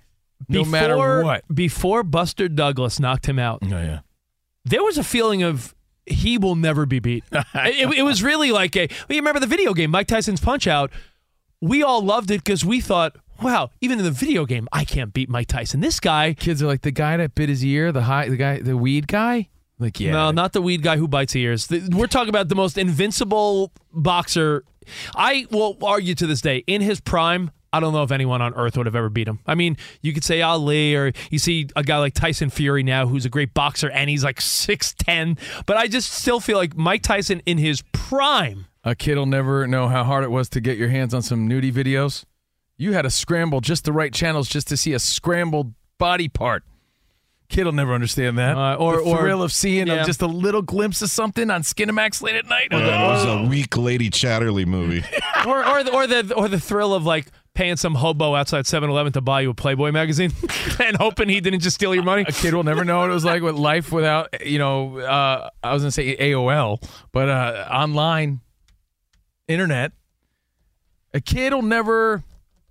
no 0.48 0.64
matter 0.64 0.94
Before- 0.94 1.24
what. 1.24 1.54
Before 1.54 2.02
Buster 2.02 2.48
Douglas 2.48 2.98
knocked 3.00 3.26
him 3.26 3.38
out, 3.38 3.60
Oh, 3.62 3.68
yeah. 3.68 4.00
there 4.64 4.82
was 4.82 4.98
a 4.98 5.04
feeling 5.04 5.42
of 5.42 5.74
he 6.04 6.36
will 6.36 6.56
never 6.56 6.84
be 6.84 6.98
beat. 6.98 7.24
it, 7.32 7.98
it 7.98 8.02
was 8.02 8.22
really 8.22 8.50
like 8.50 8.74
a. 8.76 8.88
Well, 8.88 9.14
you 9.14 9.16
remember 9.16 9.40
the 9.40 9.46
video 9.46 9.72
game, 9.72 9.90
Mike 9.92 10.08
Tyson's 10.08 10.40
Punch 10.40 10.66
Out? 10.66 10.90
We 11.60 11.84
all 11.84 12.02
loved 12.02 12.32
it 12.32 12.42
because 12.42 12.64
we 12.64 12.80
thought, 12.80 13.16
wow, 13.42 13.70
even 13.80 13.98
in 13.98 14.04
the 14.04 14.10
video 14.10 14.44
game, 14.46 14.68
I 14.72 14.84
can't 14.84 15.12
beat 15.12 15.28
Mike 15.28 15.48
Tyson. 15.48 15.80
This 15.80 16.00
guy, 16.00 16.34
Kids 16.34 16.62
are 16.62 16.66
like 16.66 16.82
the 16.82 16.90
guy 16.90 17.16
that 17.16 17.34
bit 17.34 17.48
his 17.48 17.64
ear, 17.64 17.92
the 17.92 18.02
high, 18.02 18.28
the 18.28 18.36
guy, 18.36 18.58
the 18.60 18.76
weed 18.76 19.06
guy. 19.08 19.48
Like, 19.78 19.98
yeah, 19.98 20.12
no, 20.12 20.30
not 20.30 20.52
the 20.52 20.62
weed 20.62 20.82
guy 20.82 20.96
who 20.96 21.08
bites 21.08 21.34
ears. 21.34 21.66
The- 21.66 21.88
We're 21.92 22.06
talking 22.06 22.28
about 22.28 22.48
the 22.48 22.54
most 22.54 22.78
invincible 22.78 23.72
boxer. 23.92 24.64
I 25.16 25.46
will 25.50 25.76
argue 25.82 26.14
to 26.16 26.26
this 26.26 26.40
day, 26.40 26.58
in 26.66 26.82
his 26.82 27.00
prime, 27.00 27.50
I 27.72 27.80
don't 27.80 27.92
know 27.92 28.02
if 28.02 28.12
anyone 28.12 28.42
on 28.42 28.52
earth 28.54 28.76
would 28.76 28.86
have 28.86 28.94
ever 28.94 29.08
beat 29.08 29.26
him. 29.26 29.40
I 29.46 29.54
mean, 29.54 29.76
you 30.02 30.12
could 30.12 30.24
say 30.24 30.42
Ali, 30.42 30.94
or 30.94 31.12
you 31.30 31.38
see 31.38 31.68
a 31.74 31.82
guy 31.82 31.98
like 31.98 32.12
Tyson 32.14 32.50
Fury 32.50 32.82
now, 32.82 33.06
who's 33.06 33.24
a 33.24 33.30
great 33.30 33.54
boxer, 33.54 33.90
and 33.90 34.10
he's 34.10 34.22
like 34.22 34.40
six 34.40 34.94
ten. 34.96 35.36
But 35.66 35.78
I 35.78 35.86
just 35.88 36.12
still 36.12 36.38
feel 36.38 36.58
like 36.58 36.76
Mike 36.76 37.02
Tyson 37.02 37.40
in 37.46 37.58
his 37.58 37.82
prime. 37.92 38.66
A 38.84 38.94
kid 38.94 39.16
will 39.16 39.26
never 39.26 39.66
know 39.66 39.88
how 39.88 40.04
hard 40.04 40.22
it 40.24 40.30
was 40.30 40.48
to 40.50 40.60
get 40.60 40.76
your 40.76 40.88
hands 40.90 41.14
on 41.14 41.22
some 41.22 41.48
nudie 41.48 41.72
videos. 41.72 42.24
You 42.76 42.92
had 42.92 43.02
to 43.02 43.10
scramble 43.10 43.60
just 43.60 43.84
the 43.84 43.92
right 43.92 44.12
channels 44.12 44.48
just 44.48 44.68
to 44.68 44.76
see 44.76 44.92
a 44.92 44.98
scrambled 44.98 45.74
body 45.98 46.28
part. 46.28 46.64
Kid 47.48 47.64
will 47.64 47.72
never 47.72 47.92
understand 47.92 48.38
that. 48.38 48.56
Uh, 48.56 48.76
or- 48.76 48.96
the 48.96 49.02
or- 49.02 49.18
thrill 49.18 49.42
of 49.42 49.52
seeing 49.52 49.86
yeah. 49.86 50.02
a- 50.02 50.06
just 50.06 50.22
a 50.22 50.26
little 50.26 50.62
glimpse 50.62 51.02
of 51.02 51.10
something 51.10 51.50
on 51.50 51.62
Skinamax 51.62 52.22
late 52.22 52.34
at 52.34 52.46
night. 52.46 52.68
Or 52.72 52.78
that 52.80 53.06
was 53.06 53.24
a 53.26 53.46
weak 53.46 53.76
Lady 53.76 54.08
Chatterley 54.08 54.64
movie. 54.66 55.04
or 55.46 55.64
or 55.68 55.84
the, 55.84 55.92
or 55.92 56.06
the 56.06 56.34
or 56.34 56.48
the 56.48 56.58
thrill 56.58 56.94
of 56.94 57.04
like 57.04 57.26
paying 57.54 57.76
some 57.76 57.94
hobo 57.96 58.34
outside 58.34 58.64
7-Eleven 58.64 59.12
to 59.12 59.20
buy 59.20 59.42
you 59.42 59.50
a 59.50 59.54
Playboy 59.54 59.92
magazine 59.92 60.32
and 60.82 60.96
hoping 60.96 61.28
he 61.28 61.38
didn't 61.42 61.60
just 61.60 61.74
steal 61.74 61.94
your 61.94 62.02
money. 62.02 62.22
A 62.26 62.32
kid 62.32 62.54
will 62.54 62.64
never 62.64 62.82
know 62.82 63.00
what 63.00 63.10
it 63.10 63.12
was 63.12 63.26
like 63.26 63.42
with 63.42 63.56
life 63.56 63.92
without, 63.92 64.46
you 64.46 64.58
know, 64.58 64.98
uh, 65.00 65.50
I 65.62 65.74
was 65.74 65.82
going 65.82 65.88
to 65.88 65.92
say 65.92 66.16
AOL, 66.16 66.82
but 67.12 67.28
uh, 67.28 67.68
online 67.70 68.40
internet. 69.46 69.92
A 71.12 71.20
kid 71.20 71.52
will 71.52 71.60
never 71.60 72.22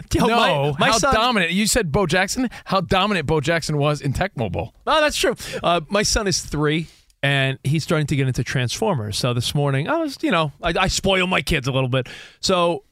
Yo, 0.13 0.25
know 0.27 0.73
my- 0.73 0.87
my 0.87 0.91
how 0.91 0.97
son- 0.97 1.13
dominant. 1.13 1.51
You 1.51 1.67
said 1.67 1.91
Bo 1.91 2.05
Jackson, 2.05 2.49
how 2.65 2.81
dominant 2.81 3.25
Bo 3.27 3.41
Jackson 3.41 3.77
was 3.77 4.01
in 4.01 4.13
Tecmo 4.13 4.51
Bowl. 4.51 4.73
Oh, 4.87 5.01
that's 5.01 5.17
true. 5.17 5.35
Uh, 5.63 5.81
my 5.89 6.03
son 6.03 6.27
is 6.27 6.41
three, 6.41 6.87
and 7.23 7.59
he's 7.63 7.83
starting 7.83 8.07
to 8.07 8.15
get 8.15 8.27
into 8.27 8.43
Transformers. 8.43 9.17
So 9.17 9.33
this 9.33 9.53
morning, 9.55 9.87
I 9.87 9.97
was, 9.97 10.17
you 10.21 10.31
know, 10.31 10.51
I, 10.61 10.73
I 10.79 10.87
spoil 10.87 11.27
my 11.27 11.41
kids 11.41 11.67
a 11.67 11.71
little 11.71 11.89
bit. 11.89 12.07
So 12.39 12.83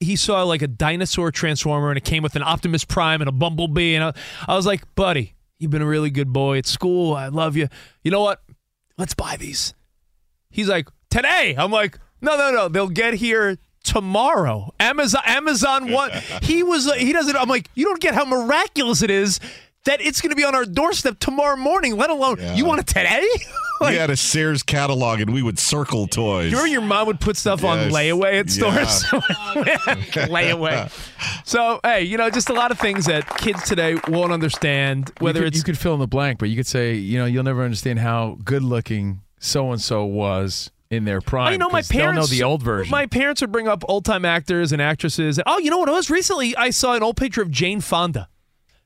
he 0.00 0.16
saw 0.16 0.42
like 0.42 0.62
a 0.62 0.66
dinosaur 0.68 1.30
transformer, 1.30 1.88
and 1.90 1.96
it 1.98 2.04
came 2.04 2.22
with 2.22 2.36
an 2.36 2.42
Optimus 2.42 2.84
Prime 2.84 3.20
and 3.22 3.28
a 3.28 3.32
Bumblebee, 3.32 3.94
and 3.94 4.04
I, 4.04 4.12
I 4.46 4.54
was 4.56 4.66
like, 4.66 4.94
buddy, 4.94 5.34
you've 5.58 5.70
been 5.70 5.82
a 5.82 5.86
really 5.86 6.10
good 6.10 6.32
boy 6.32 6.58
at 6.58 6.66
school. 6.66 7.14
I 7.14 7.28
love 7.28 7.56
you. 7.56 7.68
You 8.02 8.10
know 8.10 8.20
what? 8.22 8.42
Let's 8.98 9.14
buy 9.14 9.36
these. 9.36 9.72
He's 10.50 10.68
like, 10.68 10.88
today. 11.10 11.54
I'm 11.56 11.70
like, 11.70 11.98
no, 12.20 12.36
no, 12.36 12.50
no. 12.50 12.68
They'll 12.68 12.88
get 12.88 13.14
here 13.14 13.56
tomorrow. 13.86 14.74
Amazon, 14.78 15.22
Amazon 15.24 15.90
one. 15.92 16.10
he 16.42 16.62
was. 16.62 16.86
Uh, 16.86 16.92
he 16.94 17.12
doesn't. 17.12 17.36
I'm 17.36 17.48
like, 17.48 17.70
you 17.74 17.84
don't 17.86 18.00
get 18.00 18.14
how 18.14 18.24
miraculous 18.24 19.02
it 19.02 19.10
is 19.10 19.40
that 19.84 20.00
it's 20.00 20.20
going 20.20 20.30
to 20.30 20.36
be 20.36 20.44
on 20.44 20.54
our 20.54 20.64
doorstep 20.64 21.18
tomorrow 21.20 21.56
morning. 21.56 21.96
Let 21.96 22.10
alone 22.10 22.36
you 22.56 22.64
want 22.64 22.80
it 22.80 22.86
today. 22.88 23.26
we 23.80 23.94
had 23.94 24.10
a 24.10 24.16
Sears 24.16 24.62
catalog 24.64 25.20
and 25.20 25.32
we 25.32 25.42
would 25.42 25.58
circle 25.60 26.06
toys. 26.08 26.50
You 26.50 26.56
remember 26.58 26.66
your 26.72 26.80
mom 26.80 27.06
would 27.06 27.20
put 27.20 27.36
stuff 27.36 27.62
on 27.62 27.90
layaway 27.90 28.40
at 28.40 28.48
Yeah. 28.56 28.84
stores? 28.86 29.04
layaway. 30.28 30.90
So 31.46 31.80
hey, 31.84 32.02
you 32.02 32.16
know, 32.18 32.30
just 32.30 32.50
a 32.50 32.52
lot 32.52 32.70
of 32.70 32.78
things 32.78 33.06
that 33.06 33.28
kids 33.38 33.62
today 33.64 33.96
won't 34.08 34.32
understand. 34.32 35.12
Whether 35.20 35.40
you 35.40 35.44
could, 35.44 35.48
it's 35.48 35.58
you 35.58 35.64
could 35.64 35.78
fill 35.78 35.94
in 35.94 36.00
the 36.00 36.06
blank, 36.08 36.38
but 36.38 36.48
you 36.48 36.56
could 36.56 36.66
say, 36.66 36.94
you 36.94 37.18
know, 37.18 37.26
you'll 37.26 37.44
never 37.44 37.62
understand 37.62 37.98
how 37.98 38.38
good 38.44 38.62
looking 38.62 39.20
so 39.38 39.70
and 39.72 39.80
so 39.80 40.04
was 40.04 40.70
in 40.90 41.04
their 41.04 41.20
prime. 41.20 41.52
I 41.52 41.56
know 41.56 41.68
my 41.68 41.80
'cause 41.80 41.88
they'll 41.88 42.00
parents 42.00 42.30
know 42.30 42.36
the 42.36 42.42
old 42.42 42.62
version. 42.62 42.90
My 42.90 43.06
parents 43.06 43.40
would 43.40 43.52
bring 43.52 43.68
up 43.68 43.84
old 43.88 44.04
time 44.04 44.24
actors 44.24 44.72
and 44.72 44.80
actresses. 44.80 45.40
Oh, 45.46 45.58
you 45.58 45.70
know 45.70 45.78
what 45.78 45.88
it 45.88 45.92
was? 45.92 46.10
Recently, 46.10 46.56
I 46.56 46.70
saw 46.70 46.94
an 46.94 47.02
old 47.02 47.16
picture 47.16 47.42
of 47.42 47.50
Jane 47.50 47.80
Fonda. 47.80 48.28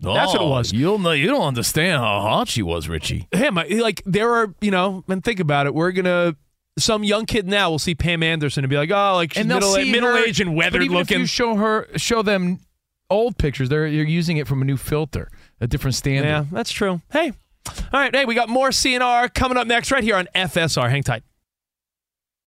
Oh, 0.02 0.14
That's 0.14 0.32
what 0.32 0.40
it 0.40 0.44
Oh, 0.44 0.48
was. 0.48 0.72
You'll 0.72 0.98
know. 0.98 1.10
You 1.12 1.26
don't 1.26 1.42
understand 1.46 2.00
how 2.00 2.20
hot 2.22 2.48
she 2.48 2.62
was, 2.62 2.88
Richie. 2.88 3.26
Him, 3.32 3.58
I- 3.58 3.64
like 3.66 4.02
there 4.06 4.32
are, 4.32 4.54
you 4.62 4.70
know, 4.70 5.04
and 5.08 5.22
think 5.22 5.40
about 5.40 5.66
it. 5.66 5.74
We're 5.74 5.92
gonna. 5.92 6.36
Some 6.78 7.04
young 7.04 7.26
kid 7.26 7.46
now 7.46 7.68
will 7.70 7.78
see 7.80 7.94
Pam 7.94 8.22
Anderson 8.22 8.64
and 8.64 8.70
be 8.70 8.76
like, 8.76 8.90
"Oh, 8.90 9.14
like 9.16 9.34
she's 9.34 9.44
middle 9.44 9.74
see 9.74 9.92
middle 9.92 10.08
her- 10.08 10.24
aged 10.24 10.40
and 10.40 10.50
but 10.52 10.56
weathered 10.56 10.82
even 10.84 10.96
looking." 10.96 11.16
If 11.16 11.20
you 11.20 11.26
show 11.26 11.56
her, 11.56 11.86
show 11.96 12.22
them 12.22 12.60
old 13.10 13.36
pictures. 13.36 13.68
They're 13.68 13.86
you're 13.86 14.06
using 14.06 14.38
it 14.38 14.46
from 14.48 14.62
a 14.62 14.64
new 14.64 14.78
filter, 14.78 15.28
a 15.60 15.66
different 15.66 15.96
standard. 15.96 16.28
Yeah, 16.28 16.44
that's 16.50 16.70
true. 16.72 17.02
Hey, 17.12 17.32
all 17.92 18.00
right. 18.00 18.14
Hey, 18.14 18.24
we 18.24 18.34
got 18.34 18.48
more 18.48 18.70
CNR 18.70 19.28
coming 19.34 19.58
up 19.58 19.66
next 19.66 19.90
right 19.90 20.02
here 20.02 20.16
on 20.16 20.28
FSR. 20.34 20.88
Hang 20.88 21.02
tight. 21.02 21.24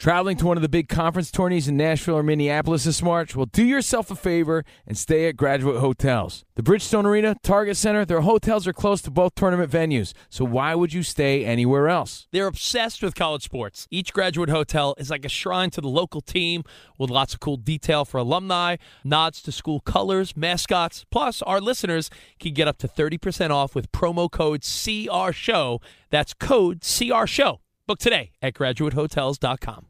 Traveling 0.00 0.38
to 0.38 0.46
one 0.46 0.56
of 0.56 0.62
the 0.62 0.68
big 0.70 0.88
conference 0.88 1.30
tourneys 1.30 1.68
in 1.68 1.76
Nashville 1.76 2.16
or 2.16 2.22
Minneapolis 2.22 2.84
this 2.84 3.02
March? 3.02 3.36
Well, 3.36 3.44
do 3.44 3.62
yourself 3.62 4.10
a 4.10 4.16
favor 4.16 4.64
and 4.86 4.96
stay 4.96 5.28
at 5.28 5.36
graduate 5.36 5.76
hotels. 5.76 6.42
The 6.54 6.62
Bridgestone 6.62 7.04
Arena, 7.04 7.36
Target 7.42 7.76
Center, 7.76 8.06
their 8.06 8.22
hotels 8.22 8.66
are 8.66 8.72
close 8.72 9.02
to 9.02 9.10
both 9.10 9.34
tournament 9.34 9.70
venues, 9.70 10.14
so 10.30 10.46
why 10.46 10.74
would 10.74 10.94
you 10.94 11.02
stay 11.02 11.44
anywhere 11.44 11.90
else? 11.90 12.26
They're 12.32 12.46
obsessed 12.46 13.02
with 13.02 13.14
college 13.14 13.42
sports. 13.42 13.86
Each 13.90 14.10
graduate 14.10 14.48
hotel 14.48 14.94
is 14.96 15.10
like 15.10 15.26
a 15.26 15.28
shrine 15.28 15.68
to 15.72 15.82
the 15.82 15.88
local 15.88 16.22
team 16.22 16.64
with 16.96 17.10
lots 17.10 17.34
of 17.34 17.40
cool 17.40 17.58
detail 17.58 18.06
for 18.06 18.16
alumni, 18.16 18.76
nods 19.04 19.42
to 19.42 19.52
school 19.52 19.80
colors, 19.80 20.34
mascots. 20.34 21.04
Plus, 21.10 21.42
our 21.42 21.60
listeners 21.60 22.08
can 22.38 22.54
get 22.54 22.66
up 22.66 22.78
to 22.78 22.88
30% 22.88 23.50
off 23.50 23.74
with 23.74 23.92
promo 23.92 24.30
code 24.30 24.62
CR 24.62 25.32
Show. 25.32 25.82
That's 26.08 26.32
code 26.32 26.80
CR 26.80 27.26
Show. 27.26 27.60
Book 27.86 27.98
today 27.98 28.30
at 28.40 28.54
graduatehotels.com. 28.54 29.89